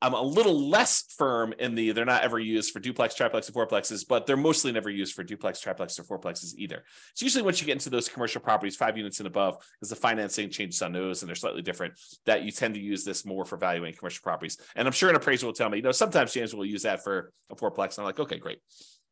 I'm 0.00 0.14
a 0.14 0.22
little 0.22 0.70
less 0.70 1.12
firm 1.18 1.52
in 1.58 1.74
the 1.74 1.90
they're 1.90 2.04
not 2.04 2.22
ever 2.22 2.38
used 2.38 2.72
for 2.72 2.78
duplex, 2.78 3.12
triplex, 3.12 3.48
and 3.48 3.56
fourplexes, 3.56 4.06
but 4.08 4.24
they're 4.24 4.36
mostly 4.36 4.70
never 4.70 4.88
used 4.88 5.14
for 5.14 5.24
duplex, 5.24 5.60
triplex, 5.60 5.98
or 5.98 6.04
fourplexes 6.04 6.54
either. 6.54 6.84
It's 7.10 7.20
usually 7.20 7.42
once 7.42 7.60
you 7.60 7.66
get 7.66 7.72
into 7.72 7.90
those 7.90 8.08
commercial 8.08 8.40
properties, 8.40 8.76
five 8.76 8.96
units 8.96 9.18
and 9.18 9.26
above, 9.26 9.56
because 9.74 9.90
the 9.90 9.96
financing 9.96 10.48
changes 10.48 10.80
on 10.80 10.92
those 10.92 11.22
and 11.22 11.28
they're 11.28 11.34
slightly 11.34 11.60
different, 11.60 11.94
that 12.24 12.44
you 12.44 12.52
tend 12.52 12.74
to 12.74 12.80
use 12.80 13.04
this 13.04 13.26
more 13.26 13.44
for 13.44 13.56
valuing 13.56 13.92
commercial 13.92 14.22
properties. 14.22 14.58
And 14.76 14.86
I'm 14.86 14.92
sure 14.92 15.10
an 15.10 15.16
appraiser 15.16 15.44
will 15.44 15.54
tell 15.54 15.68
me, 15.68 15.78
you 15.78 15.82
know, 15.82 15.90
sometimes 15.90 16.32
James 16.32 16.54
will 16.54 16.64
use 16.64 16.84
that 16.84 17.02
for 17.02 17.32
a 17.50 17.56
fourplex. 17.56 17.98
And 17.98 18.02
I'm 18.02 18.04
like, 18.04 18.20
okay, 18.20 18.38
great. 18.38 18.60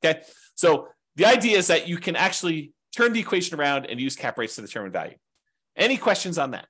Okay. 0.02 0.22
So 0.54 0.88
the 1.16 1.26
idea 1.26 1.58
is 1.58 1.66
that 1.66 1.88
you 1.88 1.98
can 1.98 2.14
actually 2.14 2.72
turn 2.96 3.12
the 3.12 3.20
equation 3.20 3.58
around 3.58 3.86
and 3.86 4.00
use 4.00 4.14
cap 4.14 4.38
rates 4.38 4.54
to 4.54 4.62
determine 4.62 4.92
value. 4.92 5.16
Any 5.76 5.96
questions 5.96 6.38
on 6.38 6.52
that? 6.52 6.66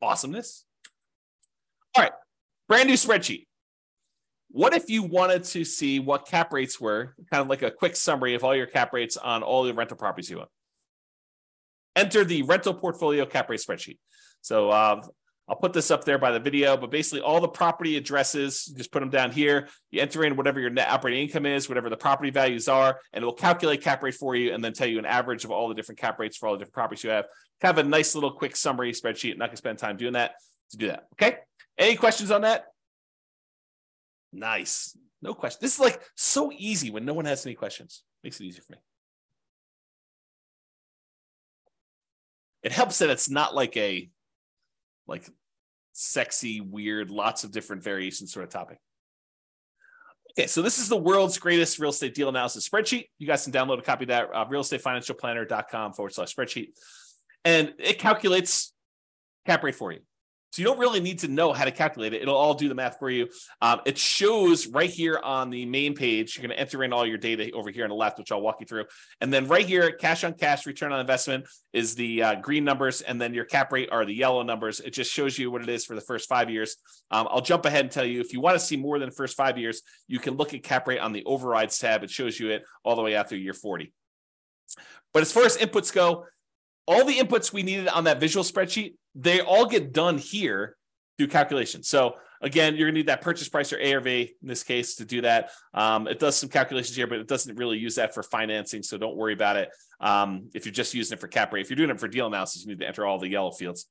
Awesomeness. 0.00 0.64
All 1.96 2.02
right, 2.02 2.12
brand 2.68 2.88
new 2.88 2.94
spreadsheet. 2.94 3.46
What 4.50 4.74
if 4.74 4.90
you 4.90 5.02
wanted 5.02 5.44
to 5.44 5.64
see 5.64 5.98
what 5.98 6.26
cap 6.26 6.52
rates 6.52 6.78
were, 6.78 7.14
kind 7.30 7.40
of 7.40 7.48
like 7.48 7.62
a 7.62 7.70
quick 7.70 7.96
summary 7.96 8.34
of 8.34 8.44
all 8.44 8.54
your 8.54 8.66
cap 8.66 8.92
rates 8.92 9.16
on 9.16 9.42
all 9.42 9.64
the 9.64 9.72
rental 9.72 9.96
properties 9.96 10.28
you 10.28 10.40
own? 10.40 10.46
Enter 11.94 12.22
the 12.22 12.42
rental 12.42 12.74
portfolio 12.74 13.24
cap 13.24 13.48
rate 13.48 13.60
spreadsheet. 13.60 13.96
So 14.42 14.68
uh, 14.68 15.00
I'll 15.48 15.56
put 15.56 15.72
this 15.72 15.90
up 15.90 16.04
there 16.04 16.18
by 16.18 16.32
the 16.32 16.38
video, 16.38 16.76
but 16.76 16.90
basically 16.90 17.22
all 17.22 17.40
the 17.40 17.48
property 17.48 17.96
addresses, 17.96 18.66
just 18.76 18.92
put 18.92 19.00
them 19.00 19.08
down 19.08 19.30
here. 19.30 19.68
You 19.90 20.02
enter 20.02 20.22
in 20.24 20.36
whatever 20.36 20.60
your 20.60 20.70
net 20.70 20.90
operating 20.90 21.22
income 21.22 21.46
is, 21.46 21.66
whatever 21.66 21.88
the 21.88 21.96
property 21.96 22.30
values 22.30 22.68
are, 22.68 23.00
and 23.14 23.22
it 23.22 23.24
will 23.24 23.32
calculate 23.32 23.80
cap 23.80 24.02
rate 24.02 24.14
for 24.14 24.36
you 24.36 24.52
and 24.52 24.62
then 24.62 24.74
tell 24.74 24.86
you 24.86 24.98
an 24.98 25.06
average 25.06 25.44
of 25.46 25.50
all 25.50 25.68
the 25.68 25.74
different 25.74 25.98
cap 25.98 26.18
rates 26.18 26.36
for 26.36 26.46
all 26.46 26.52
the 26.52 26.58
different 26.58 26.74
properties 26.74 27.04
you 27.04 27.10
have. 27.10 27.24
Kind 27.62 27.78
of 27.78 27.86
a 27.86 27.88
nice 27.88 28.14
little 28.14 28.32
quick 28.32 28.54
summary 28.54 28.92
spreadsheet. 28.92 29.32
I'm 29.32 29.38
not 29.38 29.46
gonna 29.46 29.56
spend 29.56 29.78
time 29.78 29.96
doing 29.96 30.12
that 30.12 30.34
to 30.72 30.76
do 30.76 30.88
that. 30.88 31.04
Okay. 31.14 31.38
Any 31.78 31.96
questions 31.96 32.30
on 32.30 32.42
that? 32.42 32.66
Nice. 34.32 34.96
No 35.22 35.34
question. 35.34 35.58
This 35.60 35.74
is 35.74 35.80
like 35.80 36.00
so 36.14 36.52
easy 36.56 36.90
when 36.90 37.04
no 37.04 37.14
one 37.14 37.24
has 37.24 37.44
any 37.46 37.54
questions. 37.54 38.02
Makes 38.22 38.40
it 38.40 38.44
easier 38.44 38.62
for 38.62 38.72
me. 38.72 38.78
It 42.62 42.72
helps 42.72 42.98
that 42.98 43.10
it's 43.10 43.30
not 43.30 43.54
like 43.54 43.76
a 43.76 44.10
like 45.06 45.24
sexy, 45.92 46.60
weird, 46.60 47.10
lots 47.10 47.44
of 47.44 47.52
different 47.52 47.82
variations 47.82 48.32
sort 48.32 48.44
of 48.44 48.50
topic. 48.50 48.78
Okay, 50.38 50.46
so 50.46 50.60
this 50.60 50.78
is 50.78 50.88
the 50.88 50.96
world's 50.96 51.38
greatest 51.38 51.78
real 51.78 51.90
estate 51.90 52.14
deal 52.14 52.28
analysis 52.28 52.68
spreadsheet. 52.68 53.06
You 53.18 53.26
guys 53.26 53.44
can 53.44 53.52
download 53.52 53.78
a 53.78 53.82
copy 53.82 54.04
of 54.04 54.08
that, 54.08 54.28
uh, 54.34 54.44
realestatefinancialplanner.com 54.46 55.94
forward 55.94 56.12
slash 56.12 56.34
spreadsheet. 56.34 56.68
And 57.44 57.72
it 57.78 57.98
calculates 57.98 58.74
cap 59.46 59.62
rate 59.62 59.76
for 59.76 59.92
you. 59.92 60.00
So 60.56 60.62
you 60.62 60.68
don't 60.68 60.78
really 60.78 61.00
need 61.00 61.18
to 61.18 61.28
know 61.28 61.52
how 61.52 61.66
to 61.66 61.70
calculate 61.70 62.14
it. 62.14 62.22
It'll 62.22 62.34
all 62.34 62.54
do 62.54 62.70
the 62.70 62.74
math 62.74 62.98
for 62.98 63.10
you. 63.10 63.28
Um, 63.60 63.82
it 63.84 63.98
shows 63.98 64.66
right 64.66 64.88
here 64.88 65.20
on 65.22 65.50
the 65.50 65.66
main 65.66 65.94
page. 65.94 66.34
You're 66.34 66.48
going 66.48 66.56
to 66.56 66.58
enter 66.58 66.82
in 66.82 66.94
all 66.94 67.04
your 67.04 67.18
data 67.18 67.50
over 67.52 67.70
here 67.70 67.84
on 67.84 67.90
the 67.90 67.94
left, 67.94 68.16
which 68.16 68.32
I'll 68.32 68.40
walk 68.40 68.56
you 68.60 68.66
through. 68.66 68.86
And 69.20 69.30
then 69.30 69.48
right 69.48 69.66
here, 69.66 69.90
cash 69.90 70.24
on 70.24 70.32
cash 70.32 70.64
return 70.64 70.92
on 70.92 71.00
investment 71.00 71.44
is 71.74 71.94
the 71.94 72.22
uh, 72.22 72.34
green 72.36 72.64
numbers, 72.64 73.02
and 73.02 73.20
then 73.20 73.34
your 73.34 73.44
cap 73.44 73.70
rate 73.70 73.90
are 73.92 74.06
the 74.06 74.14
yellow 74.14 74.42
numbers. 74.42 74.80
It 74.80 74.94
just 74.94 75.12
shows 75.12 75.38
you 75.38 75.50
what 75.50 75.60
it 75.60 75.68
is 75.68 75.84
for 75.84 75.94
the 75.94 76.00
first 76.00 76.26
five 76.26 76.48
years. 76.48 76.76
Um, 77.10 77.28
I'll 77.30 77.42
jump 77.42 77.66
ahead 77.66 77.84
and 77.84 77.90
tell 77.90 78.06
you 78.06 78.22
if 78.22 78.32
you 78.32 78.40
want 78.40 78.58
to 78.58 78.64
see 78.64 78.78
more 78.78 78.98
than 78.98 79.10
the 79.10 79.14
first 79.14 79.36
five 79.36 79.58
years, 79.58 79.82
you 80.08 80.18
can 80.18 80.38
look 80.38 80.54
at 80.54 80.62
cap 80.62 80.88
rate 80.88 81.00
on 81.00 81.12
the 81.12 81.22
overrides 81.26 81.78
tab. 81.78 82.02
It 82.02 82.08
shows 82.08 82.40
you 82.40 82.48
it 82.48 82.64
all 82.82 82.96
the 82.96 83.02
way 83.02 83.14
out 83.14 83.28
through 83.28 83.38
year 83.38 83.52
40. 83.52 83.92
But 85.12 85.20
as 85.20 85.30
far 85.32 85.44
as 85.44 85.58
inputs 85.58 85.92
go, 85.92 86.24
all 86.88 87.04
the 87.04 87.18
inputs 87.18 87.52
we 87.52 87.62
needed 87.62 87.88
on 87.88 88.04
that 88.04 88.20
visual 88.20 88.42
spreadsheet, 88.42 88.94
they 89.16 89.40
all 89.40 89.66
get 89.66 89.92
done 89.92 90.18
here 90.18 90.76
through 91.16 91.28
calculation. 91.28 91.82
So 91.82 92.16
again, 92.42 92.76
you're 92.76 92.88
gonna 92.88 92.98
need 92.98 93.06
that 93.06 93.22
purchase 93.22 93.48
price 93.48 93.72
or 93.72 93.80
ARV 93.82 94.06
in 94.06 94.28
this 94.42 94.62
case 94.62 94.96
to 94.96 95.04
do 95.04 95.22
that. 95.22 95.50
Um, 95.72 96.06
it 96.06 96.18
does 96.18 96.36
some 96.36 96.50
calculations 96.50 96.94
here, 96.94 97.06
but 97.06 97.18
it 97.18 97.26
doesn't 97.26 97.56
really 97.56 97.78
use 97.78 97.94
that 97.96 98.14
for 98.14 98.22
financing. 98.22 98.82
So 98.82 98.98
don't 98.98 99.16
worry 99.16 99.32
about 99.32 99.56
it. 99.56 99.70
Um, 100.00 100.50
if 100.54 100.66
you're 100.66 100.72
just 100.72 100.92
using 100.94 101.16
it 101.16 101.20
for 101.20 101.28
cap 101.28 101.52
rate, 101.52 101.62
if 101.62 101.70
you're 101.70 101.76
doing 101.76 101.90
it 101.90 101.98
for 101.98 102.08
deal 102.08 102.26
analysis, 102.26 102.62
you 102.62 102.68
need 102.68 102.80
to 102.80 102.86
enter 102.86 103.06
all 103.06 103.18
the 103.18 103.28
yellow 103.28 103.50
fields. 103.50 103.86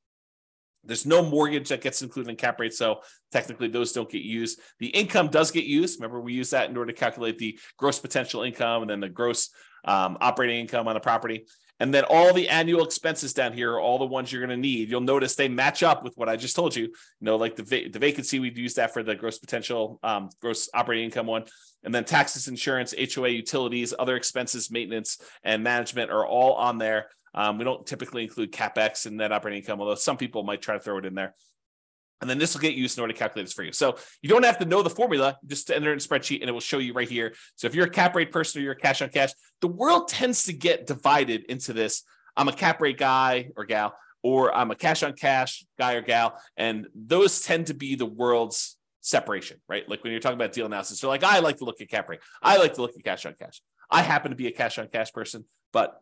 There's 0.87 1.07
no 1.07 1.23
mortgage 1.23 1.69
that 1.69 1.81
gets 1.81 2.03
included 2.03 2.29
in 2.29 2.35
cap 2.35 2.59
rate, 2.59 2.73
so 2.73 3.01
technically 3.31 3.67
those 3.69 3.91
don't 3.91 4.09
get 4.09 4.21
used. 4.21 4.59
The 4.77 4.87
income 4.87 5.29
does 5.29 5.49
get 5.49 5.63
used. 5.63 5.99
Remember, 5.99 6.21
we 6.21 6.33
use 6.33 6.51
that 6.51 6.69
in 6.69 6.77
order 6.77 6.91
to 6.91 6.97
calculate 6.97 7.39
the 7.39 7.57
gross 7.77 7.97
potential 7.97 8.43
income 8.43 8.83
and 8.83 8.91
then 8.91 8.99
the 8.99 9.09
gross 9.09 9.49
um, 9.85 10.17
operating 10.21 10.59
income 10.59 10.87
on 10.87 10.93
the 10.93 10.99
property. 10.99 11.47
And 11.79 11.93
then 11.93 12.05
all 12.09 12.33
the 12.33 12.47
annual 12.47 12.85
expenses 12.85 13.33
down 13.33 13.51
here 13.51 13.73
are 13.73 13.79
all 13.79 13.97
the 13.97 14.05
ones 14.05 14.31
you're 14.31 14.45
going 14.45 14.57
to 14.57 14.61
need. 14.61 14.89
You'll 14.89 15.01
notice 15.01 15.35
they 15.35 15.49
match 15.49 15.83
up 15.83 16.03
with 16.03 16.13
what 16.15 16.29
I 16.29 16.37
just 16.37 16.55
told 16.55 16.75
you. 16.75 16.83
You 16.83 16.93
know, 17.19 17.35
like 17.35 17.55
the 17.55 17.63
va- 17.63 17.89
the 17.91 17.99
vacancy, 17.99 18.39
we'd 18.39 18.57
use 18.57 18.75
that 18.75 18.93
for 18.93 19.03
the 19.03 19.15
gross 19.15 19.39
potential, 19.39 19.99
um, 20.01 20.29
gross 20.41 20.69
operating 20.73 21.05
income 21.05 21.25
one. 21.25 21.45
And 21.83 21.93
then 21.93 22.05
taxes, 22.05 22.47
insurance, 22.47 22.93
HOA, 22.97 23.29
utilities, 23.29 23.93
other 23.97 24.15
expenses, 24.15 24.71
maintenance, 24.71 25.19
and 25.43 25.63
management 25.63 26.11
are 26.11 26.25
all 26.25 26.53
on 26.53 26.77
there. 26.77 27.09
Um, 27.33 27.57
we 27.57 27.65
don't 27.65 27.85
typically 27.85 28.23
include 28.23 28.53
capex 28.53 29.05
and 29.05 29.17
net 29.17 29.33
operating 29.33 29.61
income, 29.61 29.81
although 29.81 29.95
some 29.95 30.17
people 30.17 30.43
might 30.43 30.61
try 30.61 30.75
to 30.75 30.79
throw 30.79 30.97
it 30.97 31.05
in 31.05 31.13
there. 31.13 31.35
And 32.25 32.29
then 32.31 32.39
this 32.39 32.55
will 32.55 32.61
get 32.61 32.73
used 32.73 32.97
in 32.97 33.03
order 33.03 33.13
to 33.13 33.19
calculate 33.19 33.45
this 33.45 33.53
for 33.53 33.61
you. 33.61 33.71
So 33.71 33.97
you 34.23 34.29
don't 34.29 34.43
have 34.45 34.57
to 34.57 34.65
know 34.65 34.81
the 34.81 34.89
formula, 34.89 35.37
just 35.45 35.69
enter 35.69 35.91
in 35.91 35.99
a 35.99 36.01
spreadsheet 36.01 36.41
and 36.41 36.49
it 36.49 36.53
will 36.53 36.59
show 36.59 36.79
you 36.79 36.91
right 36.91 37.07
here. 37.07 37.35
So 37.55 37.67
if 37.67 37.75
you're 37.75 37.85
a 37.85 37.89
cap 37.89 38.15
rate 38.15 38.31
person 38.31 38.59
or 38.59 38.63
you're 38.63 38.73
a 38.73 38.75
cash 38.75 39.03
on 39.03 39.09
cash, 39.09 39.31
the 39.61 39.67
world 39.67 40.07
tends 40.07 40.45
to 40.45 40.53
get 40.53 40.87
divided 40.87 41.43
into 41.43 41.71
this. 41.71 42.01
I'm 42.35 42.47
a 42.47 42.51
cap 42.51 42.81
rate 42.81 42.97
guy 42.97 43.51
or 43.55 43.63
gal, 43.63 43.93
or 44.23 44.51
I'm 44.55 44.71
a 44.71 44.75
cash 44.75 45.03
on 45.03 45.13
cash 45.13 45.67
guy 45.77 45.93
or 45.93 46.01
gal. 46.01 46.41
And 46.57 46.87
those 46.95 47.41
tend 47.41 47.67
to 47.67 47.75
be 47.75 47.93
the 47.93 48.07
world's 48.07 48.75
separation, 49.01 49.61
right? 49.69 49.87
Like 49.87 50.03
when 50.03 50.11
you're 50.11 50.19
talking 50.19 50.39
about 50.39 50.51
deal 50.51 50.65
analysis, 50.65 50.99
they're 50.99 51.11
like, 51.11 51.23
I 51.23 51.37
like 51.41 51.57
to 51.57 51.65
look 51.65 51.79
at 51.79 51.89
cap 51.89 52.09
rate. 52.09 52.21
I 52.41 52.57
like 52.57 52.73
to 52.73 52.81
look 52.81 52.95
at 52.97 53.03
cash 53.03 53.27
on 53.27 53.35
cash. 53.37 53.61
I 53.91 54.01
happen 54.01 54.31
to 54.31 54.35
be 54.35 54.47
a 54.47 54.51
cash 54.51 54.79
on 54.79 54.87
cash 54.87 55.13
person, 55.13 55.45
but 55.71 56.01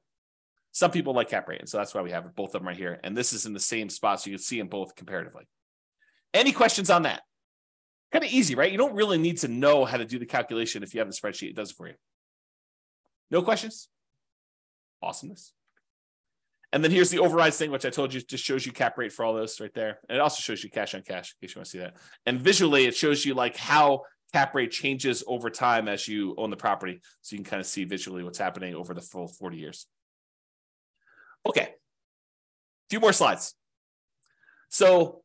some 0.72 0.90
people 0.90 1.14
like 1.14 1.30
cap 1.30 1.50
rate. 1.50 1.60
And 1.60 1.68
so 1.68 1.80
that's 1.80 1.94
why 1.94 2.02
we 2.02 2.12
have 2.12 2.34
both 2.34 2.56
of 2.56 2.62
them 2.62 2.68
right 2.70 2.78
here. 2.78 2.98
And 3.04 3.18
this 3.18 3.34
is 3.34 3.46
in 3.46 3.52
the 3.52 3.60
same 3.60 3.90
spot. 3.90 4.22
So 4.22 4.30
you 4.30 4.38
can 4.38 4.44
see 4.44 4.58
them 4.58 4.70
both 4.70 4.96
comparatively. 4.96 5.44
Any 6.34 6.52
questions 6.52 6.90
on 6.90 7.04
that? 7.04 7.22
Kind 8.12 8.26
of 8.26 8.32
easy, 8.32 8.56
right? 8.56 8.72
You 8.72 8.78
don't 8.78 8.96
really 8.96 9.18
need 9.18 9.40
to 9.40 9.48
know 9.48 9.86
how 9.86 9.98
to 9.98 10.06
do 10.06 10.20
the 10.20 10.26
calculation 10.26 10.84
if 10.84 10.94
you 10.94 11.00
have 11.00 11.10
the 11.10 11.16
spreadsheet, 11.16 11.50
it 11.50 11.56
does 11.56 11.72
it 11.72 11.76
for 11.76 11.88
you. 11.88 11.96
No 13.32 13.42
questions? 13.42 13.90
Awesomeness. 15.02 15.54
And 16.72 16.84
then 16.84 16.92
here's 16.92 17.12
the 17.12 17.20
overrides 17.20 17.58
thing, 17.58 17.72
which 17.72 17.86
I 17.86 17.92
told 17.92 18.14
you 18.14 18.22
just 18.22 18.44
shows 18.44 18.66
you 18.66 18.72
cap 18.72 18.98
rate 18.98 19.12
for 19.12 19.26
all 19.26 19.34
those 19.34 19.60
right 19.60 19.74
there. 19.74 20.00
And 20.10 20.16
it 20.16 20.22
also 20.22 20.42
shows 20.42 20.64
you 20.64 20.70
cash 20.70 20.96
on 20.96 21.04
cash 21.04 21.36
in 21.42 21.48
case 21.48 21.56
you 21.56 21.60
want 21.60 21.66
to 21.66 21.72
see 21.72 21.80
that. 21.80 21.98
And 22.26 22.40
visually, 22.40 22.86
it 22.86 22.96
shows 22.96 23.26
you 23.26 23.36
like 23.36 23.58
how 23.58 24.04
cap 24.34 24.56
rate 24.56 24.72
changes 24.72 25.24
over 25.28 25.50
time 25.50 25.88
as 25.88 26.08
you 26.08 26.34
own 26.38 26.50
the 26.50 26.58
property. 26.58 27.00
So 27.22 27.36
you 27.36 27.44
can 27.44 27.50
kind 27.50 27.60
of 27.60 27.68
see 27.68 27.84
visually 27.84 28.24
what's 28.24 28.40
happening 28.40 28.74
over 28.76 28.94
the 28.94 29.02
full 29.02 29.28
40 29.28 29.58
years. 29.58 29.88
Okay. 31.46 31.62
A 31.62 31.70
few 32.90 33.00
more 33.00 33.14
slides. 33.14 33.56
So 34.70 35.23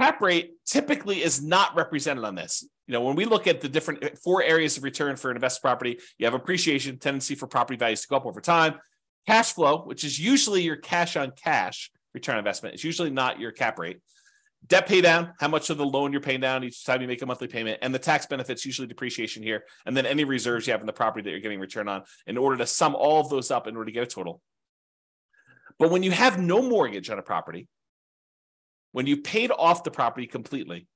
cap 0.00 0.20
rate 0.20 0.52
typically 0.64 1.22
is 1.22 1.42
not 1.42 1.74
represented 1.74 2.24
on 2.24 2.34
this. 2.34 2.66
You 2.86 2.92
know, 2.92 3.02
when 3.02 3.16
we 3.16 3.24
look 3.24 3.46
at 3.46 3.60
the 3.60 3.68
different 3.68 4.04
eh, 4.04 4.10
four 4.22 4.42
areas 4.42 4.76
of 4.76 4.84
return 4.84 5.16
for 5.16 5.30
an 5.30 5.36
investment 5.36 5.62
property, 5.62 5.98
you 6.18 6.26
have 6.26 6.34
appreciation, 6.34 6.98
tendency 6.98 7.34
for 7.34 7.46
property 7.46 7.76
values 7.76 8.02
to 8.02 8.08
go 8.08 8.16
up 8.16 8.26
over 8.26 8.40
time, 8.40 8.74
cash 9.26 9.52
flow, 9.52 9.82
which 9.82 10.04
is 10.04 10.18
usually 10.18 10.62
your 10.62 10.76
cash 10.76 11.16
on 11.16 11.32
cash 11.32 11.90
return 12.14 12.38
investment. 12.38 12.74
It's 12.74 12.84
usually 12.84 13.10
not 13.10 13.40
your 13.40 13.52
cap 13.52 13.78
rate. 13.78 13.98
Debt 14.66 14.88
pay 14.88 15.00
down, 15.00 15.32
how 15.38 15.48
much 15.48 15.70
of 15.70 15.78
the 15.78 15.86
loan 15.86 16.12
you're 16.12 16.20
paying 16.20 16.40
down 16.40 16.64
each 16.64 16.84
time 16.84 17.00
you 17.00 17.06
make 17.06 17.22
a 17.22 17.26
monthly 17.26 17.46
payment, 17.46 17.78
and 17.82 17.94
the 17.94 17.98
tax 17.98 18.26
benefits, 18.26 18.64
usually 18.64 18.88
depreciation 18.88 19.42
here, 19.42 19.64
and 19.84 19.96
then 19.96 20.06
any 20.06 20.24
reserves 20.24 20.66
you 20.66 20.72
have 20.72 20.80
in 20.80 20.86
the 20.86 20.92
property 20.92 21.22
that 21.22 21.30
you're 21.30 21.40
getting 21.40 21.60
return 21.60 21.88
on 21.88 22.02
in 22.26 22.36
order 22.36 22.56
to 22.56 22.66
sum 22.66 22.96
all 22.96 23.20
of 23.20 23.28
those 23.28 23.50
up 23.50 23.66
in 23.66 23.76
order 23.76 23.86
to 23.86 23.92
get 23.92 24.02
a 24.02 24.06
total. 24.06 24.40
But 25.78 25.90
when 25.90 26.02
you 26.02 26.10
have 26.10 26.40
no 26.40 26.62
mortgage 26.62 27.10
on 27.10 27.18
a 27.18 27.22
property, 27.22 27.68
when 28.96 29.06
you 29.06 29.18
paid 29.18 29.50
off 29.50 29.84
the 29.84 29.90
property 29.90 30.26
completely, 30.26 30.86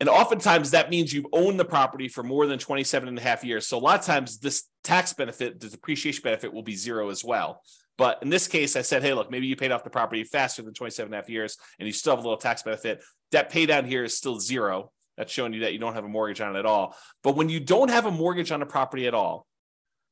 and 0.00 0.08
oftentimes 0.08 0.70
that 0.70 0.88
means 0.88 1.12
you've 1.12 1.26
owned 1.30 1.60
the 1.60 1.64
property 1.66 2.08
for 2.08 2.22
more 2.22 2.46
than 2.46 2.58
27 2.58 3.06
and 3.06 3.18
a 3.18 3.20
half 3.20 3.44
years. 3.44 3.66
So 3.66 3.76
a 3.76 3.78
lot 3.78 4.00
of 4.00 4.06
times 4.06 4.38
this 4.38 4.64
tax 4.82 5.12
benefit, 5.12 5.60
the 5.60 5.68
depreciation 5.68 6.22
benefit 6.22 6.50
will 6.50 6.62
be 6.62 6.74
zero 6.74 7.10
as 7.10 7.22
well. 7.22 7.60
But 7.98 8.22
in 8.22 8.30
this 8.30 8.48
case, 8.48 8.76
I 8.76 8.80
said, 8.80 9.02
hey, 9.02 9.12
look, 9.12 9.30
maybe 9.30 9.46
you 9.46 9.56
paid 9.56 9.72
off 9.72 9.84
the 9.84 9.90
property 9.90 10.24
faster 10.24 10.62
than 10.62 10.72
27 10.72 11.08
and 11.08 11.14
a 11.14 11.18
half 11.18 11.28
years 11.28 11.58
and 11.78 11.86
you 11.86 11.92
still 11.92 12.16
have 12.16 12.24
a 12.24 12.26
little 12.26 12.38
tax 12.38 12.62
benefit. 12.62 13.04
Debt 13.30 13.50
pay 13.50 13.66
down 13.66 13.84
here 13.84 14.02
is 14.02 14.16
still 14.16 14.40
zero. 14.40 14.90
That's 15.18 15.30
showing 15.30 15.52
you 15.52 15.60
that 15.60 15.74
you 15.74 15.78
don't 15.78 15.92
have 15.92 16.06
a 16.06 16.08
mortgage 16.08 16.40
on 16.40 16.56
it 16.56 16.60
at 16.60 16.64
all. 16.64 16.96
But 17.22 17.36
when 17.36 17.50
you 17.50 17.60
don't 17.60 17.90
have 17.90 18.06
a 18.06 18.10
mortgage 18.10 18.52
on 18.52 18.62
a 18.62 18.66
property 18.66 19.06
at 19.06 19.12
all, 19.12 19.46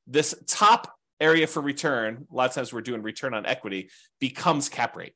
this 0.06 0.34
top 0.46 0.94
area 1.18 1.46
for 1.46 1.62
return, 1.62 2.26
a 2.30 2.34
lot 2.34 2.50
of 2.50 2.54
times 2.54 2.74
we're 2.74 2.82
doing 2.82 3.00
return 3.00 3.32
on 3.32 3.46
equity, 3.46 3.88
becomes 4.20 4.68
cap 4.68 4.96
rate. 4.96 5.14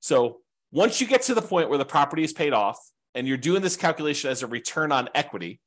So 0.00 0.40
once 0.72 1.00
you 1.00 1.06
get 1.06 1.22
to 1.22 1.34
the 1.34 1.42
point 1.42 1.68
where 1.68 1.78
the 1.78 1.84
property 1.84 2.24
is 2.24 2.32
paid 2.32 2.52
off 2.52 2.78
and 3.14 3.26
you're 3.26 3.36
doing 3.36 3.62
this 3.62 3.76
calculation 3.76 4.30
as 4.30 4.42
a 4.42 4.46
return 4.46 4.92
on 4.92 5.08
equity, 5.14 5.60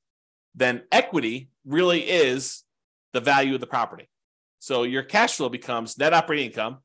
then 0.56 0.84
equity 0.92 1.50
really 1.66 2.02
is 2.02 2.64
the 3.14 3.22
value 3.22 3.56
of 3.56 3.62
the 3.62 3.68
property. 3.68 4.10
So 4.60 4.84
your 4.84 5.04
cash 5.04 5.36
flow 5.36 5.50
becomes 5.50 5.98
net 5.98 6.14
operating 6.14 6.48
income. 6.48 6.80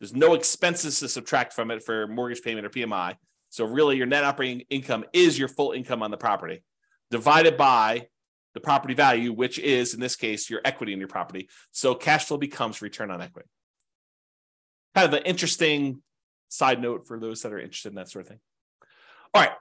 There's 0.00 0.14
no 0.14 0.34
expenses 0.34 1.00
to 1.00 1.08
subtract 1.08 1.52
from 1.52 1.70
it 1.70 1.82
for 1.82 2.06
mortgage 2.06 2.42
payment 2.42 2.66
or 2.66 2.70
PMI. 2.70 3.16
So 3.50 3.64
really 3.64 3.96
your 3.96 4.06
net 4.06 4.24
operating 4.24 4.64
income 4.70 5.04
is 5.12 5.38
your 5.38 5.48
full 5.48 5.72
income 5.72 6.02
on 6.02 6.10
the 6.10 6.16
property 6.16 6.62
divided 7.10 7.56
by 7.56 8.06
the 8.54 8.60
property 8.60 8.94
value, 8.94 9.32
which 9.32 9.58
is 9.58 9.94
in 9.94 10.00
this 10.00 10.16
case 10.16 10.50
your 10.50 10.60
equity 10.64 10.92
in 10.92 10.98
your 10.98 11.08
property. 11.08 11.48
So 11.70 11.94
cash 11.94 12.26
flow 12.26 12.38
becomes 12.38 12.82
return 12.82 13.10
on 13.10 13.20
equity. 13.20 13.48
Kind 14.94 15.08
of 15.08 15.14
an 15.14 15.24
interesting 15.24 16.02
side 16.52 16.82
note 16.82 17.06
for 17.06 17.18
those 17.18 17.42
that 17.42 17.52
are 17.52 17.58
interested 17.58 17.88
in 17.88 17.94
that 17.94 18.10
sort 18.10 18.24
of 18.24 18.28
thing. 18.28 18.40
All 19.32 19.42
right. 19.42 19.52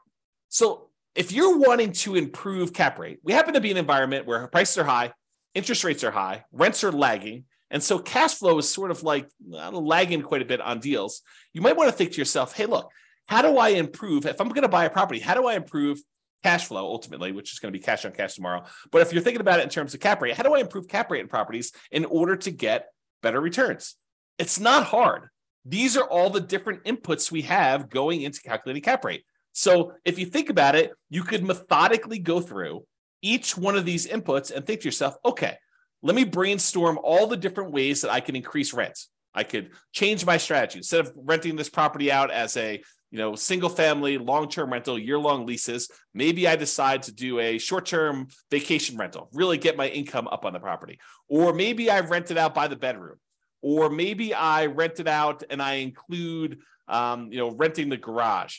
So 0.49 0.89
if 1.15 1.31
you're 1.31 1.57
wanting 1.57 1.93
to 1.93 2.15
improve 2.15 2.73
cap 2.73 2.99
rate, 2.99 3.19
we 3.23 3.31
happen 3.31 3.53
to 3.53 3.61
be 3.61 3.71
in 3.71 3.77
an 3.77 3.81
environment 3.81 4.25
where 4.25 4.47
prices 4.47 4.77
are 4.77 4.83
high, 4.83 5.13
interest 5.55 5.83
rates 5.83 6.03
are 6.03 6.11
high, 6.11 6.43
rents 6.51 6.83
are 6.83 6.91
lagging. 6.91 7.45
And 7.69 7.81
so 7.81 7.99
cash 7.99 8.35
flow 8.35 8.57
is 8.57 8.69
sort 8.69 8.91
of 8.91 9.03
like 9.03 9.29
uh, 9.53 9.71
lagging 9.71 10.21
quite 10.21 10.41
a 10.41 10.45
bit 10.45 10.59
on 10.59 10.79
deals. 10.79 11.21
You 11.53 11.61
might 11.61 11.77
want 11.77 11.89
to 11.89 11.95
think 11.95 12.11
to 12.11 12.17
yourself, 12.17 12.53
hey, 12.53 12.65
look, 12.65 12.91
how 13.27 13.41
do 13.41 13.57
I 13.57 13.69
improve? 13.69 14.25
If 14.25 14.41
I'm 14.41 14.49
going 14.49 14.63
to 14.63 14.67
buy 14.67 14.83
a 14.83 14.89
property, 14.89 15.21
how 15.21 15.33
do 15.33 15.47
I 15.47 15.55
improve 15.55 16.01
cash 16.43 16.65
flow 16.65 16.83
ultimately, 16.85 17.31
which 17.31 17.53
is 17.53 17.59
going 17.59 17.71
to 17.71 17.79
be 17.79 17.83
cash 17.83 18.03
on 18.03 18.11
cash 18.11 18.35
tomorrow? 18.35 18.65
But 18.91 19.01
if 19.01 19.13
you're 19.13 19.21
thinking 19.21 19.39
about 19.39 19.61
it 19.61 19.63
in 19.63 19.69
terms 19.69 19.93
of 19.93 20.01
cap 20.01 20.21
rate, 20.21 20.35
how 20.35 20.43
do 20.43 20.53
I 20.53 20.59
improve 20.59 20.89
cap 20.89 21.09
rate 21.09 21.21
in 21.21 21.29
properties 21.29 21.71
in 21.91 22.03
order 22.03 22.35
to 22.35 22.51
get 22.51 22.89
better 23.23 23.39
returns? 23.39 23.95
It's 24.37 24.59
not 24.59 24.83
hard. 24.83 25.29
These 25.66 25.97
are 25.97 26.07
all 26.07 26.30
the 26.30 26.41
different 26.41 26.84
inputs 26.84 27.32
we 27.32 27.43
have 27.43 27.89
going 27.89 28.22
into 28.22 28.41
calculating 28.41 28.84
cap 28.84 29.05
rate. 29.05 29.24
So 29.53 29.93
if 30.05 30.18
you 30.18 30.26
think 30.26 30.49
about 30.49 30.76
it, 30.76 30.91
you 31.09 31.24
could 31.24 31.43
methodically 31.43 32.20
go 32.20 32.39
through 32.39 32.86
each 33.22 33.57
one 33.57 33.76
of 33.76 33.86
these 33.86 34.07
inputs 34.07 34.51
and 34.51 34.66
think 34.66 34.82
to 34.82 34.88
yourself, 34.88 35.16
okay, 35.26 35.57
let 36.01 36.16
me 36.16 36.24
brainstorm 36.24 36.99
all 37.03 37.28
the 37.28 37.38
different 37.38 37.72
ways 37.72 38.01
that 38.01 38.12
I 38.12 38.22
can 38.22 38.36
increase 38.36 38.74
rents. 38.74 39.09
I 39.34 39.43
could 39.43 39.72
change 39.93 40.26
my 40.26 40.38
strategy 40.38 40.80
instead 40.80 41.01
of 41.01 41.14
renting 41.16 41.55
this 41.55 41.70
property 41.70 42.12
out 42.12 42.32
as 42.32 42.57
a 42.57 42.82
you 43.12 43.18
know 43.18 43.36
single 43.36 43.70
family 43.70 44.18
long-term 44.18 44.72
rental 44.72 44.97
year-long 44.97 45.45
leases 45.45 45.89
maybe 46.14 46.47
i 46.47 46.55
decide 46.55 47.03
to 47.03 47.14
do 47.14 47.39
a 47.39 47.57
short-term 47.57 48.28
vacation 48.49 48.97
rental 48.97 49.30
really 49.34 49.57
get 49.57 49.76
my 49.76 49.89
income 49.89 50.30
up 50.30 50.45
on 50.45 50.53
the 50.53 50.59
property 50.59 50.97
or 51.28 51.53
maybe 51.53 51.89
i 51.89 51.99
rent 51.99 52.32
it 52.32 52.38
out 52.38 52.55
by 52.55 52.68
the 52.70 52.76
bedroom 52.76 53.18
or 53.62 53.89
maybe 53.89 54.34
i 54.34 54.66
rent 54.66 54.99
it 54.99 55.07
out 55.07 55.43
and 55.49 55.62
i 55.62 55.76
include 55.76 56.59
um, 56.88 57.32
you 57.32 57.38
know 57.38 57.51
renting 57.51 57.89
the 57.89 57.97
garage 57.97 58.57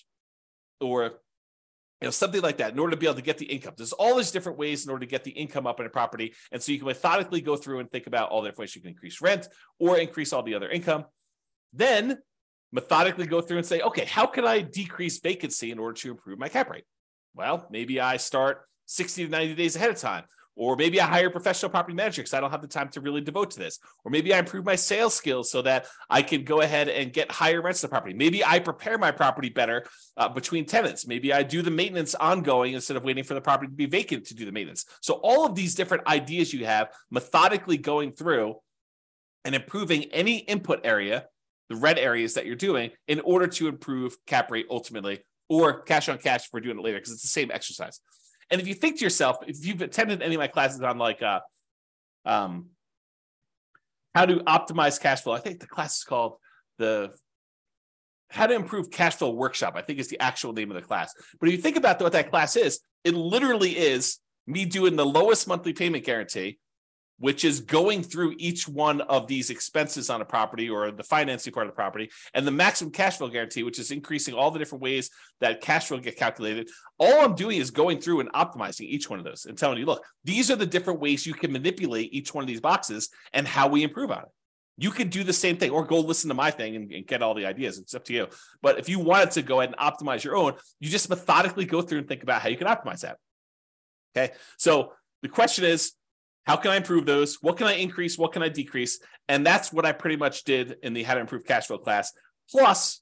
or 0.80 1.20
you 2.02 2.06
know, 2.06 2.10
something 2.10 2.40
like 2.40 2.56
that 2.56 2.72
in 2.72 2.80
order 2.80 2.90
to 2.90 2.96
be 2.96 3.06
able 3.06 3.14
to 3.14 3.22
get 3.22 3.38
the 3.38 3.46
income. 3.46 3.74
There's 3.76 3.92
all 3.92 4.16
these 4.16 4.32
different 4.32 4.58
ways 4.58 4.84
in 4.84 4.90
order 4.90 5.06
to 5.06 5.10
get 5.10 5.22
the 5.22 5.30
income 5.30 5.68
up 5.68 5.78
in 5.78 5.86
a 5.86 5.88
property. 5.88 6.34
And 6.50 6.60
so 6.60 6.72
you 6.72 6.78
can 6.78 6.88
methodically 6.88 7.40
go 7.40 7.54
through 7.54 7.78
and 7.78 7.88
think 7.88 8.08
about 8.08 8.30
all 8.30 8.42
the 8.42 8.48
different 8.48 8.64
ways 8.64 8.74
you 8.74 8.82
can 8.82 8.90
increase 8.90 9.20
rent 9.20 9.46
or 9.78 9.98
increase 9.98 10.32
all 10.32 10.42
the 10.42 10.54
other 10.54 10.68
income. 10.68 11.04
Then 11.72 12.18
methodically 12.72 13.26
go 13.26 13.40
through 13.40 13.58
and 13.58 13.66
say, 13.66 13.82
okay, 13.82 14.04
how 14.04 14.26
can 14.26 14.44
I 14.44 14.62
decrease 14.62 15.20
vacancy 15.20 15.70
in 15.70 15.78
order 15.78 15.94
to 16.00 16.10
improve 16.10 16.40
my 16.40 16.48
cap 16.48 16.70
rate? 16.70 16.84
Well, 17.36 17.68
maybe 17.70 18.00
I 18.00 18.16
start 18.16 18.62
60 18.86 19.26
to 19.26 19.30
90 19.30 19.54
days 19.54 19.76
ahead 19.76 19.90
of 19.90 19.96
time. 19.96 20.24
Or 20.54 20.76
maybe 20.76 21.00
I 21.00 21.06
hire 21.06 21.28
a 21.28 21.30
professional 21.30 21.70
property 21.70 21.94
manager 21.94 22.20
because 22.20 22.34
I 22.34 22.40
don't 22.40 22.50
have 22.50 22.60
the 22.60 22.68
time 22.68 22.90
to 22.90 23.00
really 23.00 23.22
devote 23.22 23.52
to 23.52 23.58
this. 23.58 23.78
Or 24.04 24.10
maybe 24.10 24.34
I 24.34 24.38
improve 24.38 24.66
my 24.66 24.76
sales 24.76 25.14
skills 25.14 25.50
so 25.50 25.62
that 25.62 25.86
I 26.10 26.22
can 26.22 26.44
go 26.44 26.60
ahead 26.60 26.88
and 26.90 27.12
get 27.12 27.30
higher 27.30 27.62
rents 27.62 27.80
to 27.80 27.86
the 27.86 27.90
property. 27.90 28.14
Maybe 28.14 28.44
I 28.44 28.58
prepare 28.58 28.98
my 28.98 29.12
property 29.12 29.48
better 29.48 29.86
uh, 30.16 30.28
between 30.28 30.66
tenants. 30.66 31.06
Maybe 31.06 31.32
I 31.32 31.42
do 31.42 31.62
the 31.62 31.70
maintenance 31.70 32.14
ongoing 32.14 32.74
instead 32.74 32.98
of 32.98 33.04
waiting 33.04 33.24
for 33.24 33.32
the 33.32 33.40
property 33.40 33.70
to 33.70 33.76
be 33.76 33.86
vacant 33.86 34.26
to 34.26 34.34
do 34.34 34.44
the 34.44 34.52
maintenance. 34.52 34.84
So 35.00 35.14
all 35.14 35.46
of 35.46 35.54
these 35.54 35.74
different 35.74 36.06
ideas 36.06 36.52
you 36.52 36.66
have 36.66 36.92
methodically 37.10 37.78
going 37.78 38.12
through 38.12 38.56
and 39.44 39.54
improving 39.54 40.04
any 40.12 40.36
input 40.36 40.80
area, 40.84 41.26
the 41.70 41.76
red 41.76 41.98
areas 41.98 42.34
that 42.34 42.44
you're 42.44 42.56
doing, 42.56 42.90
in 43.08 43.20
order 43.20 43.46
to 43.46 43.68
improve 43.68 44.16
cap 44.26 44.50
rate 44.50 44.66
ultimately, 44.70 45.20
or 45.48 45.80
cash 45.82 46.08
on 46.08 46.18
cash 46.18 46.44
if 46.44 46.50
we're 46.52 46.60
doing 46.60 46.78
it 46.78 46.84
later, 46.84 46.98
because 46.98 47.12
it's 47.12 47.22
the 47.22 47.28
same 47.28 47.50
exercise. 47.50 48.00
And 48.52 48.60
if 48.60 48.68
you 48.68 48.74
think 48.74 48.98
to 48.98 49.04
yourself, 49.04 49.38
if 49.46 49.66
you've 49.66 49.80
attended 49.80 50.22
any 50.22 50.34
of 50.34 50.38
my 50.38 50.46
classes 50.46 50.82
on 50.82 50.98
like 50.98 51.22
uh, 51.22 51.40
um, 52.26 52.66
how 54.14 54.26
to 54.26 54.36
optimize 54.40 55.00
cash 55.00 55.22
flow, 55.22 55.32
I 55.32 55.40
think 55.40 55.58
the 55.58 55.66
class 55.66 55.96
is 55.96 56.04
called 56.04 56.34
the 56.78 57.12
how 58.28 58.46
to 58.46 58.54
improve 58.54 58.90
cash 58.90 59.16
flow 59.16 59.30
workshop. 59.30 59.72
I 59.74 59.80
think 59.80 59.98
is 59.98 60.08
the 60.08 60.20
actual 60.20 60.52
name 60.52 60.70
of 60.70 60.74
the 60.74 60.82
class. 60.82 61.14
But 61.40 61.48
if 61.48 61.56
you 61.56 61.62
think 61.62 61.78
about 61.78 62.00
what 62.00 62.12
that 62.12 62.30
class 62.30 62.54
is, 62.54 62.80
it 63.04 63.14
literally 63.14 63.76
is 63.76 64.18
me 64.46 64.66
doing 64.66 64.96
the 64.96 65.06
lowest 65.06 65.48
monthly 65.48 65.72
payment 65.72 66.04
guarantee 66.04 66.58
which 67.22 67.44
is 67.44 67.60
going 67.60 68.02
through 68.02 68.34
each 68.36 68.66
one 68.66 69.00
of 69.02 69.28
these 69.28 69.48
expenses 69.48 70.10
on 70.10 70.20
a 70.20 70.24
property 70.24 70.68
or 70.68 70.90
the 70.90 71.04
financing 71.04 71.52
part 71.52 71.68
of 71.68 71.72
the 71.72 71.76
property, 71.76 72.10
and 72.34 72.44
the 72.44 72.50
maximum 72.50 72.90
cash 72.90 73.18
flow 73.18 73.28
guarantee, 73.28 73.62
which 73.62 73.78
is 73.78 73.92
increasing 73.92 74.34
all 74.34 74.50
the 74.50 74.58
different 74.58 74.82
ways 74.82 75.08
that 75.40 75.60
cash 75.60 75.86
flow 75.86 75.98
get 75.98 76.16
calculated. 76.16 76.68
All 76.98 77.24
I'm 77.24 77.36
doing 77.36 77.58
is 77.58 77.70
going 77.70 78.00
through 78.00 78.18
and 78.18 78.32
optimizing 78.32 78.86
each 78.86 79.08
one 79.08 79.20
of 79.20 79.24
those 79.24 79.44
and 79.44 79.56
telling 79.56 79.78
you, 79.78 79.86
look, 79.86 80.04
these 80.24 80.50
are 80.50 80.56
the 80.56 80.66
different 80.66 80.98
ways 80.98 81.24
you 81.24 81.32
can 81.32 81.52
manipulate 81.52 82.12
each 82.12 82.34
one 82.34 82.42
of 82.42 82.48
these 82.48 82.60
boxes 82.60 83.08
and 83.32 83.46
how 83.46 83.68
we 83.68 83.84
improve 83.84 84.10
on 84.10 84.24
it. 84.24 84.28
You 84.76 84.90
could 84.90 85.10
do 85.10 85.22
the 85.22 85.32
same 85.32 85.58
thing 85.58 85.70
or 85.70 85.84
go 85.84 86.00
listen 86.00 86.26
to 86.26 86.34
my 86.34 86.50
thing 86.50 86.74
and, 86.74 86.90
and, 86.90 87.06
get 87.06 87.22
all 87.22 87.34
the 87.34 87.46
ideas. 87.46 87.78
It's 87.78 87.94
up 87.94 88.04
to 88.06 88.12
you. 88.12 88.26
But 88.62 88.80
if 88.80 88.88
you 88.88 88.98
wanted 88.98 89.30
to 89.32 89.42
go 89.42 89.60
ahead 89.60 89.72
and 89.72 89.78
optimize 89.78 90.24
your 90.24 90.34
own, 90.34 90.54
you 90.80 90.90
just 90.90 91.08
methodically 91.08 91.66
go 91.66 91.82
through 91.82 91.98
and 91.98 92.08
think 92.08 92.24
about 92.24 92.42
how 92.42 92.48
you 92.48 92.56
can 92.56 92.66
optimize 92.66 93.02
that. 93.02 93.18
Okay. 94.16 94.34
So 94.56 94.94
the 95.22 95.28
question 95.28 95.64
is, 95.64 95.92
how 96.44 96.56
can 96.56 96.70
I 96.70 96.76
improve 96.76 97.06
those? 97.06 97.38
What 97.40 97.56
can 97.56 97.66
I 97.66 97.74
increase? 97.74 98.18
What 98.18 98.32
can 98.32 98.42
I 98.42 98.48
decrease? 98.48 98.98
And 99.28 99.46
that's 99.46 99.72
what 99.72 99.86
I 99.86 99.92
pretty 99.92 100.16
much 100.16 100.44
did 100.44 100.76
in 100.82 100.92
the 100.92 101.02
how 101.02 101.14
to 101.14 101.20
improve 101.20 101.44
cash 101.44 101.66
flow 101.66 101.78
class. 101.78 102.12
Plus, 102.50 103.00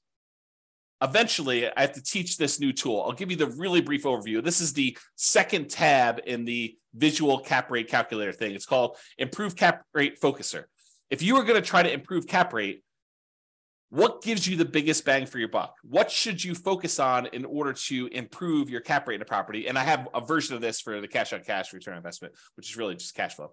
eventually, 1.01 1.67
I 1.67 1.81
have 1.81 1.93
to 1.93 2.03
teach 2.03 2.37
this 2.37 2.59
new 2.59 2.71
tool. 2.71 3.01
I'll 3.01 3.13
give 3.13 3.31
you 3.31 3.37
the 3.37 3.47
really 3.47 3.81
brief 3.81 4.03
overview. 4.03 4.43
This 4.43 4.61
is 4.61 4.73
the 4.73 4.97
second 5.15 5.69
tab 5.69 6.21
in 6.25 6.45
the 6.45 6.75
visual 6.93 7.39
cap 7.39 7.71
rate 7.71 7.89
calculator 7.89 8.31
thing. 8.31 8.53
It's 8.53 8.65
called 8.65 8.97
Improve 9.17 9.55
Cap 9.55 9.83
Rate 9.93 10.19
Focuser. 10.21 10.65
If 11.09 11.21
you 11.21 11.35
are 11.37 11.43
going 11.43 11.61
to 11.61 11.67
try 11.67 11.83
to 11.83 11.91
improve 11.91 12.27
cap 12.27 12.53
rate, 12.53 12.83
what 13.91 14.23
gives 14.23 14.47
you 14.47 14.55
the 14.55 14.63
biggest 14.63 15.03
bang 15.03 15.25
for 15.25 15.37
your 15.37 15.49
buck? 15.49 15.75
What 15.83 16.09
should 16.09 16.41
you 16.41 16.55
focus 16.55 16.97
on 16.97 17.25
in 17.27 17.43
order 17.43 17.73
to 17.73 18.07
improve 18.07 18.69
your 18.69 18.79
cap 18.79 19.05
rate 19.05 19.15
in 19.15 19.21
a 19.21 19.25
property? 19.25 19.67
And 19.67 19.77
I 19.77 19.83
have 19.83 20.07
a 20.13 20.21
version 20.21 20.55
of 20.55 20.61
this 20.61 20.79
for 20.79 21.01
the 21.01 21.09
cash 21.09 21.33
on 21.33 21.43
cash 21.43 21.73
return 21.73 21.97
investment, 21.97 22.33
which 22.55 22.69
is 22.69 22.77
really 22.77 22.95
just 22.95 23.13
cash 23.13 23.35
flow. 23.35 23.51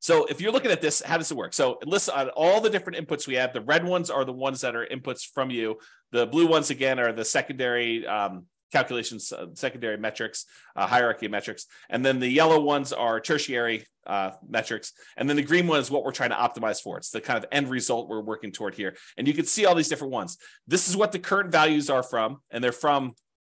So 0.00 0.26
if 0.26 0.42
you're 0.42 0.52
looking 0.52 0.70
at 0.70 0.82
this, 0.82 1.00
how 1.00 1.16
does 1.16 1.30
it 1.30 1.36
work? 1.36 1.54
So 1.54 1.78
lists 1.86 2.10
on 2.10 2.28
all 2.28 2.60
the 2.60 2.68
different 2.68 3.08
inputs 3.08 3.26
we 3.26 3.36
have. 3.36 3.54
The 3.54 3.62
red 3.62 3.86
ones 3.86 4.10
are 4.10 4.26
the 4.26 4.34
ones 4.34 4.60
that 4.60 4.76
are 4.76 4.86
inputs 4.86 5.24
from 5.24 5.48
you. 5.48 5.78
The 6.12 6.26
blue 6.26 6.46
ones 6.46 6.68
again 6.68 7.00
are 7.00 7.10
the 7.10 7.24
secondary 7.24 8.06
um, 8.06 8.44
calculations, 8.72 9.32
uh, 9.32 9.46
secondary 9.54 9.96
metrics, 9.96 10.46
uh, 10.74 10.86
hierarchy 10.86 11.28
metrics. 11.28 11.66
And 11.88 12.04
then 12.04 12.20
the 12.20 12.28
yellow 12.28 12.60
ones 12.60 12.92
are 12.92 13.20
tertiary 13.20 13.86
uh, 14.06 14.32
metrics. 14.48 14.92
And 15.16 15.28
then 15.28 15.36
the 15.36 15.42
green 15.42 15.66
one 15.66 15.80
is 15.80 15.90
what 15.90 16.04
we're 16.04 16.12
trying 16.12 16.30
to 16.30 16.36
optimize 16.36 16.80
for. 16.80 16.96
It's 16.96 17.10
the 17.10 17.20
kind 17.20 17.36
of 17.36 17.46
end 17.52 17.70
result 17.70 18.08
we're 18.08 18.20
working 18.20 18.52
toward 18.52 18.74
here. 18.74 18.96
And 19.16 19.26
you 19.26 19.34
can 19.34 19.44
see 19.44 19.66
all 19.66 19.74
these 19.74 19.88
different 19.88 20.12
ones. 20.12 20.38
This 20.66 20.88
is 20.88 20.96
what 20.96 21.12
the 21.12 21.18
current 21.18 21.50
values 21.50 21.90
are 21.90 22.02
from. 22.02 22.38
And 22.50 22.62
they're 22.62 22.72
from, 22.72 23.14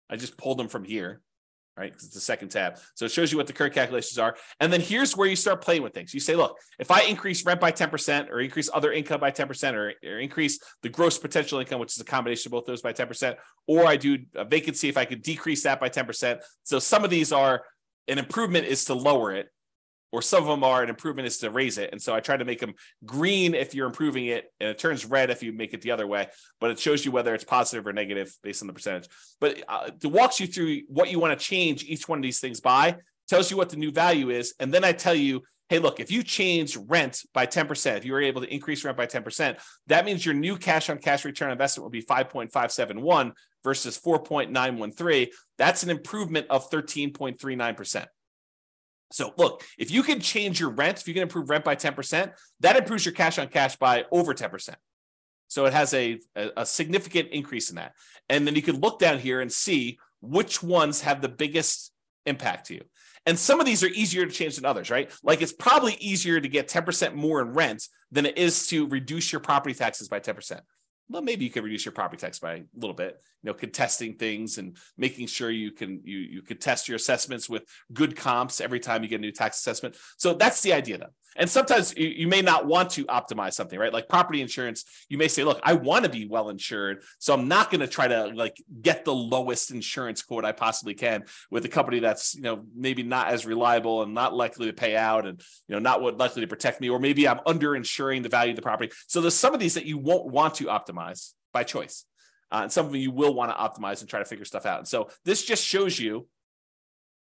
I 0.09 0.17
just 0.17 0.37
pulled 0.37 0.59
them 0.59 0.69
from 0.69 0.85
here 0.85 1.21
right? 1.77 1.91
Because 1.91 2.07
it's 2.07 2.15
the 2.15 2.21
second 2.21 2.51
tab. 2.51 2.79
So 2.95 3.05
it 3.07 3.13
shows 3.13 3.33
you 3.33 3.39
what 3.39 3.47
the 3.47 3.53
current 3.53 3.75
calculations 3.75 4.19
are. 4.19 4.37
And 4.61 4.73
then 4.73 4.81
here's 4.81 5.17
where 5.17 5.29
you 5.29 5.37
start 5.37 5.63
playing 5.63 5.83
with 5.83 5.95
things. 5.95 6.13
You 6.13 6.21
say, 6.21 6.37
look, 6.37 6.57
if 6.79 6.91
I 6.91 7.03
increase 7.03 7.45
rent 7.45 7.61
by 7.61 7.73
10% 7.73 8.29
or 8.31 8.41
increase 8.41 8.69
other 8.73 8.93
income 8.93 9.21
by 9.21 9.31
10% 9.31 9.75
or, 9.75 9.93
or 10.05 10.19
increase 10.19 10.59
the 10.83 10.89
gross 10.89 11.19
potential 11.19 11.59
income, 11.59 11.81
which 11.81 11.95
is 11.95 12.01
a 12.01 12.05
combination 12.05 12.49
of 12.49 12.53
both 12.53 12.67
those 12.67 12.83
by 12.83 12.93
10%, 12.93 13.37
or 13.67 13.87
I 13.87 13.97
do 13.97 14.19
a 14.35 14.45
vacancy 14.45 14.89
if 14.89 14.97
I 14.97 15.05
could 15.05 15.23
decrease 15.23 15.63
that 15.63 15.81
by 15.81 15.89
10%. 15.89 16.41
So 16.65 16.79
some 16.79 17.05
of 17.05 17.11
these 17.11 17.33
are 17.33 17.63
an 18.09 18.19
improvement 18.19 18.67
is 18.67 18.85
to 18.87 18.95
lower 18.95 19.33
it 19.33 19.49
or 20.13 20.23
some 20.23 20.43
of 20.43 20.49
them 20.49 20.65
are 20.65 20.83
an 20.83 20.89
improvement 20.89 21.27
is 21.27 21.39
to 21.39 21.51
raise 21.51 21.79
it. 21.79 21.91
And 21.93 22.01
so 22.01 22.15
I 22.15 22.21
try 22.21 22.37
to 22.37 22.45
make 22.45 22.61
them 22.61 22.75
green 23.05 23.55
if 23.55 23.75
you're 23.75 23.87
improving 23.87 24.27
it, 24.27 24.53
and 24.61 24.71
it 24.71 24.79
turns 24.79 25.05
red 25.05 25.31
if 25.31 25.43
you 25.43 25.53
make 25.53 25.75
it 25.75 25.83
the 25.83 25.93
other 25.93 26.07
way. 26.07 26.29
But 26.61 26.71
it 26.71 26.79
shows 26.79 27.05
you 27.05 27.13
whether 27.13 27.35
it's 27.35 27.45
positive 27.45 27.87
or 27.87 27.93
negative 27.93 28.37
based 28.43 28.63
on 28.63 28.67
the 28.67 28.75
percentage. 28.75 29.09
But 29.41 29.63
uh, 29.69 29.91
it 30.03 30.07
walks 30.07 30.41
you 30.41 30.47
through 30.47 30.83
what 30.89 31.11
you 31.11 31.19
want 31.19 31.39
to 31.39 31.45
change 31.45 31.85
each 31.85 32.09
one 32.09 32.19
of 32.19 32.23
these 32.23 32.41
things 32.41 32.61
by, 32.61 32.97
tells 33.29 33.51
you 33.51 33.57
what 33.57 33.71
the 33.71 33.77
new 33.77 33.93
value 33.93 34.31
is, 34.31 34.55
and 34.59 34.75
then 34.75 34.85
I 34.85 34.93
tell 34.93 35.15
you, 35.15 35.43
hey, 35.69 35.79
look, 35.79 36.01
if 36.01 36.11
you 36.11 36.25
change 36.25 36.77
rent 36.77 37.23
by 37.33 37.47
10%, 37.47 37.97
if 37.97 38.05
you 38.05 38.13
were 38.13 38.21
able 38.21 38.41
to 38.43 38.53
increase 38.53 38.85
rent 38.85 38.97
by 38.97 39.07
10%, 39.07 39.57
that 39.87 40.05
means 40.05 40.27
your 40.27 40.35
new 40.35 40.57
cash 40.57 40.91
on 40.91 40.99
cash 40.99 41.25
return 41.25 41.53
investment 41.53 41.85
will 41.85 41.91
be 41.91 42.03
5.571 42.03 43.31
versus 43.63 43.97
4.913. 43.97 45.29
That's 45.59 45.85
an 45.85 45.91
improvement 45.91 46.49
of 46.51 46.69
13.39%. 46.71 48.07
So 49.11 49.33
look, 49.37 49.65
if 49.79 49.91
you 49.91 50.03
can 50.03 50.21
change 50.21 50.61
your 50.61 50.71
rent, 50.71 51.01
if 51.01 51.09
you 51.09 51.15
can 51.15 51.23
improve 51.23 51.51
rent 51.51 51.65
by 51.65 51.77
10%, 51.77 52.33
that 52.61 52.77
improves 52.77 53.05
your 53.05 53.15
cash 53.15 53.39
on 53.39 53.49
cash 53.49 53.77
by 53.77 54.05
over 54.11 54.35
10%. 54.35 54.75
So 55.49 55.67
it 55.67 55.73
has 55.73 55.93
a, 55.95 56.21
a, 56.37 56.65
significant 56.65 57.31
increase 57.31 57.71
in 57.71 57.77
that. 57.77 57.93
And 58.29 58.47
then 58.47 58.55
you 58.55 58.63
can 58.63 58.79
look 58.79 59.01
down 59.01 59.19
here 59.19 59.41
and 59.41 59.51
see 59.51 59.99
which 60.21 60.63
ones 60.63 61.01
have 61.01 61.21
the 61.21 61.29
biggest 61.29 61.93
impact 62.25 62.67
to 62.67 62.75
you. 62.75 62.83
And 63.27 63.37
some 63.37 63.59
of 63.59 63.67
these 63.67 63.83
are 63.83 63.89
easier 63.89 64.25
to 64.25 64.33
change 64.33 64.57
than 64.57 64.65
others, 64.65 64.91
right? 64.91 65.11
Like 65.25 65.43
it's 65.43 65.53
probably 65.53 65.95
easier 65.95 66.41
to 66.41 66.49
get 66.49 66.69
10% 66.69 67.15
more 67.15 67.41
in 67.41 67.53
rent 67.53 67.89
than 68.13 68.27
it 68.27 68.39
is 68.39 68.69
to 68.69 68.87
reduce 68.87 69.33
your 69.33 69.41
property 69.41 69.75
taxes 69.75 70.09
by 70.09 70.21
10% 70.21 70.61
well, 71.11 71.23
maybe 71.23 71.45
you 71.45 71.51
could 71.51 71.65
reduce 71.65 71.85
your 71.85 71.93
property 71.93 72.21
tax 72.21 72.39
by 72.39 72.55
a 72.55 72.63
little 72.75 72.95
bit, 72.95 73.21
you 73.43 73.51
know, 73.51 73.55
contesting 73.55 74.15
things 74.15 74.59
and 74.59 74.77
making 74.97 75.27
sure 75.27 75.51
you 75.51 75.73
can 75.73 76.01
you 76.05 76.19
you 76.19 76.43
contest 76.43 76.89
your 76.89 76.97
assessments 76.97 77.49
with 77.49 77.65
good 77.93 78.17
comps 78.17 78.61
every 78.61 78.79
time 78.79 79.03
you 79.03 79.09
get 79.09 79.17
a 79.17 79.23
new 79.23 79.33
tax 79.33 79.59
assessment. 79.59 79.97
So 80.17 80.35
that's 80.35 80.63
the 80.63 80.73
idea 80.73 80.99
though. 80.99 81.15
And 81.37 81.49
sometimes 81.49 81.95
you, 81.97 82.09
you 82.09 82.29
may 82.29 82.43
not 82.43 82.67
want 82.67 82.91
to 82.91 83.05
optimize 83.07 83.55
something, 83.55 83.79
right? 83.79 83.93
Like 83.93 84.09
property 84.09 84.43
insurance, 84.43 84.85
you 85.09 85.17
may 85.17 85.29
say, 85.29 85.45
look, 85.45 85.61
I 85.63 85.75
want 85.75 86.05
to 86.05 86.11
be 86.11 86.27
well 86.27 86.49
insured. 86.49 87.03
So 87.19 87.33
I'm 87.33 87.49
not 87.49 87.71
going 87.71 87.81
to 87.81 87.87
try 87.87 88.09
to 88.09 88.27
like 88.35 88.57
get 88.83 89.05
the 89.05 89.15
lowest 89.15 89.71
insurance 89.71 90.23
quote 90.23 90.45
I 90.45 90.53
possibly 90.53 90.95
can 90.95 91.25
with 91.51 91.65
a 91.65 91.69
company 91.69 92.01
that's, 92.01 92.35
you 92.35 92.43
know, 92.43 92.65
maybe 92.75 93.03
not 93.03 93.29
as 93.29 93.47
reliable 93.47 94.03
and 94.03 94.13
not 94.13 94.35
likely 94.35 94.67
to 94.67 94.73
pay 94.73 94.97
out 94.97 95.27
and, 95.27 95.41
you 95.69 95.75
know, 95.75 95.79
not 95.79 96.03
what 96.03 96.19
likely 96.19 96.43
to 96.43 96.49
protect 96.49 96.81
me. 96.81 96.91
Or 96.91 96.99
maybe 96.99 97.29
I'm 97.29 97.41
under 97.47 97.77
insuring 97.77 98.23
the 98.23 98.29
value 98.29 98.51
of 98.51 98.57
the 98.57 98.63
property. 98.63 98.93
So 99.07 99.21
there's 99.21 99.35
some 99.35 99.55
of 99.55 99.61
these 99.61 99.75
that 99.75 99.87
you 99.87 99.99
won't 99.99 100.27
want 100.27 100.57
to 100.57 100.65
optimize 100.65 101.00
by 101.53 101.65
choice. 101.65 102.05
Uh, 102.53 102.61
and 102.63 102.73
some 102.73 102.87
of 102.87 102.95
you 102.97 103.11
will 103.11 103.35
want 103.35 103.51
to 103.51 103.57
optimize 103.57 104.01
and 104.01 104.09
try 104.09 104.19
to 104.19 104.25
figure 104.25 104.45
stuff 104.45 104.67
out. 104.67 104.79
And 104.79 104.89
so 104.89 105.11
this 105.25 105.45
just 105.45 105.65
shows 105.65 105.99
you 105.99 106.27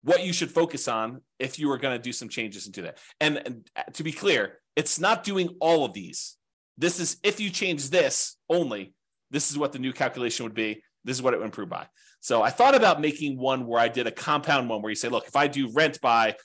what 0.03 0.25
you 0.25 0.33
should 0.33 0.51
focus 0.51 0.89
on 0.89 1.21
if 1.39 1.59
you 1.59 1.71
are 1.71 1.79
going 1.79 1.97
to 1.97 2.03
do 2.03 2.13
some 2.13 2.29
changes 2.29 2.67
into 2.67 2.83
that. 2.83 2.99
And, 3.21 3.43
and 3.45 3.71
uh, 3.75 3.83
to 3.95 4.05
be 4.05 4.13
clear, 4.13 4.61
it's 4.77 5.01
not 5.01 5.25
doing 5.25 5.57
all 5.61 5.85
of 5.85 5.95
these. 5.95 6.37
This 6.79 7.01
is 7.01 7.17
if 7.23 7.41
you 7.41 7.51
change 7.51 7.89
this 7.89 8.37
only, 8.49 8.93
this 9.31 9.51
is 9.51 9.59
what 9.59 9.73
the 9.73 9.79
new 9.79 9.93
calculation 9.93 10.45
would 10.45 10.55
be. 10.55 10.83
This 11.05 11.17
is 11.17 11.23
what 11.23 11.35
it 11.35 11.39
would 11.39 11.47
improve 11.47 11.71
by. 11.71 11.87
So 12.21 12.43
I 12.43 12.51
thought 12.51 12.75
about 12.75 13.01
making 13.01 13.39
one 13.39 13.67
where 13.67 13.81
I 13.81 13.89
did 13.89 14.07
a 14.07 14.11
compound 14.11 14.69
one 14.69 14.83
where 14.83 14.91
you 14.91 14.97
say, 14.97 15.09
look, 15.09 15.27
if 15.27 15.37
I 15.37 15.47
do 15.47 15.71
rent 15.73 16.01
by 16.01 16.37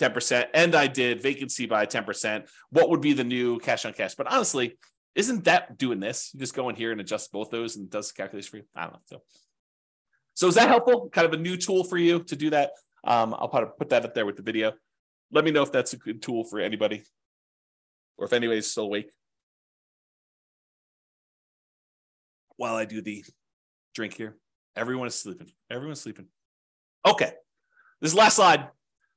10% 0.00 0.46
and 0.54 0.74
I 0.74 0.86
did 0.86 1.22
vacancy 1.22 1.66
by 1.66 1.86
10%, 1.86 2.48
what 2.70 2.90
would 2.90 3.00
be 3.00 3.12
the 3.12 3.24
new 3.24 3.58
cash 3.60 3.84
on 3.84 3.92
cash? 3.92 4.14
But 4.14 4.30
honestly, 4.30 4.76
isn't 5.14 5.44
that 5.44 5.78
doing 5.78 6.00
this? 6.00 6.30
You 6.32 6.40
just 6.40 6.54
go 6.54 6.68
in 6.68 6.76
here 6.76 6.92
and 6.92 7.00
adjust 7.00 7.32
both 7.32 7.50
those 7.50 7.76
and 7.76 7.90
does 7.90 8.08
the 8.08 8.14
calculation 8.14 8.50
for 8.50 8.56
you. 8.58 8.64
I 8.74 8.82
don't 8.82 8.92
know. 8.92 9.00
So, 9.06 9.22
so 10.34 10.48
is 10.48 10.54
that 10.54 10.68
helpful? 10.68 11.10
Kind 11.10 11.26
of 11.26 11.32
a 11.32 11.36
new 11.36 11.56
tool 11.56 11.84
for 11.84 11.98
you 11.98 12.22
to 12.24 12.36
do 12.36 12.50
that. 12.50 12.70
Um, 13.04 13.34
I'll 13.34 13.48
put, 13.48 13.76
put 13.76 13.90
that 13.90 14.04
up 14.04 14.14
there 14.14 14.24
with 14.24 14.36
the 14.36 14.42
video. 14.42 14.72
Let 15.30 15.44
me 15.44 15.50
know 15.50 15.62
if 15.62 15.72
that's 15.72 15.92
a 15.92 15.96
good 15.96 16.22
tool 16.22 16.44
for 16.44 16.60
anybody 16.60 17.02
or 18.16 18.26
if 18.26 18.32
anybody's 18.32 18.70
still 18.70 18.84
awake 18.84 19.10
while 22.56 22.76
I 22.76 22.84
do 22.84 23.02
the 23.02 23.24
drink 23.94 24.14
here. 24.14 24.36
Everyone 24.76 25.06
is 25.06 25.14
sleeping. 25.14 25.50
Everyone's 25.70 26.00
sleeping. 26.00 26.26
Okay. 27.04 27.32
This 28.00 28.14
last 28.14 28.36
slide. 28.36 28.68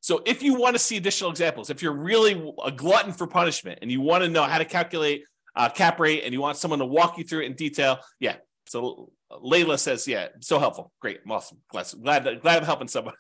So 0.02 0.22
if 0.26 0.44
you 0.44 0.56
want 0.56 0.76
to 0.76 0.80
see 0.80 0.98
additional 0.98 1.32
examples, 1.32 1.70
if 1.70 1.82
you're 1.82 1.94
really 1.94 2.54
a 2.64 2.72
glutton 2.72 3.14
for 3.14 3.28
punishment 3.28 3.80
and 3.82 3.92
you 3.92 4.02
want 4.02 4.24
to 4.24 4.30
know 4.30 4.44
how 4.44 4.58
to 4.58 4.66
calculate 4.66 5.24
uh, 5.56 5.70
cap 5.70 6.00
rate 6.00 6.24
and 6.24 6.34
you 6.34 6.42
want 6.42 6.58
someone 6.58 6.80
to 6.80 6.86
walk 6.86 7.18
you 7.18 7.24
through 7.24 7.42
it 7.42 7.46
in 7.46 7.54
detail, 7.54 8.00
yeah. 8.20 8.36
So 8.68 9.12
Layla 9.32 9.80
says, 9.80 10.08
yeah, 10.08 10.28
so 10.42 10.60
helpful. 10.60 10.92
Great. 11.00 11.20
Awesome. 11.30 11.60
Glad, 11.70 11.88
glad, 12.02 12.42
glad 12.42 12.58
I'm 12.60 12.66
helping 12.66 12.88
someone. 12.88 13.14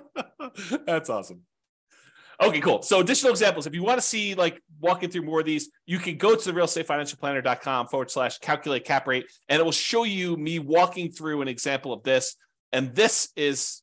That's 0.86 1.10
awesome. 1.10 1.42
Okay, 2.40 2.60
cool. 2.60 2.82
So 2.82 3.00
additional 3.00 3.32
examples. 3.32 3.66
If 3.66 3.74
you 3.74 3.82
want 3.82 3.98
to 3.98 4.06
see 4.06 4.34
like 4.34 4.62
walking 4.78 5.10
through 5.10 5.22
more 5.22 5.40
of 5.40 5.46
these, 5.46 5.70
you 5.86 5.98
can 5.98 6.18
go 6.18 6.36
to 6.36 6.52
the 6.52 6.58
realestatefinancialplanner.com 6.58 7.86
forward 7.86 8.10
slash 8.10 8.38
calculate 8.38 8.84
cap 8.84 9.06
rate, 9.06 9.26
and 9.48 9.58
it 9.58 9.64
will 9.64 9.72
show 9.72 10.04
you 10.04 10.36
me 10.36 10.58
walking 10.58 11.10
through 11.10 11.40
an 11.40 11.48
example 11.48 11.92
of 11.94 12.02
this. 12.02 12.36
And 12.72 12.94
this 12.94 13.30
is 13.36 13.82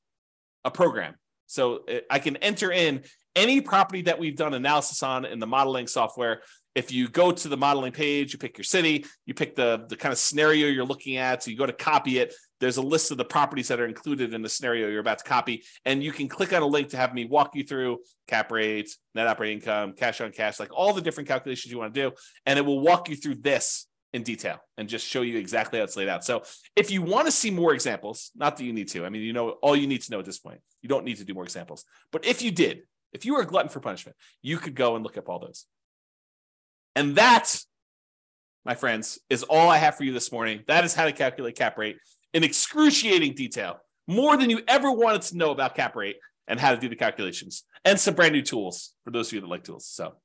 a 0.63 0.69
program. 0.69 1.15
So 1.47 1.83
I 2.09 2.19
can 2.19 2.37
enter 2.37 2.71
in 2.71 3.03
any 3.35 3.61
property 3.61 4.03
that 4.03 4.19
we've 4.19 4.35
done 4.35 4.53
analysis 4.53 5.03
on 5.03 5.25
in 5.25 5.39
the 5.39 5.47
modeling 5.47 5.87
software 5.87 6.41
if 6.75 6.91
you 6.91 7.07
go 7.07 7.31
to 7.31 7.47
the 7.47 7.57
modeling 7.57 7.91
page, 7.91 8.33
you 8.33 8.39
pick 8.39 8.57
your 8.57 8.63
city, 8.63 9.05
you 9.25 9.33
pick 9.33 9.55
the, 9.55 9.85
the 9.89 9.95
kind 9.95 10.11
of 10.11 10.17
scenario 10.17 10.67
you're 10.67 10.85
looking 10.85 11.17
at. 11.17 11.43
So 11.43 11.51
you 11.51 11.57
go 11.57 11.65
to 11.65 11.73
copy 11.73 12.19
it. 12.19 12.33
There's 12.59 12.77
a 12.77 12.81
list 12.81 13.11
of 13.11 13.17
the 13.17 13.25
properties 13.25 13.67
that 13.67 13.79
are 13.79 13.85
included 13.85 14.33
in 14.33 14.41
the 14.41 14.49
scenario 14.49 14.87
you're 14.87 14.99
about 14.99 15.19
to 15.19 15.23
copy. 15.23 15.63
And 15.85 16.03
you 16.03 16.11
can 16.11 16.27
click 16.27 16.53
on 16.53 16.61
a 16.61 16.65
link 16.65 16.89
to 16.89 16.97
have 16.97 17.13
me 17.13 17.25
walk 17.25 17.55
you 17.55 17.63
through 17.63 17.99
cap 18.27 18.51
rates, 18.51 18.97
net 19.13 19.27
operating 19.27 19.59
income, 19.59 19.93
cash 19.93 20.21
on 20.21 20.31
cash, 20.31 20.59
like 20.59 20.73
all 20.73 20.93
the 20.93 21.01
different 21.01 21.27
calculations 21.27 21.71
you 21.71 21.77
want 21.77 21.93
to 21.93 22.09
do. 22.09 22.15
And 22.45 22.57
it 22.57 22.65
will 22.65 22.79
walk 22.79 23.09
you 23.09 23.15
through 23.15 23.35
this 23.35 23.87
in 24.13 24.23
detail 24.23 24.59
and 24.77 24.87
just 24.87 25.05
show 25.05 25.21
you 25.21 25.37
exactly 25.37 25.79
how 25.79 25.85
it's 25.85 25.97
laid 25.97 26.07
out. 26.07 26.23
So 26.23 26.43
if 26.75 26.91
you 26.91 27.01
want 27.01 27.25
to 27.27 27.31
see 27.31 27.51
more 27.51 27.73
examples, 27.73 28.31
not 28.35 28.57
that 28.57 28.63
you 28.63 28.73
need 28.73 28.87
to, 28.89 29.05
I 29.05 29.09
mean, 29.09 29.23
you 29.23 29.33
know, 29.33 29.49
all 29.61 29.75
you 29.75 29.87
need 29.87 30.01
to 30.03 30.11
know 30.11 30.19
at 30.19 30.25
this 30.25 30.39
point, 30.39 30.61
you 30.81 30.89
don't 30.89 31.03
need 31.03 31.17
to 31.17 31.25
do 31.25 31.33
more 31.33 31.43
examples. 31.43 31.83
But 32.11 32.25
if 32.25 32.41
you 32.41 32.51
did, 32.51 32.83
if 33.13 33.25
you 33.25 33.35
were 33.35 33.41
a 33.41 33.45
glutton 33.45 33.69
for 33.69 33.79
punishment, 33.79 34.17
you 34.41 34.57
could 34.57 34.75
go 34.75 34.95
and 34.95 35.03
look 35.03 35.17
up 35.17 35.29
all 35.29 35.39
those. 35.39 35.65
And 36.95 37.15
that, 37.15 37.59
my 38.65 38.75
friends, 38.75 39.19
is 39.29 39.43
all 39.43 39.69
I 39.69 39.77
have 39.77 39.95
for 39.95 40.03
you 40.03 40.13
this 40.13 40.31
morning. 40.31 40.63
That 40.67 40.83
is 40.83 40.93
how 40.93 41.05
to 41.05 41.11
calculate 41.11 41.55
cap 41.55 41.77
rate 41.77 41.97
in 42.33 42.43
excruciating 42.43 43.35
detail, 43.35 43.77
more 44.07 44.35
than 44.37 44.49
you 44.49 44.61
ever 44.67 44.91
wanted 44.91 45.21
to 45.23 45.37
know 45.37 45.51
about 45.51 45.75
cap 45.75 45.95
rate 45.95 46.17
and 46.47 46.59
how 46.59 46.71
to 46.71 46.77
do 46.77 46.89
the 46.89 46.95
calculations, 46.95 47.63
and 47.85 47.99
some 47.99 48.15
brand 48.15 48.33
new 48.33 48.41
tools 48.41 48.93
for 49.03 49.11
those 49.11 49.27
of 49.27 49.33
you 49.33 49.41
that 49.41 49.47
like 49.47 49.63
tools. 49.63 49.85
So, 49.87 50.15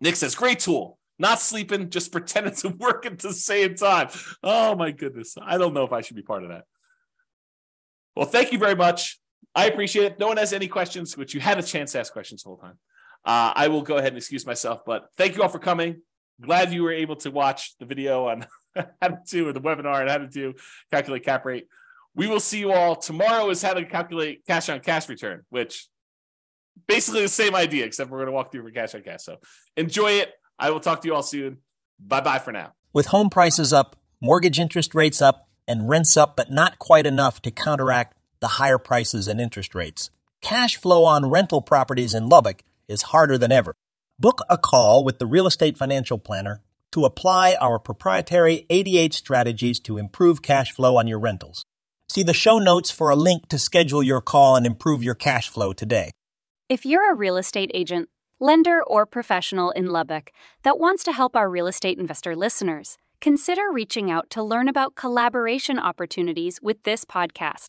Nick 0.00 0.16
says, 0.16 0.34
great 0.34 0.58
tool. 0.58 0.98
Not 1.18 1.38
sleeping, 1.40 1.90
just 1.90 2.10
pretending 2.10 2.54
to 2.56 2.70
work 2.70 3.06
at 3.06 3.18
the 3.18 3.32
same 3.32 3.76
time. 3.76 4.08
Oh 4.42 4.74
my 4.74 4.90
goodness. 4.90 5.36
I 5.40 5.58
don't 5.58 5.74
know 5.74 5.84
if 5.84 5.92
I 5.92 6.00
should 6.00 6.16
be 6.16 6.22
part 6.22 6.42
of 6.42 6.48
that. 6.48 6.64
Well, 8.16 8.26
thank 8.26 8.50
you 8.50 8.58
very 8.58 8.74
much. 8.74 9.20
I 9.54 9.66
appreciate 9.66 10.04
it. 10.04 10.18
No 10.18 10.28
one 10.28 10.36
has 10.38 10.52
any 10.52 10.68
questions, 10.68 11.16
which 11.16 11.34
you 11.34 11.40
had 11.40 11.58
a 11.58 11.62
chance 11.62 11.92
to 11.92 12.00
ask 12.00 12.12
questions 12.12 12.42
the 12.42 12.48
whole 12.48 12.58
time. 12.58 12.78
Uh, 13.24 13.52
I 13.54 13.68
will 13.68 13.82
go 13.82 13.96
ahead 13.98 14.08
and 14.08 14.16
excuse 14.16 14.46
myself, 14.46 14.80
but 14.84 15.06
thank 15.16 15.36
you 15.36 15.42
all 15.42 15.48
for 15.48 15.58
coming. 15.58 16.02
Glad 16.40 16.72
you 16.72 16.82
were 16.82 16.92
able 16.92 17.16
to 17.16 17.30
watch 17.30 17.76
the 17.78 17.84
video 17.84 18.28
on 18.28 18.46
how 18.74 19.08
to 19.08 19.18
do 19.28 19.48
or 19.48 19.52
the 19.52 19.60
webinar 19.60 20.00
and 20.00 20.10
how 20.10 20.18
to 20.18 20.26
do 20.26 20.54
calculate 20.90 21.24
cap 21.24 21.44
rate. 21.44 21.66
We 22.14 22.26
will 22.26 22.40
see 22.40 22.58
you 22.58 22.72
all 22.72 22.96
tomorrow. 22.96 23.48
Is 23.50 23.62
how 23.62 23.74
to 23.74 23.84
calculate 23.84 24.44
cash 24.46 24.68
on 24.68 24.80
cash 24.80 25.08
return, 25.08 25.42
which 25.50 25.88
basically 26.86 27.22
the 27.22 27.28
same 27.28 27.54
idea, 27.54 27.84
except 27.84 28.10
we're 28.10 28.18
going 28.18 28.26
to 28.26 28.32
walk 28.32 28.50
through 28.50 28.64
for 28.64 28.70
cash 28.70 28.94
on 28.94 29.02
cash. 29.02 29.22
So 29.22 29.36
enjoy 29.76 30.12
it. 30.12 30.32
I 30.58 30.70
will 30.70 30.80
talk 30.80 31.00
to 31.02 31.08
you 31.08 31.14
all 31.14 31.22
soon. 31.22 31.58
Bye 32.00 32.20
bye 32.20 32.38
for 32.38 32.52
now. 32.52 32.72
With 32.92 33.06
home 33.06 33.30
prices 33.30 33.72
up, 33.72 33.96
mortgage 34.20 34.58
interest 34.58 34.94
rates 34.94 35.22
up, 35.22 35.48
and 35.68 35.88
rents 35.88 36.16
up, 36.16 36.36
but 36.36 36.50
not 36.50 36.78
quite 36.78 37.06
enough 37.06 37.40
to 37.42 37.50
counteract 37.50 38.16
the 38.42 38.58
higher 38.58 38.76
prices 38.76 39.28
and 39.28 39.40
interest 39.40 39.74
rates. 39.74 40.10
Cash 40.42 40.76
flow 40.76 41.04
on 41.04 41.30
rental 41.30 41.62
properties 41.62 42.12
in 42.12 42.28
Lubbock 42.28 42.62
is 42.88 43.02
harder 43.02 43.38
than 43.38 43.52
ever. 43.52 43.72
Book 44.18 44.40
a 44.50 44.58
call 44.58 45.04
with 45.04 45.18
the 45.20 45.26
Real 45.26 45.46
Estate 45.46 45.78
Financial 45.78 46.18
Planner 46.18 46.60
to 46.90 47.04
apply 47.04 47.56
our 47.60 47.78
proprietary 47.78 48.66
88 48.68 49.14
strategies 49.14 49.80
to 49.80 49.96
improve 49.96 50.42
cash 50.42 50.72
flow 50.72 50.96
on 50.96 51.06
your 51.06 51.20
rentals. 51.20 51.64
See 52.08 52.24
the 52.24 52.34
show 52.34 52.58
notes 52.58 52.90
for 52.90 53.10
a 53.10 53.16
link 53.16 53.48
to 53.48 53.58
schedule 53.58 54.02
your 54.02 54.20
call 54.20 54.56
and 54.56 54.66
improve 54.66 55.02
your 55.02 55.14
cash 55.14 55.48
flow 55.48 55.72
today. 55.72 56.10
If 56.68 56.84
you're 56.84 57.12
a 57.12 57.16
real 57.16 57.36
estate 57.36 57.70
agent, 57.72 58.08
lender, 58.40 58.82
or 58.82 59.06
professional 59.06 59.70
in 59.70 59.86
Lubbock 59.86 60.32
that 60.64 60.80
wants 60.80 61.04
to 61.04 61.12
help 61.12 61.36
our 61.36 61.48
real 61.48 61.68
estate 61.68 61.98
investor 61.98 62.34
listeners, 62.34 62.98
consider 63.20 63.70
reaching 63.72 64.10
out 64.10 64.28
to 64.30 64.42
learn 64.42 64.68
about 64.68 64.96
collaboration 64.96 65.78
opportunities 65.78 66.60
with 66.60 66.82
this 66.82 67.04
podcast. 67.04 67.68